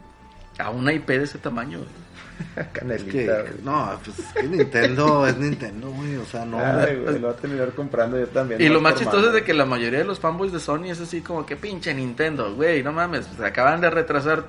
[0.59, 1.79] a una IP de ese tamaño,
[2.55, 2.67] güey.
[2.73, 3.41] que- Canelita.
[3.43, 3.53] güey.
[3.65, 6.17] no, pues es que Nintendo es Nintendo, güey.
[6.17, 6.59] O sea, no.
[6.59, 8.61] Ay, güey, lo va a terminar comprando yo también.
[8.61, 11.01] Y lo más chistoso es de que la mayoría de los fanboys de Sony es
[11.01, 14.45] así como que pinche Nintendo, güey, no mames, se acaban de retrasar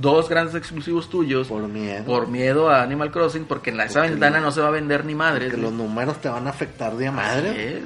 [0.00, 2.04] dos grandes exclusivos tuyos por miedo.
[2.04, 5.04] por miedo a Animal Crossing porque en la esa ventana no se va a vender
[5.04, 5.48] ni madre.
[5.48, 7.78] que los números te van a afectar de Así madre.
[7.78, 7.84] es.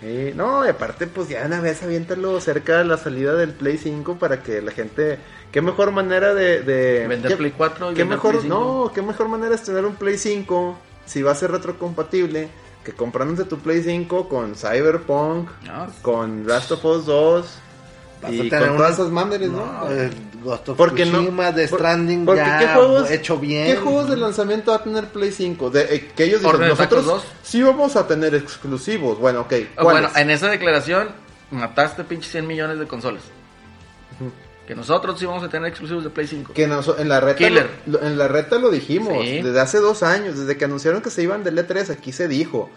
[0.00, 3.76] Sí, no, y aparte, pues ya una vez aviéntalo cerca de la salida del Play
[3.76, 5.18] 5 para que la gente.
[5.52, 6.62] Qué mejor manera de.
[6.62, 8.54] de Vender qué- Play 4 y qué mejor, Play 5.
[8.86, 12.48] No, qué mejor manera es tener un Play 5 si va a ser retrocompatible
[12.84, 17.58] que comprándote tu Play 5 con Cyberpunk, No, con Last of Us 2
[18.22, 19.66] Vas y a tener con una- todas esas madres, ¿no?
[19.66, 20.10] No, el
[20.42, 23.66] Ghost of Porque no- Tsushima, The por- Stranding, porque ya ¿qué juegos, hecho bien.
[23.66, 25.70] ¿Qué juegos de lanzamiento va a tener Play 5?
[25.70, 27.32] De, eh, que ellos dicen, de nosotros Tacos 2.
[27.42, 29.18] sí vamos a tener exclusivos.
[29.18, 29.52] Bueno, ok.
[29.76, 30.16] Ah, Bueno, ¿cuáles?
[30.16, 31.08] en esa declaración
[31.50, 33.22] mataste pinche 100 millones de consolas.
[34.66, 36.52] Que nosotros sí vamos a tener exclusivos de Play 5.
[36.52, 37.44] Que nos- en la reta
[37.86, 39.42] lo- en la reta lo dijimos Sí.
[39.42, 42.70] desde hace dos años, desde que anunciaron que se iban del E3, aquí se dijo.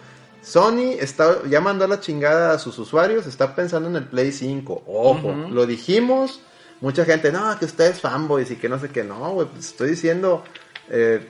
[0.44, 4.30] Sony está, ya mandó a la chingada a sus usuarios, está pensando en el Play
[4.32, 4.84] 5.
[4.86, 6.40] Ojo, lo dijimos.
[6.80, 9.04] Mucha gente, no, que ustedes fanboys y que no sé qué.
[9.04, 10.44] No, güey, pues estoy diciendo,
[10.90, 11.26] eh,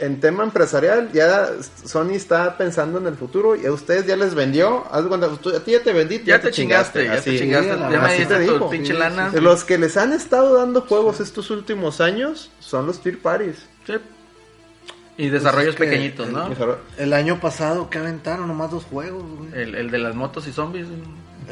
[0.00, 1.48] en tema empresarial, ya
[1.84, 4.84] Sony está pensando en el futuro y a ustedes ya les vendió.
[5.42, 7.30] Tú- a ti ya te vendí, Ya te chingaste, ya así.
[7.32, 7.72] te chingaste.
[7.74, 9.30] sí, la ya me diste tu pinche lana.
[9.34, 13.66] Los que les han estado dando juegos estos últimos años son los Tier Parties.
[13.86, 13.94] Sí.
[15.16, 16.76] Y desarrollos Pues es que pequeñitos, el- ¿no?
[16.98, 19.50] El año pasado que aventaron nomás dos juegos, güey.
[19.62, 20.86] El, el de las motos y zombies.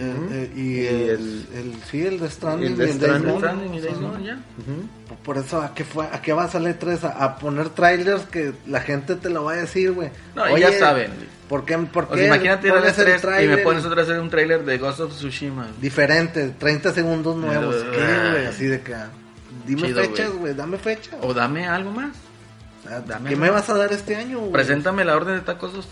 [0.01, 3.39] Eh, eh, y Y el, el- el- sí, el de Stranding el de el Stranding.
[3.39, 4.35] Stranding y o Days Gone, ya.
[4.35, 5.17] Ujú.
[5.25, 7.03] Por eso, ¿a qué, fue, ¿a qué va a salir tres?
[7.05, 10.11] A, a poner trailers que la gente te lo va a decir, güey.
[10.35, 11.11] No, y ya saben.
[11.49, 11.77] ¿Por qué?
[11.79, 14.65] Por O qué sea, imagínate pones el E3 y me pones otra vez un trailer
[14.65, 15.67] de Ghost of Tsushima.
[15.81, 17.75] Diferente, 30 segundos nuevos.
[17.77, 18.47] Eh, ¿Qué, güey?
[18.47, 18.95] Así de que...
[19.67, 20.39] Dime Chido, fechas, güey.
[20.41, 21.15] güey, dame fechas.
[21.23, 22.11] O dame algo más.
[22.89, 24.53] Ah, dame ¿Qué me vas a dar este año, güey?
[24.53, 25.89] Preséntame la orden de tacos 2.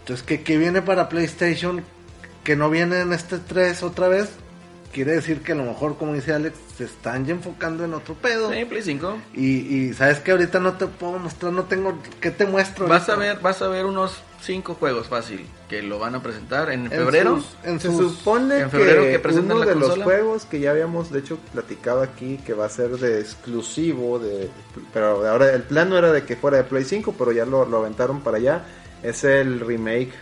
[0.00, 1.82] Entonces, ¿qué, qué viene para PlayStation?
[2.44, 4.30] Que no viene en este 3 otra vez.
[4.92, 8.14] Quiere decir que a lo mejor, como dice Alex, se están ya enfocando en otro
[8.14, 8.50] pedo.
[8.52, 9.18] Sí, Play 5.
[9.34, 11.98] Y, y sabes que ahorita no te puedo mostrar, no tengo.
[12.20, 12.86] ¿Qué te muestro?
[12.86, 16.70] Vas a ver, vas a ver unos 5 juegos fácil que lo van a presentar
[16.70, 17.36] en En febrero.
[17.36, 20.44] sus- en Se sus- supone en febrero que, que presentan uno la de los juegos
[20.44, 24.48] que ya habíamos de hecho platicado aquí que va a ser de exclusivo de
[24.92, 27.64] pero ahora el plan no era de que fuera de Play 5 pero ya lo,
[27.64, 28.64] lo aventaron para allá.
[29.02, 30.12] Es el remake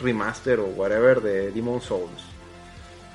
[0.00, 2.22] remaster o whatever de Demon Souls.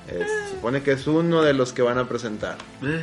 [0.08, 2.56] Es- se supone que es uno de los que van a presentar.
[2.82, 3.02] Eh,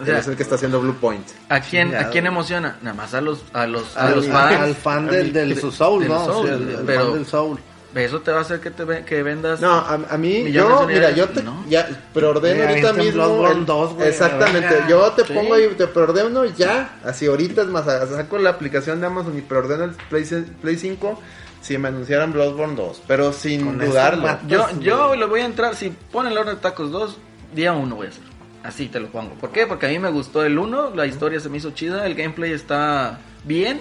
[0.00, 1.26] O sea, es el que está haciendo Blue Point.
[1.48, 2.76] ¿a quién, ¿a quién emociona?
[2.82, 4.60] Nada más a los, a los, a Al, los fans.
[4.60, 6.24] al fan del, del de- su soul, del ¿no?
[6.24, 7.58] Soul, Sí, el, el pero fan del soul.
[7.94, 9.60] eso te va a hacer que, te que vendas.
[9.60, 11.64] No, a, a mí, yo, mira, yo te, ¿no?
[11.68, 13.46] ya preordeno Mira, ahorita mismo.
[13.48, 15.32] El- 2, güey, exactamente, la yo te Sí.
[15.32, 19.42] pongo ahí, te preordeno ya, así ahorita es más, saco la aplicación de Amazon y
[19.42, 20.24] preordeno el Play,
[20.60, 21.20] Play 5
[21.62, 24.22] si me anunciaran Bloodborne 2, pero sin dudarlo.
[24.24, 27.16] matas, Yo, yo le voy a entrar, si ponen el horno de tacos 2,
[27.54, 28.24] día 1 voy a hacer.
[28.64, 29.34] Así te lo pongo.
[29.34, 29.66] ¿Por qué?
[29.66, 32.50] Porque a mí me gustó el 1, la historia se me hizo chida, el gameplay
[32.52, 33.80] está bien,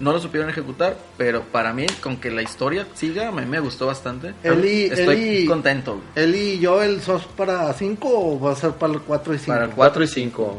[0.00, 3.58] no lo supieron ejecutar, pero para mí, con que la historia siga, a mí me
[3.58, 4.34] gustó bastante.
[4.44, 6.00] Eli, Estoy Eli- contento.
[6.14, 9.38] Eli y yo, ¿el sos para 5 o va a ser para el 4 y
[9.38, 9.52] 5?
[9.52, 10.58] Para el 4 y 5.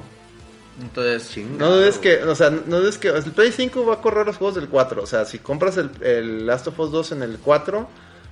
[0.81, 4.25] Entonces, No dudes que, o sea, no dudes que el Play 5 va a correr
[4.25, 5.03] los juegos del 4.
[5.03, 7.87] O sea, si compras el, el Last of Us 2 en el 4,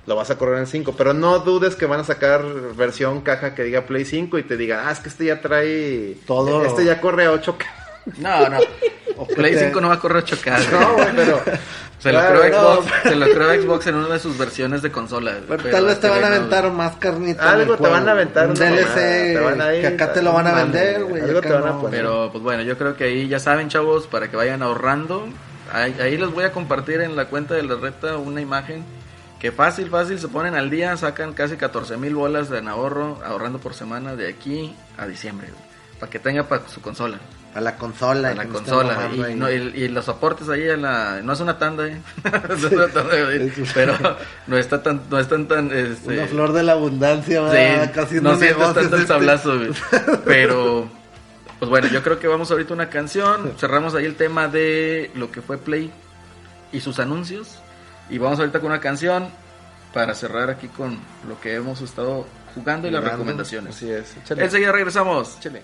[0.08, 0.94] lo vas a correr en el 5.
[0.96, 2.42] Pero no dudes que van a sacar
[2.74, 6.16] versión caja que diga Play 5 y te diga, ah, es que este ya trae.
[6.26, 6.64] Todo.
[6.64, 7.64] Este ya corre a 8K.
[8.18, 8.58] no, no.
[9.20, 10.70] O Play te- 5 no va a correr 8K.
[10.70, 11.42] No, güey, pero.
[11.98, 12.74] Se lo, Claro, creó no.
[12.76, 15.32] Xbox, se lo creó Xbox en una de sus versiones de consola.
[15.48, 17.50] Pero pero tal vez te van a güey no, aventar más carnita.
[17.50, 20.22] Algo te van a aventar Un DLC mamada, te van a ir, que acá te
[20.22, 21.22] lo van a vender, güey.
[21.22, 21.80] algo te van a no.
[21.80, 22.00] poner.
[22.00, 25.26] Pero pues bueno, yo creo que ahí ya saben, chavos, para que vayan ahorrando.
[25.72, 28.84] Ahí, ahí les voy a compartir en la cuenta de la reta una imagen
[29.40, 33.58] que fácil, fácil se ponen al día, sacan casi 14 mil bolas en ahorro, ahorrando
[33.58, 35.48] por semana de aquí a diciembre,
[36.00, 37.18] para que tenga para su consola,
[37.52, 38.30] Para la consola.
[38.32, 39.10] para la consola.
[39.30, 42.00] Y, no- y- y los aportes ahí en la, no es una tanda, ¿eh?
[42.48, 43.52] No es una tanda, ¿eh?
[43.74, 43.94] pero
[44.48, 47.90] no está tan, no están tan, este, Una flor de la abundancia, Sí.
[47.94, 49.70] Casi no sientes tanto el sablazo, güey.
[50.24, 50.88] Pero,
[51.60, 53.52] pues bueno, yo creo que vamos ahorita a una canción.
[53.58, 55.92] Cerramos ahí el tema de lo que fue Play
[56.72, 57.60] y sus anuncios.
[58.10, 59.28] Y vamos ahorita con una canción
[59.92, 60.98] para cerrar aquí con
[61.28, 63.76] lo que hemos estado jugando y las recomendaciones.
[63.76, 64.16] Así es.
[64.16, 64.44] Échale.
[64.44, 65.36] Enseguida regresamos.
[65.38, 65.62] Échale.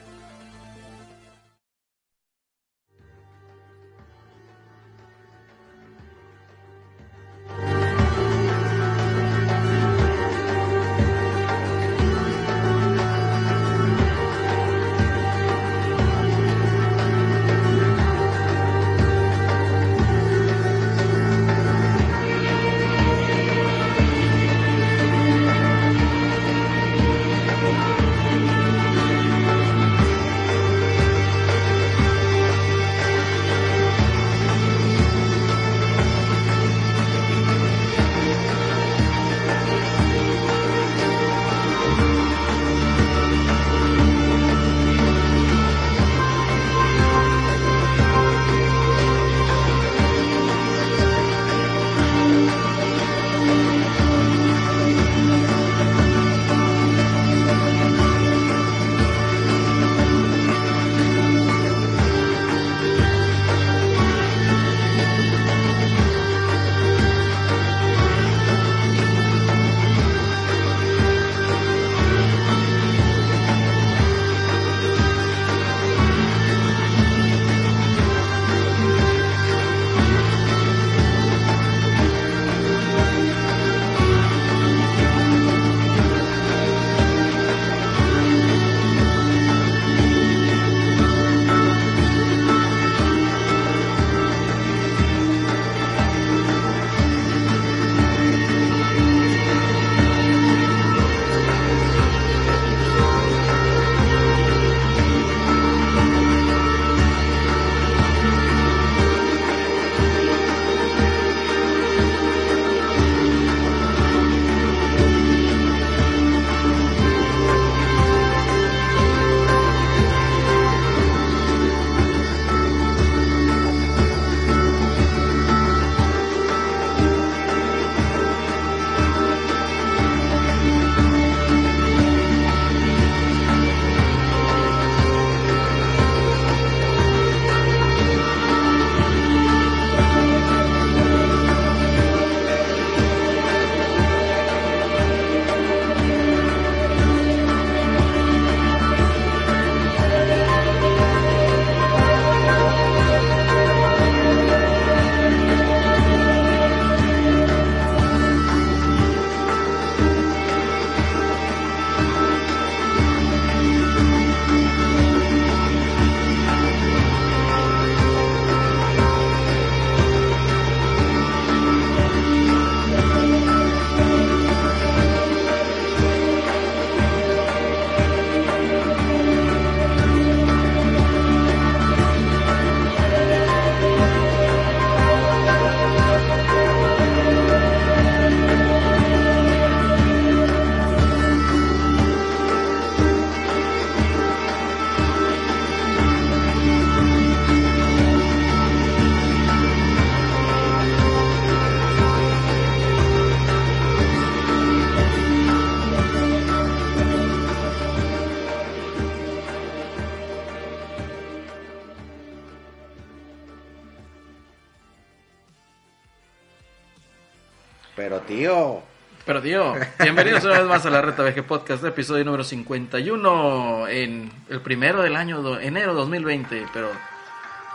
[219.45, 224.61] Tío, bienvenidos una vez más a la Reta VG Podcast, episodio número 51, en el
[224.63, 226.67] primero del año, do- enero 2020.
[226.73, 226.89] Pero,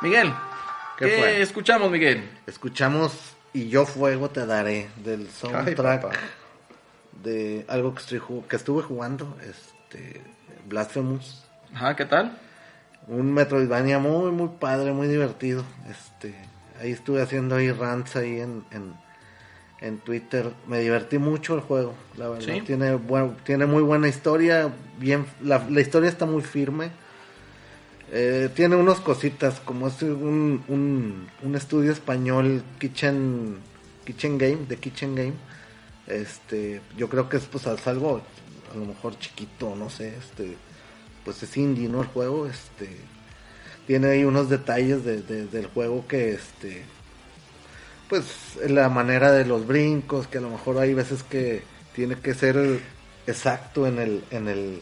[0.01, 0.33] Miguel,
[0.97, 1.41] ¿Qué ¿qué, fue?
[1.41, 2.27] escuchamos, Miguel?
[2.47, 6.15] escuchamos Y yo fuego te daré del soundtrack papá.
[7.21, 10.21] de algo que, estoy ju- que estuve jugando, este
[10.67, 11.45] Blasphemous.
[11.75, 12.35] Ajá, ¿qué tal?
[13.07, 15.63] Un Metroidvania muy, muy padre, muy divertido.
[15.87, 16.33] Este,
[16.81, 18.95] ahí estuve haciendo ahí rants ahí en, en,
[19.81, 20.51] en Twitter.
[20.67, 22.45] Me divertí mucho el juego, la verdad.
[22.53, 22.61] ¿Sí?
[22.61, 24.71] Tiene, buen, tiene muy buena historia.
[24.99, 26.91] Bien, la, la historia está muy firme.
[28.11, 33.57] Eh, tiene unas cositas, como es un, un, un estudio español, Kitchen,
[34.05, 35.33] Kitchen Game, de Kitchen Game.
[36.07, 38.21] Este, yo creo que es pues es algo
[38.73, 40.55] a lo mejor chiquito, no sé, este,
[41.23, 42.01] pues es indie, ¿no?
[42.01, 42.89] El juego, este,
[43.85, 46.83] tiene ahí unos detalles de, de- del juego que, este,
[48.09, 51.63] pues la manera de los brincos, que a lo mejor hay veces que
[51.93, 52.79] tiene que ser
[53.27, 54.81] exacto en el, en el,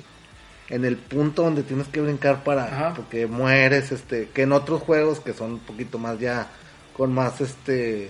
[0.69, 2.93] en el punto donde tienes que brincar para, Ajá.
[2.95, 6.47] porque mueres, este, que en otros juegos que son un poquito más ya,
[6.95, 8.09] con más, este,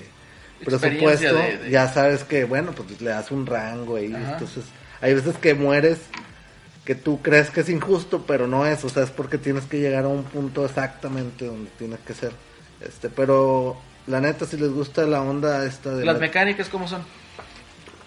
[0.64, 4.34] presupuesto, de- de- ya sabes que, bueno, pues le das un rango ahí, Ajá.
[4.34, 4.66] entonces,
[5.02, 6.00] hay veces que mueres
[6.86, 9.80] que tú crees que es injusto, pero no es, o sea, es porque tienes que
[9.80, 12.32] llegar a un punto exactamente donde tienes que ser.
[12.80, 13.78] Este, pero
[14.08, 17.04] la neta si les gusta la onda esta de ¿Las la- mecánicas cómo son?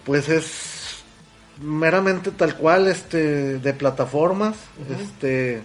[0.05, 1.03] pues es
[1.61, 4.55] meramente tal cual este de plataformas,
[4.99, 5.61] este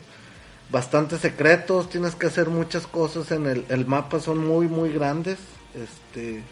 [0.71, 5.39] bastante secretos, tienes que hacer muchas cosas en el el mapa son muy muy grandes,
[5.75, 6.43] este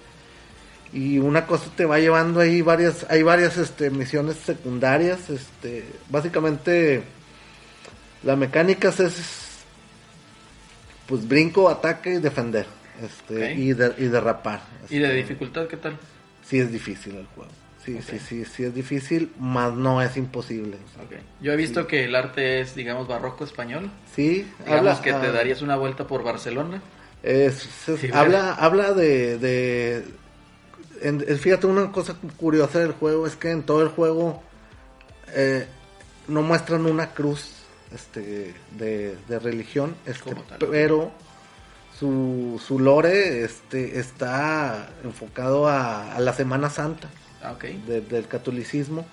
[0.94, 7.02] y una cosa te va llevando ahí varias hay varias este misiones secundarias, este básicamente
[8.22, 9.14] la mecánica es
[11.06, 12.66] pues brinco, ataque y defender,
[13.02, 14.62] este y, de- y derrapar.
[14.90, 15.96] ¿Y de este, dificultad qué tal?
[16.44, 17.50] sí es difícil el juego.
[17.84, 20.76] Sí, sí, sí, sí es difícil, más no es imposible.
[20.76, 21.22] o sea, Ok.
[21.42, 23.90] Yo he visto que el arte es, digamos, barroco español.
[24.14, 26.80] Sí, Digamos habla, que te ah, darías una vuelta por Barcelona.
[27.22, 30.04] es- es- Sí, habla, habla de, de
[31.02, 34.42] en- fíjate una cosa curiosa del juego es que en todo el juego
[35.34, 35.66] eh,
[36.28, 37.50] no muestran una cruz
[37.94, 40.34] este de, de religión, este,
[40.70, 41.12] pero
[41.98, 47.08] su, su lore este está enfocado a, a la Semana Santa.
[47.42, 47.54] Ah,
[47.86, 49.04] de- del catolicismo,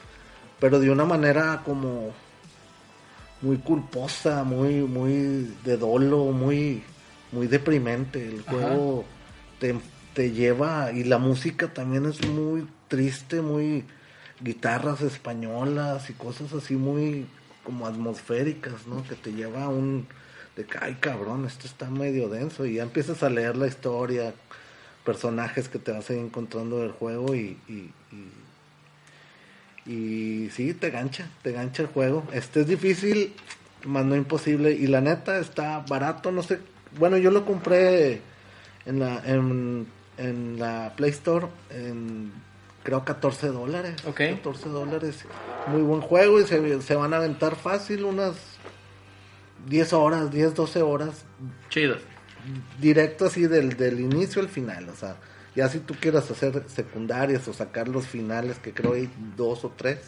[0.60, 2.12] pero de una manera como
[3.42, 6.84] muy culposa, muy, muy de dolo, muy,
[7.34, 8.26] muy deprimente.
[8.26, 9.04] El juego
[9.60, 9.76] te,
[10.14, 13.84] te lleva y la música también es muy triste, muy
[14.40, 17.26] guitarras españolas y cosas así muy
[17.64, 19.04] como atmosféricas, ¿no?
[19.04, 20.08] Que te lleva a un
[20.56, 24.34] de que, ay cabrón, esto está medio denso y ya empiezas a leer la historia,
[25.06, 27.92] personajes que te vas a ir encontrando del juego y, y,
[29.86, 32.24] y, y sí, te gancha, te gancha el juego.
[32.34, 33.34] Este es difícil,
[33.86, 34.72] más no imposible.
[34.72, 36.60] Y la neta está barato, no sé.
[37.00, 38.22] Bueno, yo lo compré
[38.86, 39.88] en la, en,
[40.18, 42.32] en la Play Store en
[42.84, 43.96] creo 14 dólares.
[44.06, 44.18] Ok.
[44.18, 45.26] 14 dólares.
[45.68, 48.51] Muy buen juego y se, se van a aventar fácil unas
[49.68, 51.26] 10 horas, 10, 12 horas
[51.70, 51.98] Chido.
[52.80, 55.18] directo así del, del inicio al final, o sea,
[55.56, 59.74] ya si tú quieras hacer secundarias o sacar los finales, que creo hay dos o
[59.76, 60.00] tres,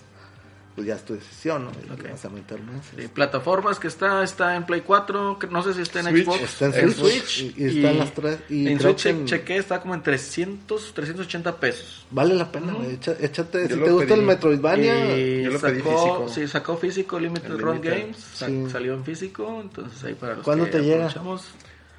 [0.75, 1.71] pues ya es tu decisión, ¿no?
[1.83, 2.09] Y le Ok.
[2.11, 2.83] vas a meter más.
[2.97, 6.25] Sí, plataformas que está, está en Play 4, que no sé si está en Switch.
[6.25, 6.41] Xbox.
[6.41, 7.57] Está en en Switch, Switch.
[7.57, 10.01] y- y están las tres, y en creo Switch que en- chequé, está como en
[10.01, 12.05] 300, 380 pesos.
[12.11, 14.19] Vale la pena, echa- échate, Yo si te gusta pedí.
[14.19, 16.29] el Metroidvania, Y yo lo pedí sacó, físico.
[16.29, 17.81] sí, sacó físico Limited Run.
[17.81, 18.65] Games, Sí.
[18.71, 21.07] salió en físico, entonces ahí para los ¿Cuándo que te llega?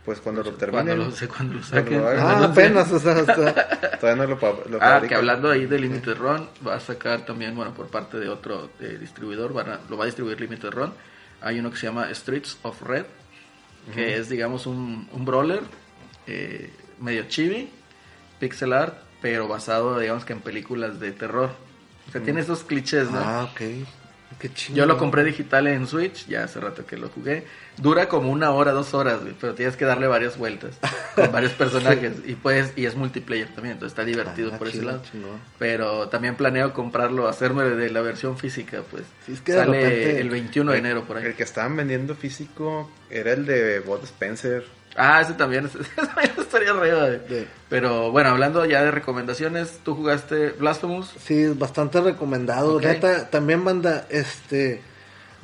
[0.05, 0.99] Pues cuando lo cuando terminen.
[0.99, 2.03] lo, sé, cuando lo Cuando saquen.
[2.03, 5.79] lo ah, apenas, o sea, hasta- Todavía no lo, lo Ah, que hablando ahí de
[5.79, 9.81] Limited Run, va a sacar también, bueno, por parte de otro eh, distribuidor, van a-
[9.89, 10.93] lo va a distribuir Limited Run.
[11.41, 13.07] Hay uno que se llama Streets of Red,
[13.95, 15.61] que es, digamos, un, un brawler
[16.27, 16.71] eh,
[17.01, 17.71] medio chibi,
[18.41, 21.51] pixel art, pero basado, digamos, que en películas de terror.
[22.09, 23.19] O sea, tiene esos clichés, ¿no?
[23.19, 23.61] ah, ok,
[24.39, 24.77] qué chido.
[24.79, 27.47] Yo lo compré digital en Switch, ya hace rato que lo jugué.
[27.77, 30.77] Dura como una hora, dos horas, güey, pero tienes que darle varias vueltas
[31.17, 32.13] con varios personajes.
[32.25, 35.03] Y pues, y es multiplayer también, entonces está divertido Ah, por ese lado.
[35.59, 39.03] Pero también planeo comprarlo, hacerme de la versión física, pues.
[39.27, 41.25] Sí, es que de Sale repente- el 21 de enero por ahí.
[41.27, 44.65] El que estaban vendiendo físico era el de Bot Spencer.
[44.97, 46.91] Ah, ese también, ese también estaría güey.
[46.93, 51.13] De- Pero bueno, hablando ya de recomendaciones, tú jugaste Blasphemous.
[51.19, 52.77] Sí, es bastante recomendado.
[52.77, 52.83] Ok.
[52.85, 54.81] Neta, también banda, este,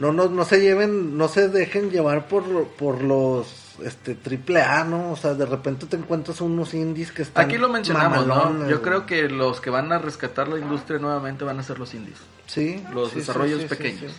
[0.01, 3.47] no, no, no se lleven, no se dejen llevar por, por los
[3.85, 5.13] este triple A, ¿no?
[5.13, 8.35] O sea, de repente te encuentras unos indies que están Aquí lo mencionamos, ¿no?
[8.35, 11.79] mamalones, Yo creo que los que van a rescatar la industria nuevamente van a ser
[11.79, 12.19] los indies.
[12.47, 14.13] sí, los sí, desarrollos sí, sí, pequeños.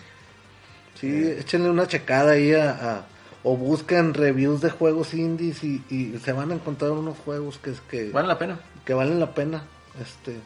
[1.00, 3.04] Sí, échenle una checada ahí a, a-
[3.44, 7.72] o busquen reviews de juegos indies y, y se van a encontrar unos juegos que
[7.90, 8.58] que, Vale la pena.
[8.84, 9.64] que valen la pena.
[10.00, 10.36] Este,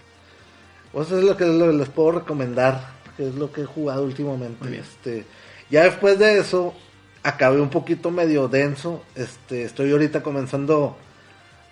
[0.93, 4.79] pues eso es lo que les puedo recomendar, que es lo que he jugado últimamente.
[4.79, 5.25] Este,
[5.71, 6.75] ya después de eso
[7.23, 9.03] acabé un poquito medio denso.
[9.15, 10.97] Este, estoy ahorita comenzando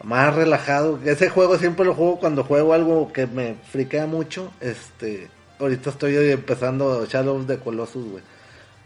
[0.02, 0.98] más relajado.
[1.04, 4.50] Ese juego siempre lo juego cuando juego algo que me friquea mucho.
[4.60, 8.22] Este, ahorita estoy empezando Shadow of the Colossus, güey.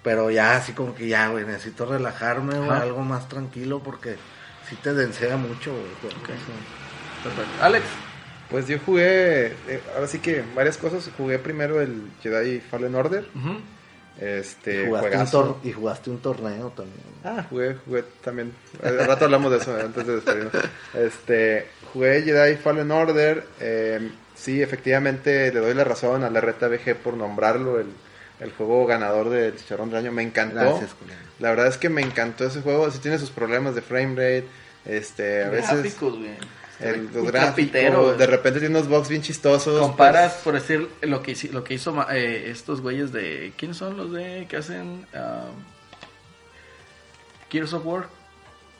[0.03, 2.83] Pero ya así como que ya, güey, necesito relajarme, Ajá.
[2.83, 4.17] algo más tranquilo porque
[4.69, 6.13] si te densea mucho, güey.
[7.23, 7.63] Perfecto.
[7.63, 7.85] Alex,
[8.51, 11.11] Pues yo jugué, eh, ahora sí que varias cosas.
[11.17, 13.27] Jugué primero el Jedi Fallen Order.
[14.21, 16.99] Este, Jugaste un tor- y jugaste un torneo también.
[17.23, 18.53] Ah, jugué, jugué también.
[18.83, 20.53] Al rato hablamos de eso antes de despedirnos.
[20.95, 23.45] Este, jugué Jedi Fallen Order.
[23.61, 27.87] eh, sí, efectivamente le doy la razón a la Reta BG por nombrarlo el,
[28.41, 30.13] el juego ganador del Chicharrón del Año.
[30.13, 30.57] Me encantó.
[30.57, 31.19] Gracias, Julián.
[31.39, 32.91] La verdad es que me encantó ese juego.
[32.91, 34.47] Sí tiene sus problemas de frame rate.
[34.85, 36.31] Este, a veces gráficos, güey.
[36.81, 39.81] El, los gráficos, trapitero, de repente tiene unos bugs bien chistosos.
[39.81, 43.53] Comparas, pues, por decir, lo que, lo que hizo ma- eh, estos güeyes de...
[43.57, 45.55] ¿Quiénes son los de que hacen um,
[47.51, 48.07] Gears of War?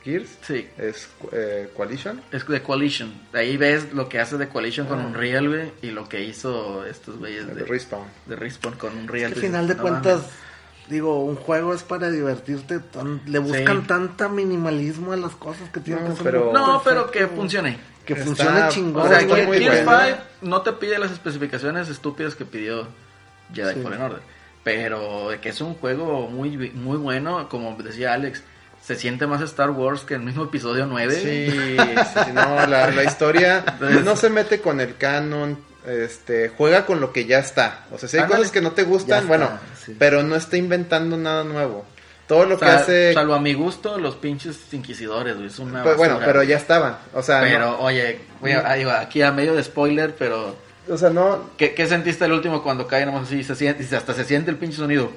[0.03, 2.21] Gears Sí, es eh, Coalition.
[2.31, 3.13] es de Coalition.
[3.33, 5.07] Ahí ves lo que hace de Coalition con Ah.
[5.07, 8.07] Unreal, güey, y lo que hizo estos güeyes De de, Respawn.
[8.25, 9.33] de Respawn con Es Unreal.
[9.33, 10.33] que al final de No cuentas, mames.
[10.89, 12.79] Digo, un juego es para divertirte.
[12.79, 13.87] tan- le buscan Sí.
[13.87, 17.77] tanta minimalismo a las cosas que tienen No, que pero- No, pero que funcione.
[18.05, 19.05] Que Está- funcione chingón.
[19.05, 20.01] O sea, muy Gears bueno.
[20.15, 22.87] 5 no te pide las especificaciones estúpidas que pidió
[23.53, 23.81] Jedi Sí.
[23.81, 24.21] Fallen Order.
[24.63, 28.43] Pero que es un juego muy, muy bueno, como decía Alex,
[28.81, 31.13] se siente más Star Wars que el mismo episodio 9.
[31.15, 31.77] Sí, sí,
[32.25, 35.57] sí, no, la, la historia Entonces- no se mete con el canon,
[35.89, 37.85] este, juega con lo que ya está.
[37.91, 38.39] O sea, si hay Ándale.
[38.39, 39.49] cosas que no te gustan, está, bueno,
[39.85, 39.95] sí.
[39.97, 41.85] pero no está inventando nada nuevo.
[42.27, 45.47] Todo lo O que hace, Salvo a mi gusto, los pinches inquisidores, güey.
[45.47, 46.97] Es una pues, bueno, pero ya estaban.
[47.13, 50.55] O sea, Pero, no- oye, güey, ahí va, aquí a medio de spoiler, pero...
[50.87, 53.43] o sea, no, ¿Qué, qué sentiste el último cuando cae nomás así?
[53.43, 55.11] Se siente, y hasta se siente el pinche sonido.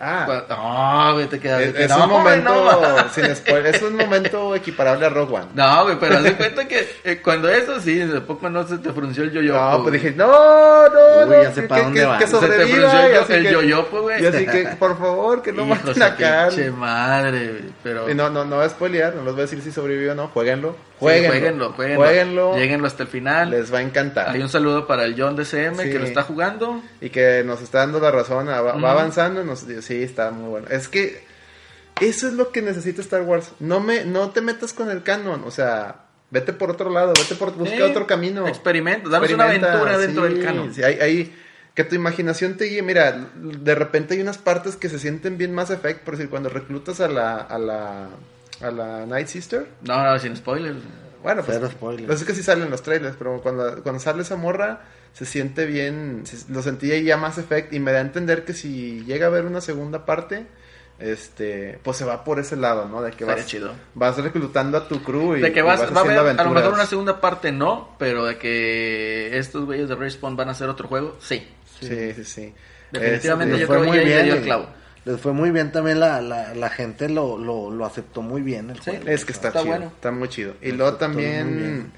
[0.00, 1.60] Ah, No, güey, te quedas...
[1.62, 3.08] es, que, es no, un momento, no.
[3.14, 5.46] sin spoiler, es un momento equiparable a Rogue One.
[5.54, 8.92] No, güey, pero haz cuenta que eh, cuando eso sí, de poco no se te
[8.92, 9.54] frunció el yoyo.
[9.54, 10.26] No, pues dije, no,
[10.88, 12.18] no, Uy, no, ya sé que, pa' que- dónde va.
[12.18, 14.22] que Se te frunció el yoyopo, güey.
[14.22, 16.48] Y así que, por favor, que no Hijo maten a Cal.
[16.48, 18.10] pinche madre, güey, pero...
[18.10, 20.14] Y no, no, no voy a spoilear, no les voy a decir si sobrevivió o
[20.14, 20.76] no, jueguenlo.
[20.98, 22.56] Sí, Jueguenlo, jueguenlo, jueguenlo.
[22.56, 23.50] Lleguenlo hasta el final.
[23.50, 24.30] les va a encantar.
[24.30, 25.90] Hay un saludo para el John DCM Sí.
[25.92, 26.82] que lo está jugando.
[27.00, 30.48] Y que nos está dando la razón, va, va avanzando, y nos, sí, está muy
[30.50, 30.68] bueno.
[30.70, 31.24] Es que
[32.00, 33.52] eso es lo que necesita Star Wars.
[33.58, 37.34] No me, no te metas con el canon, o sea, vete por otro lado, vete
[37.34, 38.46] por, busca Sí, otro camino.
[38.46, 40.74] Experimenta, danos una aventura dentro sí, del canon.
[40.74, 41.34] sí, hay, hay-
[41.74, 42.82] que tu imaginación te guíe.
[42.82, 46.48] Mira, de repente hay unas partes que se sienten bien más Effect, por decir, cuando
[46.48, 48.08] reclutas a la, a la,
[48.60, 49.66] a la Night Sister.
[49.82, 50.78] No, no, sin spoilers.
[51.22, 52.06] Bueno, pues, spoilers.
[52.06, 54.80] pues es que sí salen los trailers, pero cuando, cuando sale esa morra
[55.18, 58.44] se siente bien, se- lo sentí ahí ya más efecto y me da a entender
[58.44, 60.46] que si llega a haber una segunda parte,
[61.00, 63.02] este, pues se va por ese lado, ¿no?
[63.02, 63.72] De que vas, chido.
[63.94, 66.50] vas reclutando a tu crew y, De que y vas, va a haber a lo
[66.50, 70.68] mejor una segunda parte no, pero de que estos güeyes de Respawn van a hacer
[70.68, 71.46] otro juego, sí.
[71.80, 72.54] Sí, sí, sí.
[72.90, 74.66] Definitivamente Este, yo fue creo muy que ya dio el clavo.
[75.04, 78.70] Les fue muy bien también la, la, la gente lo, lo, lo aceptó muy bien
[78.70, 78.90] el Sí.
[78.90, 79.04] juego.
[79.08, 79.92] Es que está, Está chido, bueno.
[79.94, 80.54] está muy chido.
[80.60, 81.92] Y Lo luego también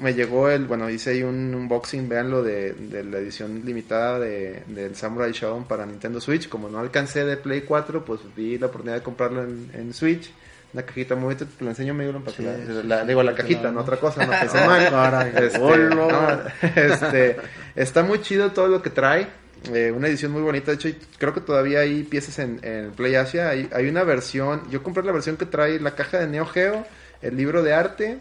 [0.00, 4.62] me llegó el, bueno, hice ahí un unboxing, véanlo, de, de la edición limitada de,
[4.66, 6.48] del Samurai Shodown para Nintendo Switch.
[6.48, 10.30] Como no alcancé de Play 4, pues vi la oportunidad de comprarlo en, en Switch.
[10.74, 13.22] Una cajita muy bonita, te la enseño medio para Sí, la, sí, la- sí, digo
[13.22, 15.32] la cajita, no otra cosa, no pensé mal.
[15.36, 15.58] Este,
[15.94, 16.40] no,
[16.76, 17.36] este,
[17.76, 19.26] está muy chido todo lo que trae.
[19.72, 20.70] Eh, una edición muy bonita.
[20.72, 20.88] De hecho,
[21.18, 23.50] creo que todavía hay piezas en, en Play Asia.
[23.50, 24.62] Hay, hay una versión.
[24.70, 26.84] Yo compré la versión que trae la caja de Neo Geo,
[27.20, 28.18] el libro de arte.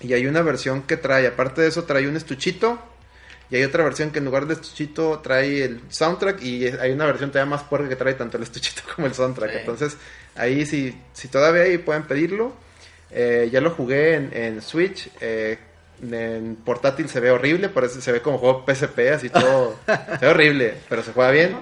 [0.00, 2.78] Y hay una versión que trae, aparte de eso, trae un estuchito.
[3.50, 6.42] Y hay otra versión que en lugar de estuchito trae el soundtrack.
[6.42, 9.50] Y hay una versión todavía más puerca que trae tanto el estuchito como el soundtrack.
[9.50, 9.58] Sí.
[9.58, 9.96] Entonces,
[10.36, 12.52] ahí si, si todavía hay, pueden pedirlo.
[13.10, 15.10] Eh, ya lo jugué en, en Switch.
[15.20, 15.58] eh,
[16.02, 19.76] en portátil se ve horrible, parece, se ve como juego PSP, así todo.
[19.86, 21.56] se ve horrible, pero se juega bien.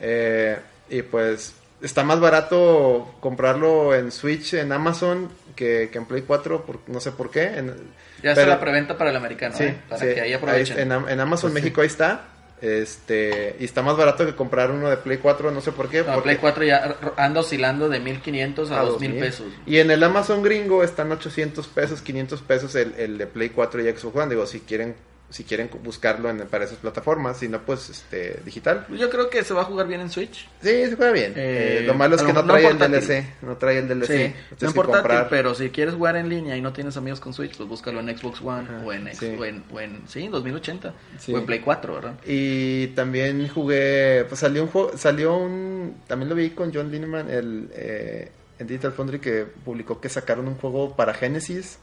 [0.00, 0.56] Eh,
[0.90, 5.28] y pues está más barato comprarlo en Switch, en Amazon,
[5.58, 7.42] que, que en Play 4, por- no sé por qué.
[7.58, 7.74] En-
[8.22, 9.76] Ya está pero- la preventa para el americano, Sí, ¿eh?
[9.88, 10.76] para sí, que ahí aprovechen.
[10.76, 11.64] ahí- en, en Amazon Pues sí.
[11.66, 12.24] México ahí está.
[12.60, 15.98] Este, y está más barato que comprar uno de Play 4, no sé por qué.
[15.98, 19.20] No, porque- Play 4 ya anda oscilando de 1500 a, a 2000 2000.
[19.24, 19.46] pesos.
[19.66, 23.80] Y en el Amazon gringo están 800 pesos, 500 pesos el, el de Play 4
[23.80, 24.28] y Xbox One.
[24.30, 24.94] Digo, si quieren
[25.30, 28.86] si quieren buscarlo en, para esas plataformas, si no, pues este digital.
[28.88, 30.48] Yo creo que se va a jugar bien en Switch.
[30.62, 31.32] Sí, se juega bien.
[31.36, 32.78] Eh, Eh, lo malo es que no trae no el.
[32.92, 33.24] DLC.
[33.42, 34.06] No trae el DLC.
[34.06, 35.28] Sí, Tienes no comprar.
[35.28, 38.16] pero si quieres jugar en línea y no tienes amigos con Switch, pues búscalo en
[38.16, 39.36] Xbox One Ajá, o, en, sí.
[39.38, 41.34] o, en, o en- sí, 2080 Sí.
[41.34, 42.14] o en Play 4, ¿verdad?
[42.26, 47.28] Y también jugué, pues salió un juego, salió un, también lo vi con John Lineman,
[47.28, 51.78] el, eh, en Digital Foundry que publicó que sacaron un juego para Genesis,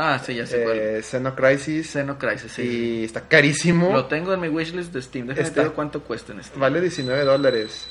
[0.00, 0.76] Ah, sí, ya sé cuál.
[0.78, 2.62] eh, Xenocrisis, Xenocrisis, sí.
[2.62, 5.26] y está carísimo, Lo tengo en mi wishlist de Steam.
[5.26, 6.60] Déjame Está- ver cuánto cuesta en Steam.
[6.60, 7.86] vale 19 dólares,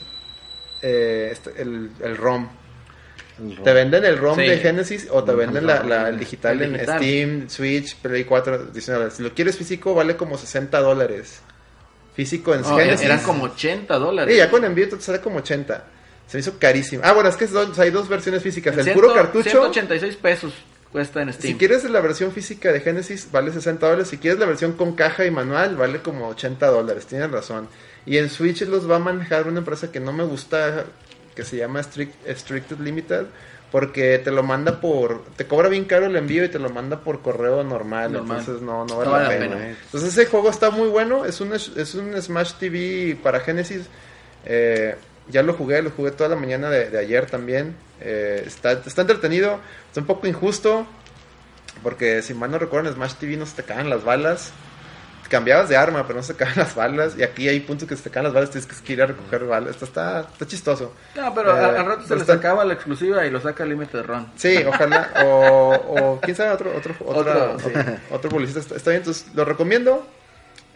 [0.81, 2.47] eh, este- el, el ROM.
[3.39, 4.47] El Te venden el ROM Sí.
[4.47, 6.97] de Genesis o te El venden la, la- el digital El en digital.
[6.99, 9.17] Steam, Switch, Play 4, 19 dólares.
[9.17, 11.41] Si lo quieres físico vale como 60 dólares.
[12.15, 13.05] Físico en No, Genesis.
[13.05, 14.33] eran como 80 dólares.
[14.33, 15.83] Sí, ya con envío te sale como 80.
[16.25, 17.03] Se me hizo carísimo.
[17.05, 17.47] Ah, bueno, es que
[17.79, 18.75] hay dos versiones físicas.
[18.75, 19.49] El Ciento- puro cartucho.
[19.51, 20.53] 186 pesos
[20.91, 21.53] cuesta en Steam.
[21.53, 24.07] Si quieres la versión física de Genesis, vale 60 dólares.
[24.09, 27.05] Si quieres la versión con caja y manual, vale como 80 dólares.
[27.05, 27.67] Tienes razón.
[28.05, 30.85] Y en Switch los va a manejar una empresa que no me gusta,
[31.35, 33.25] que se llama Strict, Stricted Limited.
[33.71, 35.25] Porque te lo manda por.
[35.35, 38.13] Te cobra bien caro el envío y te lo manda por correo normal.
[38.13, 38.39] Normal.
[38.39, 39.55] Entonces no, no No vale, la la pena.
[39.57, 39.69] pena.
[39.85, 41.25] Entonces ese juego está muy bueno.
[41.25, 43.81] Es un, es un Smash TV para Genesis.
[44.45, 44.95] Eh,
[45.29, 47.75] ya lo jugué, lo jugué toda la mañana de, de ayer también.
[48.01, 50.85] Eh, está, está entretenido, está un poco injusto.
[51.83, 54.51] Porque si mal no recuerdo, en Smash TV no se te caen las balas.
[55.29, 57.15] Cambiabas de arma, pero no se te caen las balas.
[57.17, 59.43] Y aquí hay puntos que se te caen las balas, tienes que ir a recoger
[59.45, 59.71] balas.
[59.71, 60.93] Esto está, está chistoso.
[61.15, 64.03] No, pero Eh, al, rato se le está- sacaba la exclusiva y lo saca Limited
[64.05, 64.31] Run.
[64.37, 65.11] Sí, ojalá.
[65.25, 65.73] O,
[66.15, 67.71] o quién sabe, otro, otro, otra- Otro, sí.
[68.09, 69.01] otro, publicista está bien.
[69.01, 70.07] Entonces lo recomiendo.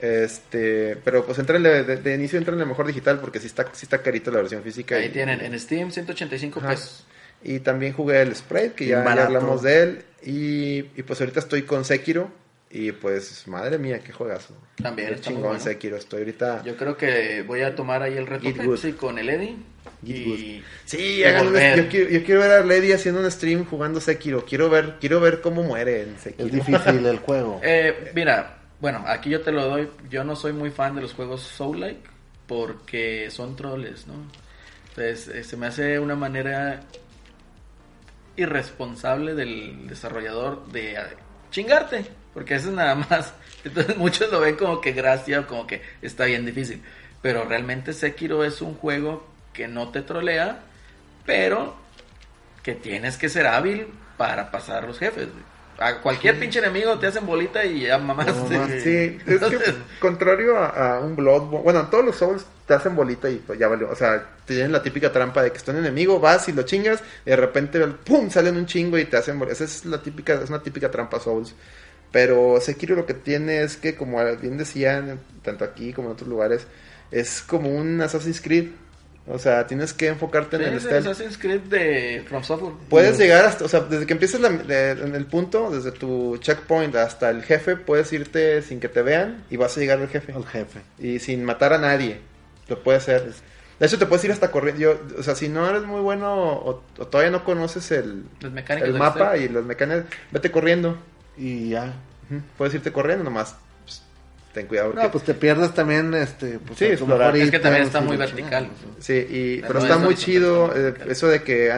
[0.02, 4.02] Este, pero pues entrenle de, de inicio, entrenle mejor digital porque sí está, sí está
[4.02, 4.96] carito la versión física.
[4.96, 6.70] Ahí y- tienen en Steam 185 Ajá.
[6.70, 7.06] pesos.
[7.44, 10.04] Y también jugué el Sprite, que ya, ya hablamos de él.
[10.24, 12.32] Y, y pues ahorita estoy con Sekiro.
[12.74, 14.56] Y pues, madre mía, qué juegazo.
[14.82, 15.60] También Qué está chingón bueno.
[15.60, 15.98] Sekiro.
[15.98, 16.64] Estoy ahorita.
[16.64, 19.56] Yo creo que voy a tomar ahí el reto Pepsi con el Eddie.
[20.04, 24.46] Y Sí, un- yo, quiero, yo quiero ver a Lady haciendo un stream jugando Sekiro.
[24.46, 26.46] Quiero ver, quiero ver cómo muere en Sekiro.
[26.48, 27.60] Es difícil el juego.
[27.64, 29.90] Eh, mira, bueno, aquí yo te lo doy.
[30.10, 32.02] Yo no soy muy fan de los juegos Soul-like
[32.48, 34.16] porque son troles, ¿no?
[34.90, 36.82] Entonces, eh, se me hace una manera
[38.36, 40.98] irresponsable del desarrollador de eh,
[41.52, 43.34] chingarte, porque eso es nada más.
[43.64, 46.82] Entonces, muchos lo ven como que gracia o como que está bien difícil.
[47.22, 50.60] Pero realmente Sekiro es un juego que no te trolea,
[51.26, 51.76] pero
[52.64, 53.88] que tienes que ser hábil
[54.18, 55.28] para pasar los jefes.
[55.32, 55.51] güey.
[55.82, 58.82] A cualquier pinche enemigo te hacen bolita y ya mamaste.
[58.82, 59.58] Sí, es que
[60.00, 63.68] contrario a, a un Bloodborne, bueno, todos los Souls te hacen bolita y pues ya
[63.68, 63.90] valió.
[63.90, 66.64] O sea, te tienen la típica trampa de que está un enemigo, vas y lo
[66.64, 69.54] chingas, y de repente, pum, salen un chingo y te hacen bolita.
[69.54, 71.56] Esa es la típica, es una típica trampa Souls.
[72.12, 76.30] Pero Sekiro lo que tiene es que, como bien decían, tanto aquí como en otros
[76.30, 76.68] lugares,
[77.10, 78.68] es como un Assassin's Creed.
[79.28, 81.08] O sea, tienes que enfocarte en el es el stealth.
[81.08, 82.74] Assassin's Creed de From Software.
[82.90, 86.38] Puedes llegar hasta, o sea, desde que empiezas la- de- en el punto, desde tu
[86.38, 90.08] checkpoint hasta el jefe, puedes irte sin que te vean y vas a llegar al
[90.08, 90.32] jefe.
[90.36, 90.80] El jefe.
[91.00, 92.20] Y sin matar a nadie.
[92.68, 93.32] Lo puedes hacer.
[93.80, 94.82] De hecho, te puedes ir hasta corriendo.
[94.82, 98.94] Yo, o sea, si no eres muy bueno o, o todavía no conoces el, el
[99.00, 100.98] mapa y las mecánicas, vete corriendo.
[101.38, 101.94] Y ya.
[102.58, 103.56] Puedes irte corriendo nomás.
[104.54, 104.90] Ten cuidado.
[104.92, 107.36] porque- No, pues te pierdes también, este, pues, Sí, explorar.
[107.38, 108.70] Es que también está muy vertical.
[109.00, 111.72] Sí, y, Pero pero no está es muy chido eh, eso de que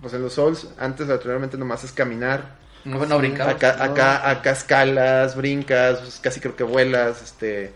[0.00, 3.54] pues en los Souls antes anteriormente nomás es caminar No, no brincabas.
[3.56, 7.72] acá, acá, acá escalas, brincas, pues, casi creo que vuelas, este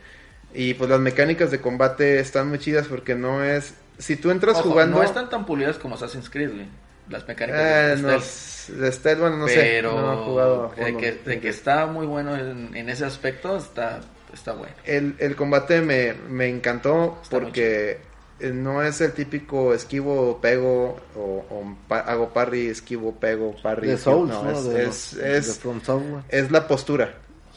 [0.55, 4.59] y pues las mecánicas de combate están muy chidas porque no es si tú entras
[4.59, 6.67] Ojo, jugando No están tan pulidas como Assassin's Creed, güey.
[7.09, 8.81] Las mecánicas eh, de no, stealth.
[8.81, 11.87] de stealth, bueno, no pero sé, no he jugado a de, que, de que está
[11.87, 14.01] muy bueno en, en ese aspecto, está,
[14.33, 14.75] está bueno.
[14.85, 17.99] el, el combate me, me encantó Está porque
[18.41, 23.89] eh, no es el típico esquivo, pego o, o pa- hago parry, esquivo, pego, parry.
[23.89, 23.99] De.
[23.99, 24.51] Souls, no, ¿no?
[24.51, 26.23] es, de, es, los- es- de From Software.
[26.29, 27.15] es la postura.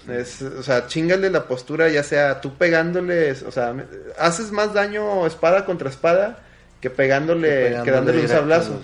[0.08, 3.74] Es, o sea, chingale la postura, ya sea tú pegándole, o sea,
[4.20, 6.40] haces más daño espada contra espada
[6.80, 8.80] que pegándole, que Pegándole dándole un sablazo.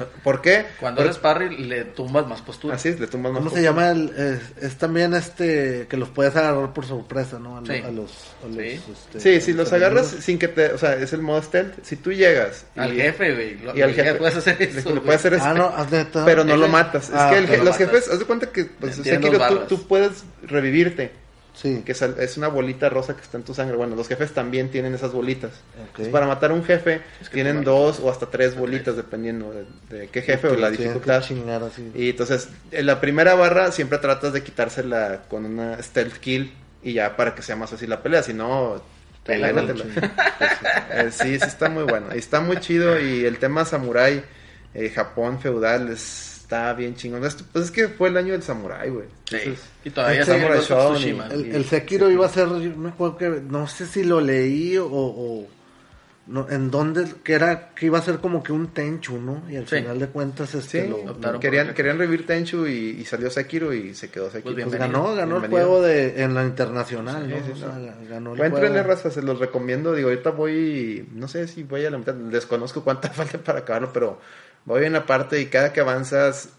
[0.00, 0.66] Al- ¿Por qué?
[0.80, 2.74] Cuando eres parry, le tumbas más postura.
[2.76, 3.70] Así es, le tumbas más ¿Cómo se postura.
[3.86, 3.90] llama?
[3.90, 7.56] El, es, es también este que los puedes agarrar por sorpresa, ¿no?
[7.58, 7.72] A, lo- Sí.
[7.84, 8.10] a los,
[8.44, 8.80] a los, Sí.
[9.14, 11.74] este, Sí, si los agarras sin que te, o sea, es el modo stealth.
[11.82, 13.58] Si tú llegas Al y- jefe, güey.
[13.58, 14.88] Lo- y al jefe puedes hacer le- eso.
[14.88, 15.04] le güey.
[15.04, 16.24] puedes hacer Ah, no, haz neta.
[16.24, 17.10] pero no lo matas.
[17.12, 17.78] Ah, es que el lo los matas.
[17.78, 21.12] jefes, haz de cuenta que pues, Sekiro, dos tú, tú puedes revivirte.
[21.60, 21.82] Sí.
[21.84, 23.76] que es, una bolita rosa que está en tu sangre.
[23.76, 25.50] Bueno, los jefes también tienen esas bolitas.
[25.76, 29.52] Entonces, para matar a un jefe, Es que tienen dos o hasta tres bolitas, dependiendo
[29.52, 31.16] de, de qué jefe o la dificultad.
[31.16, 31.90] así.
[31.96, 36.92] Y entonces, en la primera barra siempre tratas de quitársela con una stealth kill y
[36.92, 38.80] ya para que sea más fácil la pelea, si no,
[39.24, 39.84] pelénatela.
[40.90, 42.06] Eh, sí, sí está muy bueno.
[42.14, 44.22] Y está muy chido y el tema samurai,
[44.74, 47.24] eh, Japón feudal, es- está bien chingón.
[47.26, 49.04] Esto- Pues es que fue el año del samurai, güey.
[49.28, 49.36] Sí.
[49.36, 51.28] Entonces, Y todavía en Shodown Tsushima.
[51.30, 54.20] y- El, el Sekiro iba a ser, yo me acuerdo que, no sé si lo
[54.22, 55.46] leí o, o-
[56.26, 59.42] no, en dónde, que era, que iba a ser como que un Tenchu, ¿no?
[59.50, 59.76] Y al Sí.
[59.76, 63.94] final de cuentas, este, Sí, lo, querían, querían revivir Tenchu y, y salió Sekiro y
[63.94, 64.54] se quedó Sekiro.
[64.54, 65.48] Pues pues ganó, ganó el Bienvenido.
[65.68, 67.46] juego de, en la internacional, Sí, ¿no?
[67.46, 68.56] sí, O sea, ganó el juego.
[68.58, 69.94] trailer, raza, se los recomiendo.
[69.94, 73.90] Digo, ahorita voy, no sé si voy a la mitad, desconozco cuánta falta para acabarlo,
[73.94, 74.20] pero
[74.68, 76.50] voy en la parte y cada que avanzas,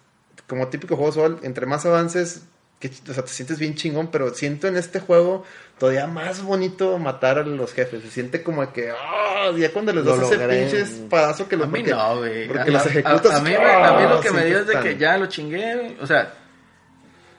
[0.48, 2.44] como típico juego Sol, entre más avances,
[2.80, 5.44] que, o sea, te sientes bien chingón, pero siento en este juego
[5.78, 8.02] todavía más bonito matar a los jefes.
[8.04, 10.60] Se siente como que, ah, ya cuando les Lo das ese logré.
[10.62, 12.48] pinche espadazo que A los mí porque- no, güey.
[12.48, 13.32] Porque A- los a- ejecutas.
[13.34, 15.18] A, a mí, me- a mí lo que ah, me dio es de que ya
[15.18, 15.98] lo chingué, güey.
[16.02, 16.34] O sea,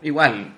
[0.02, 0.54] igual,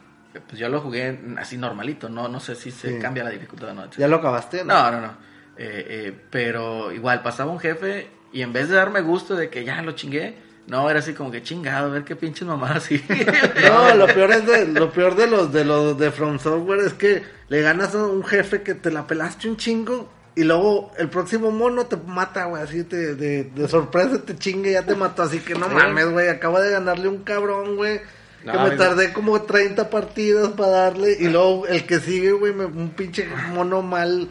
[0.49, 2.09] pues yo lo jugué así normalito.
[2.09, 2.99] No, no sé si se Sí.
[2.99, 3.91] cambia la dificultad o no.
[3.97, 4.65] ¿Ya lo acabaste?
[4.65, 5.13] No, no, no.
[5.57, 9.65] Eh, eh, pero igual, pasaba un jefe y en vez de darme gusto de que
[9.65, 10.35] ya lo chingué,
[10.67, 13.03] no, era así como que chingado, a ver qué pinches mamadas así.
[13.69, 16.95] No, lo peor es de, lo peor de los de los de From Software es
[16.95, 21.09] que le ganas a un jefe que te la pelaste un chingo y luego el
[21.11, 24.95] próximo mono te mata, güey, así te, de, de sorpresa te chingue y ya te
[24.95, 28.01] mató, así que no mames, güey, acabo de ganarle un cabrón, güey.
[28.41, 32.65] Que me tardé como 30 partidas para darle y luego el que sigue, güey, me-
[32.65, 34.29] un pinche mono mal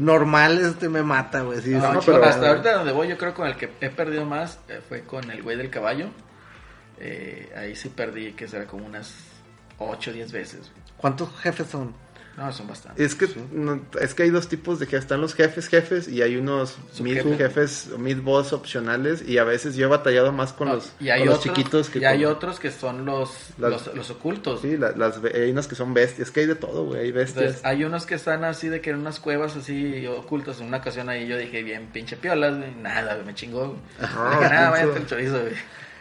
[0.00, 3.46] normal este me mata, güey, sí, No, pero hasta ahorita donde voy, yo creo con
[3.46, 6.08] el que he perdido más eh, fue con el güey del caballo.
[6.98, 9.12] Eh, ahí sí perdí, que será como unas
[9.78, 10.60] 8 o 10 veces.
[10.60, 10.82] güey.
[10.96, 11.94] ¿Cuántos jefes son?
[12.36, 13.04] No, son bastantes.
[13.04, 15.00] Es que, no, es que hay dos tipos de jefes.
[15.00, 19.22] Están los jefes jefes y hay unos mid jefes, mid boss opcionales.
[19.28, 21.54] Y a veces yo he batallado más con No, los, y hay con los otros,
[21.56, 24.62] chiquitos que y hay con- otros que son los, Las- los, los ocultos.
[24.62, 26.28] Sí, la- las, hay unos que son bestias.
[26.28, 27.00] Es que hay de todo, güey.
[27.02, 27.42] Hay bestias.
[27.44, 30.58] Entonces, hay unos que están así de que en unas cuevas así ocultas.
[30.60, 32.74] En una ocasión ahí yo dije, bien, pinche piolas, güey.
[32.76, 33.66] Nada, güey, me chingó.
[33.68, 33.78] güey.
[34.00, 35.54] Dije, nada, pinche- váyate el chorizo, güey.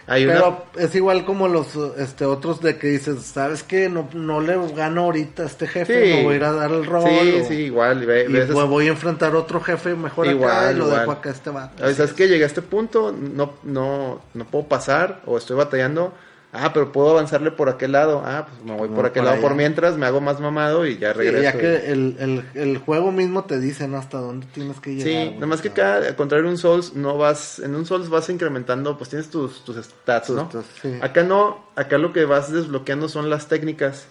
[0.07, 1.67] Hay una- Pero es igual como los
[1.97, 3.89] este otros de que dices, ¿sabes qué?
[3.89, 6.13] No, no le gano ahorita a este jefe, Sí.
[6.17, 7.03] me voy a ir a dar el rol.
[7.09, 8.03] Sí, o- sí, igual.
[8.03, 10.99] y ve- Y veces- voy a enfrentar otro jefe mejor acá Igual, y lo igual.
[11.01, 11.83] dejo acá a este vato.
[11.83, 15.55] A veces es que llegué a este punto, no, no, no puedo pasar o estoy
[15.57, 16.13] batallando.
[16.53, 18.21] Ah, pero puedo avanzarle por aquel lado.
[18.25, 19.41] Ah, pues me voy No, por aquel lado allá.
[19.41, 21.43] por mientras, me hago más mamado y ya Sí, regreso.
[21.43, 23.97] ya que el, el, el juego mismo te dice ¿no?
[23.97, 25.07] hasta dónde tienes que llegar.
[25.29, 28.29] Sí, nada más que cada, al contrario un Souls, no vas, en un Souls vas
[28.29, 30.49] incrementando, pues tienes tus, tus stats, ¿no?
[30.49, 30.99] Tus- sí.
[31.01, 34.07] Acá no, acá lo que vas desbloqueando son las técnicas.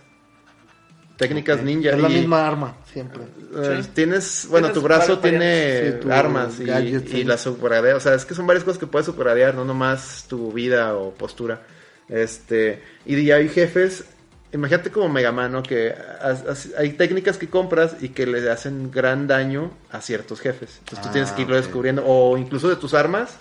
[1.19, 1.91] Técnicas ninja.
[1.91, 3.21] Es la y, misma arma, siempre.
[3.55, 3.91] eh, Sí.
[3.93, 5.91] Tienes, bueno, Tienes tu brazo tiene.
[5.93, 7.25] Sí, tu armas y, y sí.
[7.25, 7.99] las upgradeas.
[7.99, 11.11] O sea, es que son varias cosas que puedes upgradear, no nomás tu vida o
[11.13, 11.61] postura.
[12.11, 14.05] Este, y ya hay jefes,
[14.53, 15.63] imagínate como Mega Man, ¿no?
[15.63, 20.41] Que as- as- hay técnicas que compras y que le hacen gran daño a ciertos
[20.41, 20.71] jefes.
[20.81, 23.37] Entonces tú Ah, tienes que irlo descubriendo, o incluso de tus armas.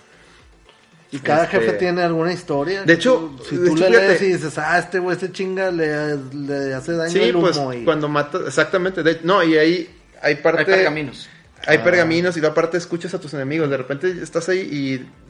[1.12, 2.84] Y cada Este- jefe tiene alguna historia.
[2.84, 5.72] De hecho, si tú hecho, le lees fíjate- y dices, ah, este güey, este chinga
[5.72, 7.50] le, le hace daño Sí, el humo.
[7.50, 7.84] pues y...
[7.84, 9.02] cuando matas, exactamente.
[9.02, 9.90] de- no, y ahí
[10.22, 10.60] hay parte.
[10.60, 11.28] Hay pergaminos.
[11.66, 11.84] Hay Ah.
[11.84, 13.68] pergaminos y aparte escuchas a tus enemigos.
[13.70, 14.60] De repente estás ahí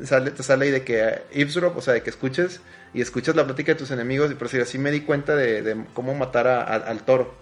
[0.01, 2.61] y sale, te sale ahí de que eh, eavesdrop, o sea, de que escuches
[2.95, 4.31] y escuchas la plática de tus enemigos.
[4.31, 7.35] Y por decir así me di cuenta de, de cómo matar a- a- al toro,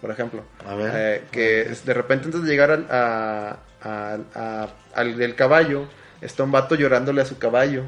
[0.00, 0.44] por ejemplo.
[0.66, 0.92] A ver.
[0.94, 5.86] Eh, que es- de repente antes de llegar al, a- al del caballo,
[6.20, 7.84] está un vato llorándole a su caballo.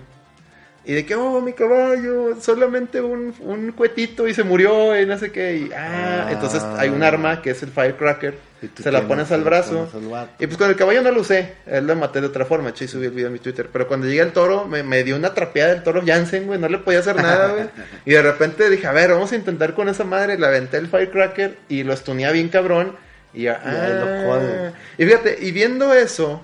[0.86, 5.16] Y de que, oh, mi caballo, solamente un, un cuetito y se murió y no
[5.19, 5.56] sé qué.
[5.56, 6.32] Y, ah, Ah.
[6.32, 8.39] entonces hay un arma que es el firecracker.
[8.82, 9.89] Se la pones al brazo.
[9.93, 10.28] pones.
[10.39, 12.89] Y pues con el caballo no lo usé, él lo maté de otra forma, y
[12.89, 13.69] subí el video en mi Twitter.
[13.70, 16.69] Pero cuando llegué al toro, me, me dio una trapeada del toro Jansen, güey, no
[16.69, 17.66] le podía hacer nada, güey.
[18.06, 20.39] Y de repente dije, a ver, vamos a intentar con esa madre.
[20.39, 22.97] Le aventé el firecracker y lo estuneé bien cabrón.
[23.35, 24.23] Y ya, Y ahí lo ah.
[24.27, 24.73] jode.
[24.97, 26.43] Y fíjate, y viendo eso,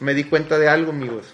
[0.00, 1.26] me di cuenta de algo, amigos.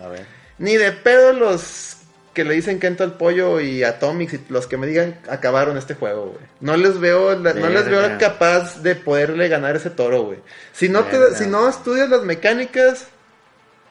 [0.00, 0.26] A ver.
[0.58, 1.96] Ni de pedo los
[2.32, 5.94] que le dicen Kento al pollo y Atomics y los que me digan acabaron este
[5.94, 6.44] juego, güey.
[6.60, 10.38] No les veo, la- no les veo capaz de poderle ganar ese toro, güey.
[10.72, 13.06] Si no te, si no estudias las mecánicas,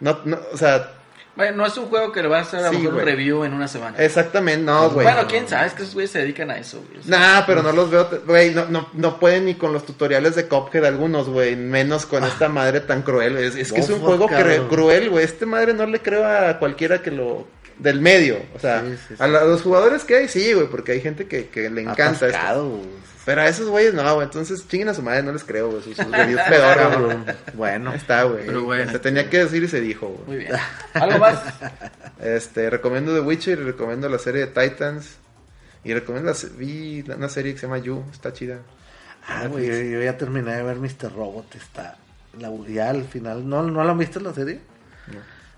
[0.02, 0.93] no, no, o sea,
[1.36, 3.06] Vaya, no es un juego que le va a hacer a lo Sí, mejor un
[3.06, 3.98] review en una semana.
[3.98, 5.04] exactamente, no, güey.
[5.06, 7.00] bueno, quién sabe, es que esos güeyes se dedican a eso, güey.
[7.00, 9.84] O sea, Nah, pero no los veo, güey, no, no, no pueden ni con los
[9.86, 13.38] tutoriales de Cuphead algunos, güey, menos con esta madre tan cruel.
[13.38, 14.28] Es, es que es un juego
[14.70, 15.24] cruel, güey.
[15.26, 17.48] Este madre no le creo a cualquiera que lo...
[17.80, 19.16] Del medio, o sea, Sí, sí, sí.
[19.18, 21.82] a la- a los jugadores que hay, sí, güey, porque hay gente que, que le
[21.82, 22.26] encanta esto.
[22.28, 22.82] Atascado, güey.
[23.26, 24.26] Pero a esos güeyes no, güey.
[24.26, 25.82] Entonces chinguen a su madre, no les creo, güey.
[25.82, 27.18] Sus, sus reviews pedorros, güey.
[27.54, 28.46] Bueno, está, güey.
[28.46, 28.92] Pero bueno.
[28.92, 30.26] Se tenía que decir y se dijo, güey.
[30.28, 30.52] Muy bien.
[30.94, 31.42] ¿Algo más?
[32.22, 35.18] Este, recomiendo The Witcher y recomiendo la serie de Titans.
[35.86, 38.60] Y recomiendo la, vi una serie que se llama You, está chida.
[39.28, 41.14] ah, güey, yo, yo ya terminé de ver Mr.
[41.14, 41.56] Robot.
[41.56, 41.98] Está
[42.40, 43.48] la, ya al final.
[43.48, 44.62] ¿No, ¿No la han visto la serie?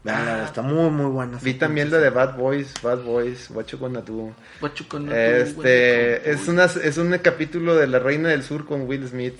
[0.06, 1.40] Véanla, está muy, muy buena.
[1.41, 4.34] Vi también la de Bad Boys, Bad Boys, What You Gonna Do.
[4.61, 8.30] What you gonna do, Este, what you es, una, es un capítulo de La Reina
[8.30, 9.40] del Sur con Will Smith.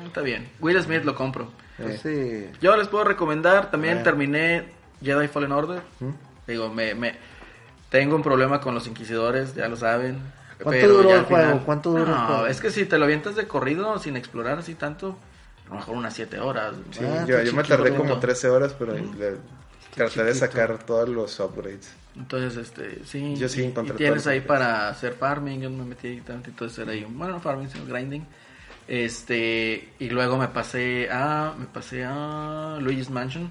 [0.00, 0.48] Mm, Está bien.
[0.60, 1.50] Will Smith lo compro.
[1.76, 2.46] Pues sí.
[2.60, 4.02] Yo les puedo recomendar, también Ah.
[4.04, 4.68] terminé
[5.02, 5.82] Jedi Fallen Order.
[6.46, 7.16] Digo, me, me
[7.90, 10.20] tengo un problema con los inquisidores, ya lo saben.
[10.62, 11.64] ¿Cuánto pero duró ya el al final- juego?
[11.66, 12.46] ¿Cuánto duró el No, juego?
[12.46, 15.18] es que si te lo avientas de corrido sin explorar así tanto,
[15.66, 16.74] a lo mejor unas 7 horas.
[16.92, 19.36] Sí, Ah, yo, yo me tardé como 13 horas, pero le-
[19.96, 21.92] traté de sacar todos los upgrades.
[22.16, 23.34] Entonces, este, sí.
[23.36, 26.68] Yo sí encontré y tienes ahí para hacer farming, yo me metí ahí tantito a
[26.68, 28.24] hacer ahí, bueno, no farming, sino grinding.
[28.88, 33.50] Este, y luego me pasé a, me pasé a Luigi's Mansion.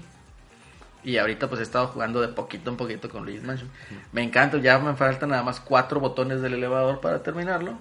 [1.04, 3.70] Y ahorita pues he estado jugando de poquito en poquito con Luigi's Mansion.
[4.12, 7.78] Me encanta, ya me faltan nada más cuatro botones del elevador para terminarlo.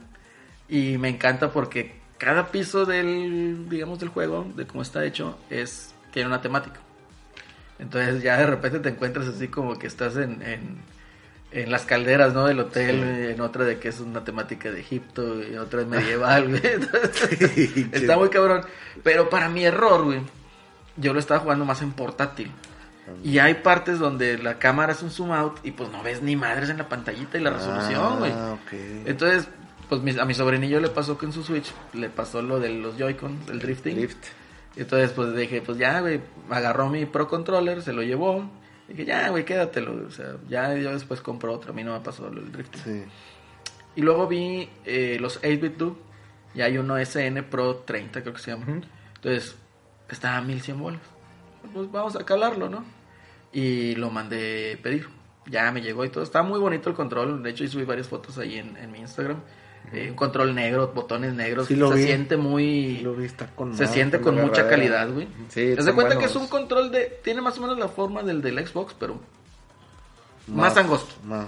[0.68, 5.94] Y me encanta porque cada piso del, digamos, del juego, de cómo está hecho, es,
[6.12, 6.80] tiene una temática.
[7.80, 10.78] Entonces ya de repente te encuentras así como que estás en, en,
[11.52, 12.46] en las calderas, ¿no?
[12.46, 16.50] Del hotel, en otra de que es una temática de Egipto, y otra es medieval,
[16.50, 16.62] güey.
[16.74, 18.62] Entonces, está muy cabrón.
[19.04, 20.22] Pero para mi error, güey,
[20.98, 22.52] yo lo estaba jugando más en portátil.
[23.24, 26.36] Y hay partes donde la cámara es un zoom out y pues no ves ni
[26.36, 28.32] madres en la pantallita y la resolución, güey.
[28.32, 28.58] Ah.
[29.06, 29.48] Entonces,
[29.90, 32.98] pues a mi sobrinillo le pasó que en su Switch le pasó lo de los
[32.98, 33.96] Joy-Con, el drifting.
[33.98, 34.26] Lift.
[34.76, 38.50] Entonces, pues dije, pues ya, güey, agarró mi Pro Controller, se lo llevó.
[38.88, 40.06] Dije, ya, güey, quédatelo.
[40.06, 41.72] O sea, ya yo después compro otro.
[41.72, 42.84] A mí no me pasó lo del drifting.
[42.84, 43.04] Sí.
[43.96, 45.98] Y luego vi eh, los 8-bit Do.
[46.54, 48.66] Y hay uno SN Pro 30, creo que se llama.
[49.16, 49.56] Entonces,
[50.10, 51.02] estaba a 1100 bolas.
[51.74, 52.86] Pues vamos a calarlo, ¿no?
[53.52, 55.08] Y lo mandé pedir.
[55.48, 56.24] Ya me llegó y todo.
[56.24, 57.42] Está muy bonito el control.
[57.44, 59.42] De hecho, y subí varias fotos ahí en, en mi Instagram.
[59.94, 61.68] Eh, un control negro, botones negros.
[61.68, 62.04] Sí lo se vi.
[62.06, 63.00] siente muy.
[63.00, 64.70] Lo vi, está con Se siente con mucha verdadera.
[64.70, 65.28] calidad, güey.
[65.50, 67.20] Sí, cuenta que es un control de.
[67.24, 69.16] Tiene más o menos la forma del del Xbox, pero
[70.48, 71.16] más, Más- angosto.
[71.24, 71.48] Más.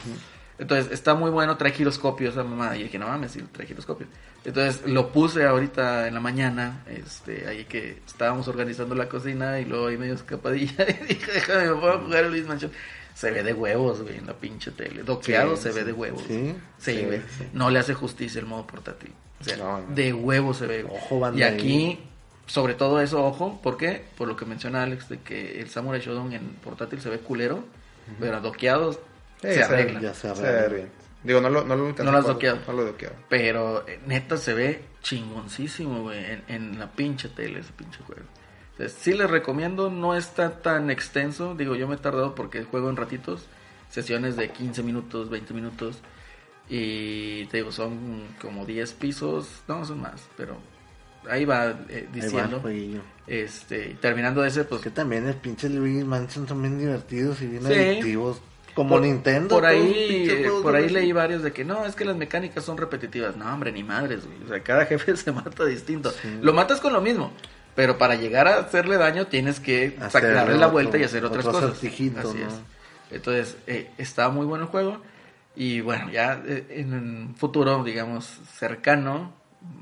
[0.60, 2.76] Entonces está muy bueno, trae giroscopio esa mamada.
[2.76, 4.08] Y dije, no mames, sí, trae giroscopio.
[4.44, 9.66] Entonces lo puse ahorita en la mañana, este, ahí que estábamos organizando la cocina y
[9.66, 10.74] luego ahí medio escapadilla.
[11.02, 12.46] Y dije, déjame, me puedo jugar el Luis.
[13.18, 15.02] Se ve de huevos, güey, en la pinche tele.
[15.02, 15.76] Doqueado Sí, se sí.
[15.80, 16.22] ve de huevos.
[16.28, 16.56] Sí.
[16.78, 17.20] Sí, Sí, güey.
[17.38, 17.48] sí.
[17.54, 19.12] No le hace justicia el modo portátil.
[19.42, 19.96] O sea, No, no.
[19.96, 20.84] de huevos se ve.
[20.84, 22.00] Ojo, banda, y aquí,
[22.46, 24.06] sobre todo eso, ojo, ¿por qué?
[24.18, 27.64] Por lo que menciona Alex, de que el Samurai Shodown en portátil se ve culero,
[28.20, 29.00] pero doqueado Sí,
[29.42, 30.00] se se- arregla.
[30.00, 30.68] Ya se Se arregla.
[30.76, 30.90] bien.
[31.24, 32.60] Digo, no lo, no lo No lo has doqueado.
[32.68, 33.16] No lo he doqueado.
[33.30, 38.22] Pero eh, neta se ve chingoncísimo, güey, en, en la pinche tele ese pinche juego.
[38.88, 41.56] Sí les recomiendo, no está tan extenso.
[41.56, 43.46] Digo, yo me he tardado porque juego en ratitos,
[43.90, 46.00] sesiones de 15 minutos, 20 minutos.
[46.70, 50.58] Y te digo, son como 10 pisos, no, son más, pero
[51.30, 52.64] ahí va eh, Ahí va el diciendo.
[53.26, 57.64] este, terminando ese, pues Que también el pinche Luigi Mansion son bien divertidos y bien
[57.64, 57.74] Sí.
[57.74, 58.42] adictivos.
[58.76, 59.56] Como por, Nintendo.
[59.56, 62.78] Por ahí, eh, por ahí leí varios de que no, es que las mecánicas son
[62.78, 63.36] repetitivas.
[63.36, 64.38] No, hombre, ni madres, güey.
[64.44, 66.14] O sea, cada jefe se mata distinto.
[66.42, 67.32] Lo matas con lo mismo.
[67.78, 71.78] Pero para llegar a hacerle daño tienes que sacarle la vuelta y hacer otras cosas.
[71.78, 72.22] Así ¿no?
[72.22, 72.62] es.
[73.12, 75.00] Entonces, eh, está muy bueno el juego.
[75.56, 79.32] Y bueno, ya eh, en un futuro, digamos, cercano,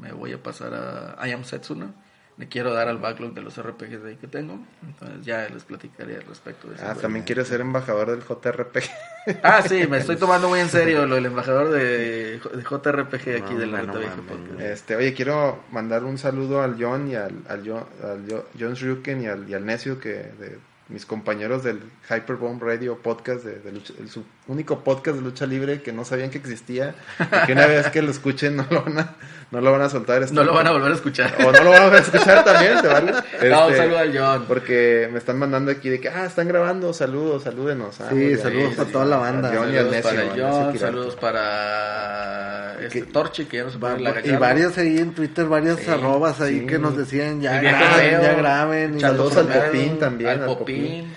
[0.02, 0.74] me voy a pasar
[1.18, 1.94] a I Am Setsuna.
[2.38, 4.60] Le quiero dar al backlog de los RPGs de ahí que tengo.
[4.86, 6.84] Entonces ya les platicaré al respecto de eso.
[6.86, 8.84] Ah, también quiere ser embajador del JRPG.
[9.42, 13.54] Ah, sí, me estoy tomando muy en serio lo del embajador de, de JRPG aquí
[13.54, 13.88] No, del mames.
[14.28, 14.60] Podcast.
[14.60, 18.76] Este, oye, quiero mandar un saludo al John y al, al, John, al Jo- John
[19.22, 23.72] y al, y al Necio, que de mis compañeros del Hyperbomb Radio podcast, de, de
[23.72, 27.54] lucha- el, su único podcast de lucha libre que no sabían que existía, y que
[27.54, 29.16] una vez que lo escuchen no lo van a,
[29.50, 30.22] no lo van a soltar.
[30.22, 31.36] este- No lo van a volver a escuchar.
[31.44, 33.12] O no lo van a escuchar también, ¿te vale?
[33.50, 34.46] No, un Este, saludo al John.
[34.48, 38.00] Porque me están mandando aquí de que, ah, están grabando, saludos, salúdenos.
[38.02, 39.52] Ah, Sí, saludos Sí, para sí, toda la banda.
[39.56, 43.96] John y para Necio John, saludos para este Que- Torchi, que ya no se Va-
[43.96, 46.66] puede la y varios ahí en Twitter, varias Sí, arrobas ahí sí.
[46.68, 48.98] que nos decían ya graben, ya graben.
[48.98, 50.46] y Saludos al Popín también, al
[50.82, 51.14] al Popín,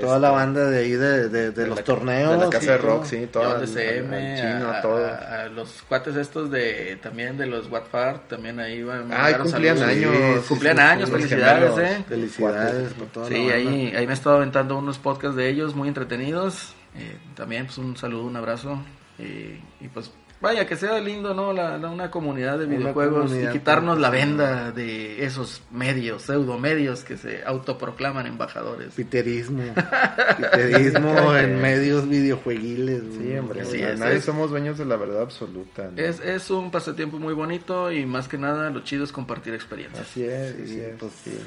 [0.00, 2.32] Toda la Este, banda de ahí de, de, de los la- torneos.
[2.32, 2.86] De la casa de todo.
[2.88, 3.54] rock, sí, todo.
[3.56, 5.06] Al- DCM, chino, a, todo.
[5.06, 9.08] a- a los cuates estos de también de los Watfar, también ahí van.
[9.08, 10.44] Mandaron cumplían años.
[10.46, 11.90] Cumplían Sí, años, sí, los felicidades, gemelos.
[12.00, 12.04] eh.
[12.06, 15.88] Felicidades por toda Sí, ahí, ahí me he estado aventando unos podcasts de ellos muy
[15.88, 16.74] entretenidos.
[16.94, 18.78] Eh, también pues un saludo, un abrazo.
[19.18, 20.10] eh, y pues
[20.40, 21.52] vaya, que sea lindo, ¿no?
[21.52, 24.16] La, la- una comunidad de videojuegos comunidad, y quitarnos la sí.
[24.16, 28.94] venda de esos medios, pseudomedios que se autoproclaman embajadores.
[28.94, 29.62] Piterismo.
[30.36, 33.02] Piterismo en medios videojueguiles.
[33.18, 35.90] Sí, hombre, Sí, es- nadie es- somos dueños de la verdad absoluta.
[35.90, 36.00] ¿no?
[36.02, 40.06] Es, es un pasatiempo muy bonito y más que nada lo chido es compartir experiencias.
[40.08, 41.38] Así es, Sí, es, pues, sí.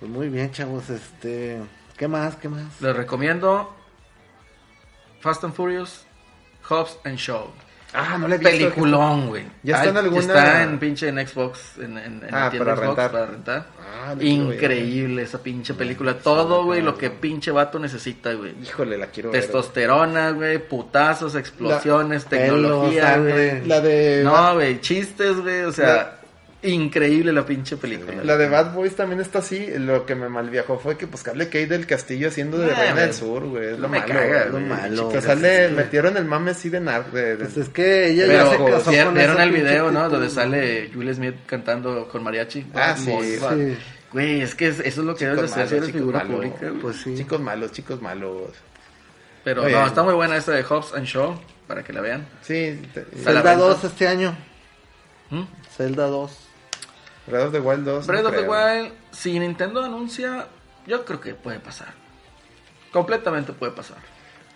[0.00, 0.90] Pues muy bien, chavos.
[0.90, 1.58] Este.
[1.96, 2.36] ¿Qué más?
[2.36, 2.80] ¿Qué más?
[2.80, 3.72] Les recomiendo
[5.20, 6.04] Fast and Furious,
[6.68, 7.52] Hobbs and Show.
[7.94, 8.50] Ah, no le he visto.
[8.50, 9.44] Peliculón, güey.
[9.62, 12.74] ¿Ya está en alguna- Está en pinche en Xbox, en, en, en Ah, la tienda
[12.74, 13.10] para Xbox rentar.
[13.12, 13.66] para rentar.
[14.04, 14.26] Ah, ver.
[14.26, 16.14] Increíble esa pinche película.
[16.18, 18.54] Todo, güey, lo que pinche vato necesita, güey.
[18.62, 19.42] Híjole, la quiero ver.
[19.42, 23.66] Testosterona, güey, putazos, explosiones, Pelo, tecnología, güey.
[23.66, 24.22] La de...
[24.24, 26.18] No, güey, chistes, güey, o sea,
[26.62, 28.22] increíble la pinche película.
[28.22, 29.66] La de Bad Boys también está así.
[29.78, 33.00] Lo que me malviajó fue que pues Cable Kate del Castillo haciendo de Ah, Reina
[33.02, 33.72] del Sur, güey.
[33.72, 34.12] Es lo me malo.
[34.14, 34.64] caga, es lo güey.
[34.64, 35.08] malo.
[35.08, 35.74] Que sale, sí.
[35.74, 37.10] metieron el mame así de nar...
[37.10, 39.50] De, de- Pues es que ella ya se Pero casó ¿vieron con vieron esa el
[39.52, 40.08] video, ¿no?
[40.08, 42.66] Donde sale Will Smith cantando con mariachi.
[42.74, 43.10] Ah, sí.
[44.12, 46.18] Güey, es que es- eso es lo que debes hacer si malos, eres chicos figura
[46.24, 46.34] malos.
[46.36, 46.72] pública.
[46.80, 47.14] Pues sí.
[47.16, 48.50] Chicos malos, chicos malos.
[49.42, 51.34] Pero no, está muy buena esta de Hobbs and Shaw,
[51.66, 52.28] para que la vean.
[52.42, 53.86] Sí, te- Zelda la 2 renta.
[53.88, 54.36] este año.
[55.30, 55.42] ¿Mm?
[55.76, 56.41] Zelda 2.
[57.32, 58.06] Breath of the Wild 2.
[58.06, 58.52] Breath no of the creo.
[58.52, 60.46] Wild, si Nintendo anuncia,
[60.86, 61.94] yo creo que puede pasar.
[62.92, 63.98] Completamente puede pasar.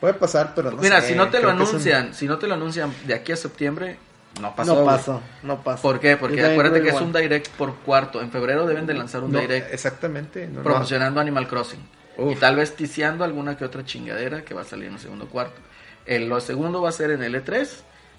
[0.00, 2.38] Puede pasar, pero no Mira, sé, si no te lo es un- anuncian, si no
[2.38, 3.96] te lo anuncian de aquí a septiembre,
[4.42, 4.74] no pasó.
[4.74, 5.80] no pasó, no pasó.
[5.82, 6.18] ¿Por qué?
[6.18, 8.20] Porque acuérdate que es un direct por cuarto.
[8.20, 10.46] En febrero deben de lanzar un No, direct Exactamente.
[10.48, 10.62] No, no.
[10.62, 11.80] promocionando Animal Crossing.
[12.18, 12.32] Uf.
[12.32, 15.28] Y tal vez ticiando alguna que otra chingadera que va a salir en el segundo
[15.28, 15.60] cuarto.
[16.04, 17.66] El lo segundo va a ser en el E3,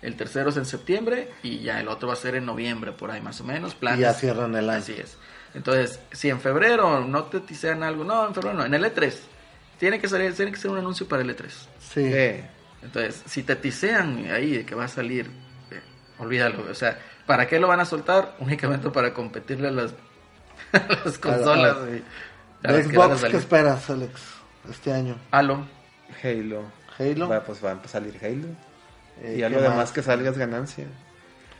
[0.01, 3.11] el tercero es en septiembre y ya el otro va a ser en noviembre, por
[3.11, 3.75] ahí más o menos.
[3.75, 3.99] Planes.
[3.99, 4.79] Y ya cierran el año.
[4.79, 5.17] Así es.
[5.53, 9.13] Entonces, si en febrero no te tisean algo, no, en febrero no, en el E3.
[9.79, 11.45] Tiene que salir, tiene que ser un anuncio para el E3.
[11.79, 12.01] Sí.
[12.03, 12.47] Eh,
[12.83, 15.27] Entonces, si te tisean ahí de que va a salir,
[15.71, 15.81] eh,
[16.19, 16.69] olvídalo.
[16.69, 18.35] O sea, ¿para qué lo van a soltar?
[18.39, 19.91] Únicamente para competirle a las,
[20.73, 21.77] a las consolas.
[21.77, 22.03] a- y
[22.63, 24.21] a ¿De las que Xbox qué esperas, Alex?
[24.69, 25.15] Este año.
[25.31, 25.65] Halo.
[26.23, 26.63] Halo.
[26.99, 27.29] Halo.
[27.29, 28.47] Va, pues va a salir Halo.
[29.23, 29.69] Eh, y ¿qué algo más?
[29.69, 30.85] demás que salga es ganancia.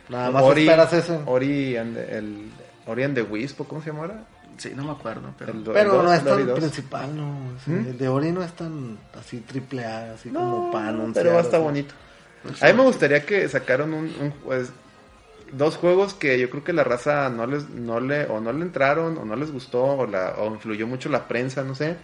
[0.08, 1.22] Nada más esperas eso.
[1.26, 2.50] Ori and the, el,
[2.86, 4.24] Ori and the Wisp, ¿o ¿cómo se llama ahora?
[4.56, 5.52] Sí, no me acuerdo, pero...
[5.52, 7.32] El Pero el no es el Ori tan principal, no.
[7.66, 7.86] ¿Mm?
[7.90, 11.24] El de Ori no es tan así triple A, así como anunciar.
[11.24, 11.94] pero va a estar bonito.
[12.60, 14.70] A mí me gustaría que sacaron un, un, pues,
[15.52, 18.62] dos juegos que yo creo que la raza no les no le o no le
[18.62, 21.96] entraron o no les gustó o la o influyó mucho la prensa, no sé.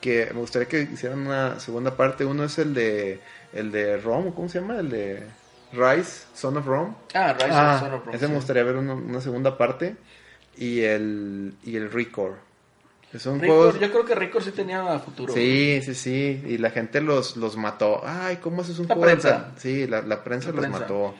[0.00, 2.24] Que me gustaría que hicieran una segunda parte.
[2.24, 3.20] Uno es el de
[3.52, 4.78] el de Rome, ¿cómo se llama?
[4.78, 5.22] El de
[5.72, 6.94] Rise, Son of Rome.
[7.14, 8.30] Ah, Rise Ah, Son of Rome, Ese sí.
[8.30, 9.96] me gustaría ver una, una segunda parte
[10.56, 12.34] y el y el Record.
[13.10, 15.32] Que Son Record, juegos yo creo que Record sí tenía futuro.
[15.32, 16.42] Sí, sí, sí.
[16.46, 18.02] Y la gente los, los mató.
[18.04, 19.46] Ay, ¿cómo haces un La juego prensa.
[19.46, 20.80] tan- Sí, la, la prensa La los prensa.
[20.80, 21.14] mató.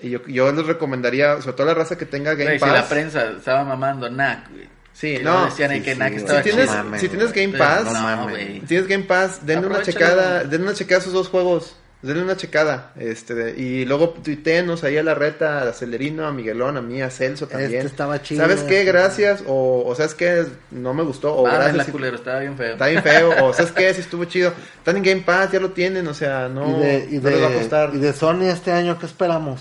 [0.00, 2.72] Y yo, yo les recomendaría, sobre todo la raza que tenga Game Güey, si Pass.
[2.72, 4.68] la prensa estaba mamando NAC, güey.
[4.98, 6.70] Sí, no, decían sí, que sí, estaba si tienes,
[7.00, 7.32] si tienes.
[7.32, 11.12] Game Pass, No si tienes Game Pass, denle una checada, denle una checada a esos
[11.12, 11.76] dos juegos.
[12.02, 12.92] Denle una checada.
[12.98, 17.10] Este, y luego tuiteenos ahí a la reta, a Celerino, a Miguelón, a mí, a
[17.10, 17.74] Celso también.
[17.74, 18.80] Este estaba chido, ¿Sabes qué?
[18.80, 19.44] este Gracias.
[19.46, 20.46] O, o ¿sabes qué?
[20.72, 21.32] No me gustó.
[21.32, 21.90] O Mámenla, gracias.
[21.90, 22.72] culero, estaba bien feo.
[22.72, 23.94] Está bien feo, o ¿sabes qué?
[23.94, 24.52] Si estuvo chido.
[24.78, 27.42] Están en Game Pass, ya lo tienen, o sea, no, y, de, y, no les
[27.42, 27.90] va a costar.
[27.94, 29.60] y de Sony este año, ¿qué esperamos?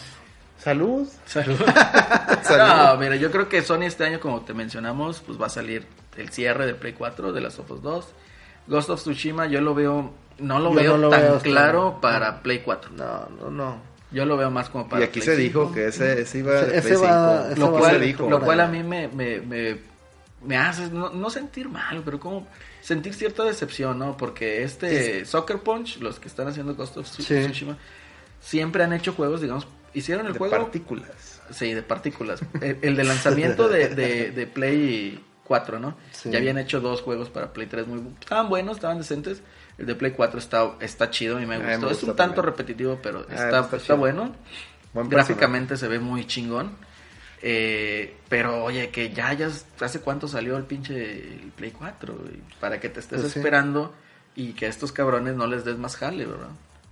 [0.67, 1.07] Salud.
[1.25, 1.55] Salud.
[2.43, 2.67] Salud.
[2.67, 5.87] No, mira, yo creo que Sony este año, como te mencionamos, pues va a salir
[6.17, 8.05] el cierre de Play 4 de las of Us 2.
[8.67, 11.99] Ghost of Tsushima yo lo veo, no lo Yo veo no lo tan veo claro
[12.01, 12.91] para Play 4.
[12.97, 13.81] No, no, no.
[14.11, 15.73] Yo lo veo más como para y aquí Play se dijo 5.
[15.73, 17.51] que ese, ese iba Ese- de ese Play va- 5.
[17.51, 18.29] ese lo cual, a se dijo.
[18.29, 19.77] lo cual a mí me, me, me,
[20.43, 22.45] me hace no, no sentir mal, pero como
[22.81, 24.17] sentir cierta decepción, ¿no?
[24.17, 27.23] Porque este Soccer Punch, los que están haciendo Ghost of Sí.
[27.23, 27.77] Tsushima,
[28.41, 31.41] siempre han hecho juegos, digamos, hicieron el de juego partículas.
[31.51, 32.41] Sí, de partículas.
[32.61, 35.97] El, el de lanzamiento de, de, de Play 4, ¿no?
[36.11, 36.29] Sí.
[36.29, 39.41] Ya habían hecho dos juegos para Play 3 muy estaban buenos, estaban decentes.
[39.77, 41.69] El de Play 4 está, está chido y me gustó.
[41.69, 42.45] me es gusta un tanto también.
[42.57, 44.35] repetitivo, pero Ah, está, está bueno.
[44.93, 46.71] Buen Gráficamente se ve muy chingón.
[47.41, 49.49] Eh, pero oye, que ya, ya
[49.81, 52.41] hace cuánto salió el pinche el Play 4, güey?
[52.59, 53.39] para que te estés Pues sí.
[53.39, 53.93] esperando
[54.35, 56.49] y que a estos cabrones no les des más jale, ¿verdad?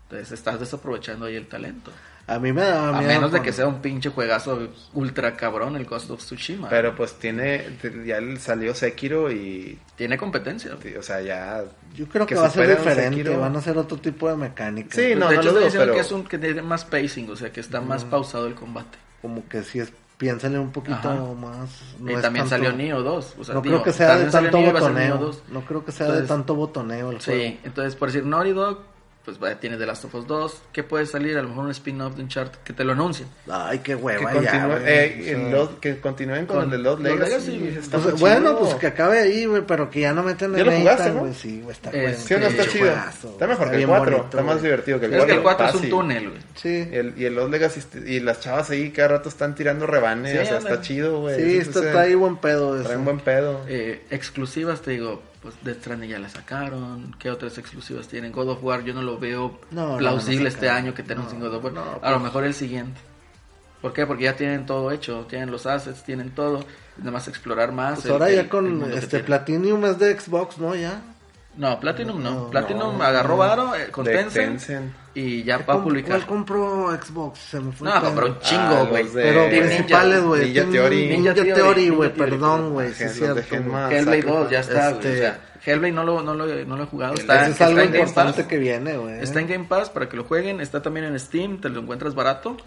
[0.10, 1.92] Entonces estás desaprovechando ahí el talento.
[2.28, 5.76] A mí me da A miedo menos de que sea un pinche juegazo ultra cabrón
[5.76, 6.70] el Ghost of Tsushima.
[6.70, 10.72] Pero pues tiene, ya salió Sekiro y, tiene competencia.
[10.98, 11.64] o sea, ya...
[11.96, 13.40] Yo creo que, que va a se ser diferente, Sekiro.
[13.40, 14.96] van a ser otro tipo de mecánica.
[14.96, 17.30] Sí, no, de no hecho, lo dicen pero- que es un que tiene más pacing,
[17.30, 18.98] o sea, que está más pausado el combate.
[19.22, 21.22] Como que si es, piénsale un poquito Ajá.
[21.40, 21.70] más.
[22.00, 23.36] no y también tanto- salió Neo 2.
[23.40, 25.18] O sea, No digo, creo que sea de también salió tanto a botoneo.
[25.18, 25.44] 2.
[25.50, 27.42] No creo que sea de Entonces, tanto botoneo el juego.
[27.44, 28.80] Sí, entonces por decir Naughty Dog
[29.26, 30.62] pues vaya, tiene The Last of Us 2.
[30.72, 31.36] ¿Qué puede salir?
[31.38, 33.28] A lo mejor un spin-off de Uncharted que te lo anuncien.
[33.52, 34.84] Ay, qué Que, hueva ya, continúe- güey.
[34.86, 37.52] eh, el que continúen con, Con el de Lost Lost Legacy.
[37.58, 37.80] Legacy.
[37.80, 40.66] está Pues, bueno, pues que acabe ahí, güey, pero que ya no metan ¿Ya el
[40.66, 41.20] lo jugaste, Nathan, no?
[41.22, 41.34] güey.
[41.34, 42.18] Sí, güey, está Eh, bueno.
[42.20, 42.86] Sí, o no está chido.
[42.86, 44.06] juegazo, Está mejor que el bien 4.
[44.06, 44.64] bonito, Está más güey.
[44.66, 45.28] divertido que el Es 4.
[45.34, 46.42] que el 4 es un túnel, güey.
[46.56, 46.90] Sí.
[46.92, 49.88] Y el, y el Lost Legacy est- y las chavas ahí cada rato están tirando
[49.88, 50.32] rebanes.
[50.34, 51.36] Sí, o sea, está chido, güey.
[51.42, 52.86] Sí, está, está ahí buen pedo eso.
[52.86, 53.62] Traen buen pedo.
[53.68, 57.16] Eh, exclusivas, te digo, pues Death Stranding ya la sacaron.
[57.20, 58.32] ¿Qué otras exclusivas tienen?
[58.32, 61.38] God of War, yo no lo veo No, plausible no este año que tenemos No,
[61.38, 61.74] en God of War.
[61.74, 63.00] no, a pues- lo mejor el siguiente.
[63.82, 64.08] ¿Por qué?
[64.08, 66.66] Porque ya tienen todo hecho, tienen los assets, tienen todo.
[66.98, 67.96] Nada más explorar más.
[67.96, 69.20] Pues el- ahora ya el con este.
[69.20, 70.74] Platinum es de Xbox, ¿no?
[70.76, 71.02] Ya.
[71.56, 72.32] No, Platinum no.
[72.32, 73.04] No, Platinum no.
[73.04, 74.94] agarró varo eh, con De Tencent, Tencent.
[75.16, 76.26] Y ya va a ¿Cuál publicar.
[76.26, 77.40] compró Xbox?
[77.40, 77.90] Se me fue.
[77.90, 79.04] No, compró un Ah, chingo, los güey.
[79.06, 80.42] de- Pero Team Ninja, principales, güey.
[80.46, 80.96] Ninja Team Theory.
[81.10, 82.94] Ninja Ninja Theory, güey, Ninja perdón, güey.
[82.94, 83.36] Sí, es cierto.
[83.36, 83.72] dejen güey.
[83.74, 83.92] más.
[83.92, 84.94] Hellblade 2 ya está, güey.
[84.96, 87.14] Este- O sea, Hellblade no lo, no lo, no lo he jugado.
[87.16, 88.48] Está, es está algo en Game importante Pass.
[88.50, 89.20] que viene, güey.
[89.20, 90.62] Está en Game Pass para que lo jueguen.
[90.62, 92.58] Está también en Steam, te lo encuentras barato.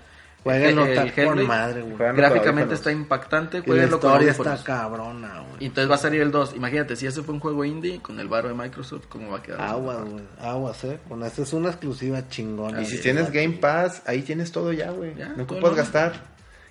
[0.44, 1.97] Jueguenlo, El- el está con madre, güey.
[2.15, 3.59] Gráficamente está impactante.
[3.59, 5.66] La Jueguenlo con historia está cabrona, Y güey.
[5.66, 6.55] entonces va a salir el 2.
[6.56, 9.43] Imagínate, si ese fue un juego indie con el varo de Microsoft, ¿cómo va a
[9.43, 9.60] quedar?
[9.60, 10.23] Aguas, güey.
[10.40, 10.98] Aguas, eh.
[11.09, 12.81] Con esta es una exclusiva chingona.
[12.81, 15.15] Y si tienes Game Pass, ahí tienes todo ya, güey.
[15.36, 16.12] No ocupas gastar.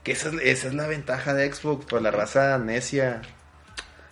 [0.03, 3.22] Que esa es, esa es la ventaja de Xbox, por la raza necia.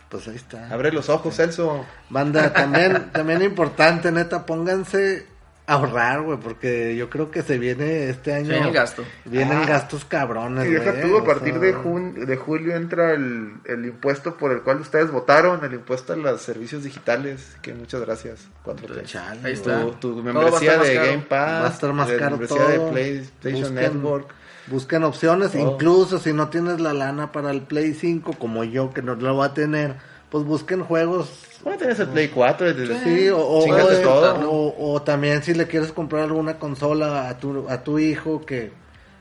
[0.10, 0.69] Pues ahí está.
[0.69, 1.86] Abre los ojos, Celso.
[2.10, 5.26] Banda, también, también importante, neta, pónganse
[5.68, 8.50] ahorrar, güey, porque yo creo que se viene este año.
[8.50, 9.04] viene el gasto.
[9.26, 9.66] Vienen Ah.
[9.66, 13.86] gastos cabrones, Y deja tú, a partir sea, de, jun- de julio entra el, el
[13.86, 17.56] impuesto por el cual ustedes votaron, el impuesto a los servicios digitales.
[17.62, 18.48] Que muchas gracias.
[18.64, 18.94] Cuatro.
[19.04, 19.82] Chale, Ahí está.
[19.82, 20.94] Tu, tu membresía de.
[20.96, 22.70] Game Pass, Va a estar más de caro membresía todo.
[22.70, 24.28] de PlayStation Busquen- Network.
[24.68, 29.04] Busquen opciones, incluso si no tienes la lana para el Play 5, como yo, que
[29.04, 29.96] no lo va a tener,
[30.36, 31.30] pues busquen juegos.
[31.64, 32.68] ¿Cómo tienes el Play 4?
[32.68, 34.52] El- Sí, o, o, Chíngate o- todo.
[34.52, 38.74] o- o también si le quieres comprar alguna consola a tu, a tu hijo que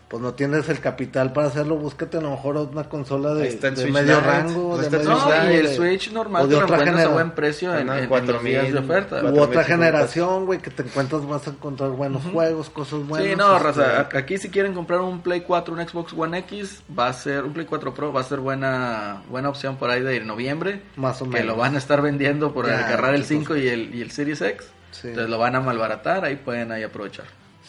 [0.09, 3.71] pues no tienes el capital para hacerlo, búscate a lo mejor una consola de, está
[3.71, 6.61] de medio rango, de medio No, rango, y el de- Switch normal o te de
[6.61, 9.23] lo otra encuentras a buen precio en, en, en cuatro los días mil, de oferta.
[9.25, 9.65] u otra 4.500.
[9.67, 13.29] generación, güey, que te encuentras vas a encontrar buenos juegos, cosas buenas.
[13.29, 16.83] Sí, no, este, raza, aquí si quieren comprar un Play 4, un Xbox One X,
[16.97, 20.03] va a ser un Play 4 Pro, va a ser buena buena opción por ahí
[20.03, 20.83] de noviembre.
[20.97, 21.47] Más o Que menos.
[21.49, 24.11] lo van a estar vendiendo por Ya, agarrar el pues, 5 y el, y el
[24.11, 24.67] Series X.
[24.93, 25.09] Sí.
[25.09, 27.25] Entonces lo van a malbaratar, ahí pueden ahí aprovechar.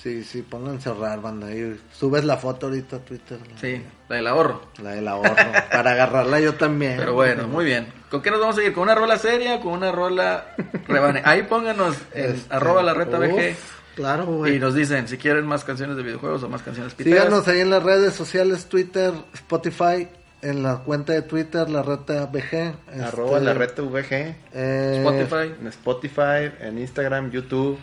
[0.06, 1.52] Sí, sí, pónganse a ahorrar, banda.
[1.52, 3.40] Y subes la foto ahorita a Twitter.
[3.52, 4.62] la- Sí, la del ahorro.
[4.84, 5.34] La del ahorro.
[5.72, 6.98] para agarrarla yo también.
[6.98, 7.88] Pero bueno, muy bien.
[8.12, 8.72] ¿Con qué nos vamos a ir?
[8.72, 10.56] ¿Con una rola seria o con una rola
[10.88, 11.24] rebane?
[11.26, 13.56] Ahí pónganos en Este, arroba la reta uf, BG
[13.96, 14.60] Claro, y güey.
[14.60, 17.24] nos dicen si quieren más canciones de videojuegos o más canciones piteras.
[17.24, 20.08] Síganos ahí en las redes sociales, Twitter, Spotify,
[20.44, 22.76] en la cuenta de Twitter, la reta BG.
[23.04, 24.36] Arroba este, la red VG.
[24.54, 25.56] eh, Spotify.
[25.60, 27.80] En Spotify, en Instagram, YouTube,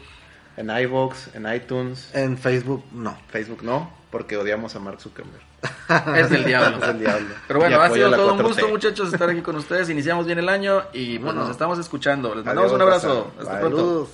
[0.57, 2.11] en iVoox, en iTunes.
[2.15, 3.17] En Facebook, no.
[3.29, 5.43] Facebook no, porque odiamos a Mark Zuckerberg.
[6.17, 6.79] Es del diablo.
[6.83, 7.29] Es el diablo.
[7.47, 8.43] Pero bueno, ha sido todo un 4T.
[8.43, 9.89] gusto, muchachos, estar aquí con ustedes.
[9.91, 11.43] Iniciamos bien el año y pues, Bueno.
[11.43, 12.35] nos estamos escuchando.
[12.35, 13.33] Les mandamos Adiós, un abrazo.
[13.39, 13.61] Hasta Bye.
[13.61, 13.77] pronto.
[13.79, 14.09] Saludos.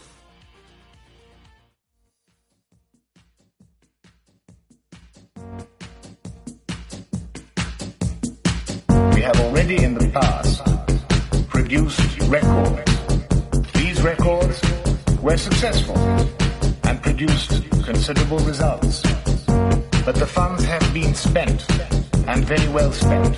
[9.15, 10.63] We have already in the past
[11.49, 13.73] produced records.
[13.73, 14.61] These records
[15.23, 15.97] were successful
[16.85, 19.03] and produced considerable results.
[20.05, 21.67] But the funds have been spent
[22.29, 23.37] and very well spent.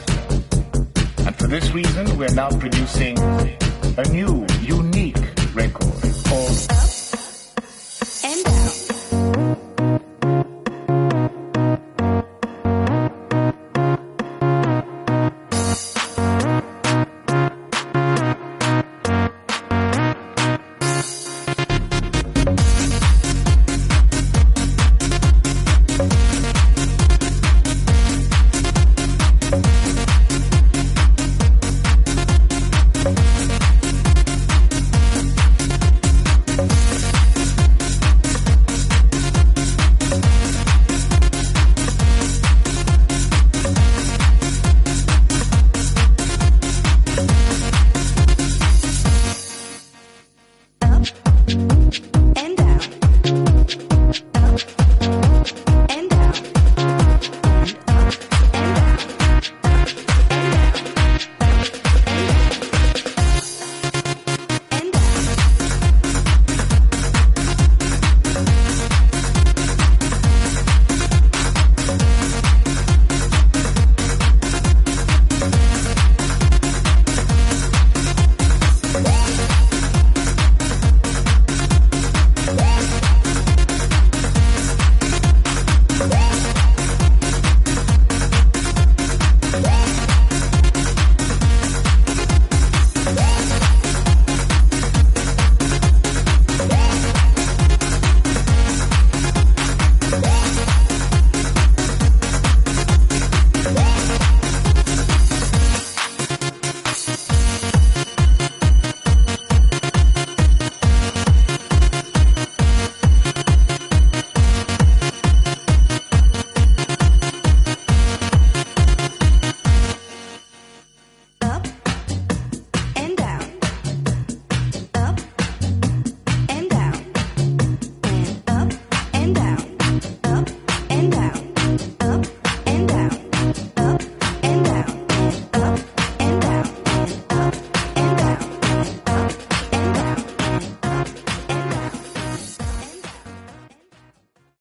[1.27, 5.16] And for this reason, we're now producing a new, unique
[5.55, 6.90] record called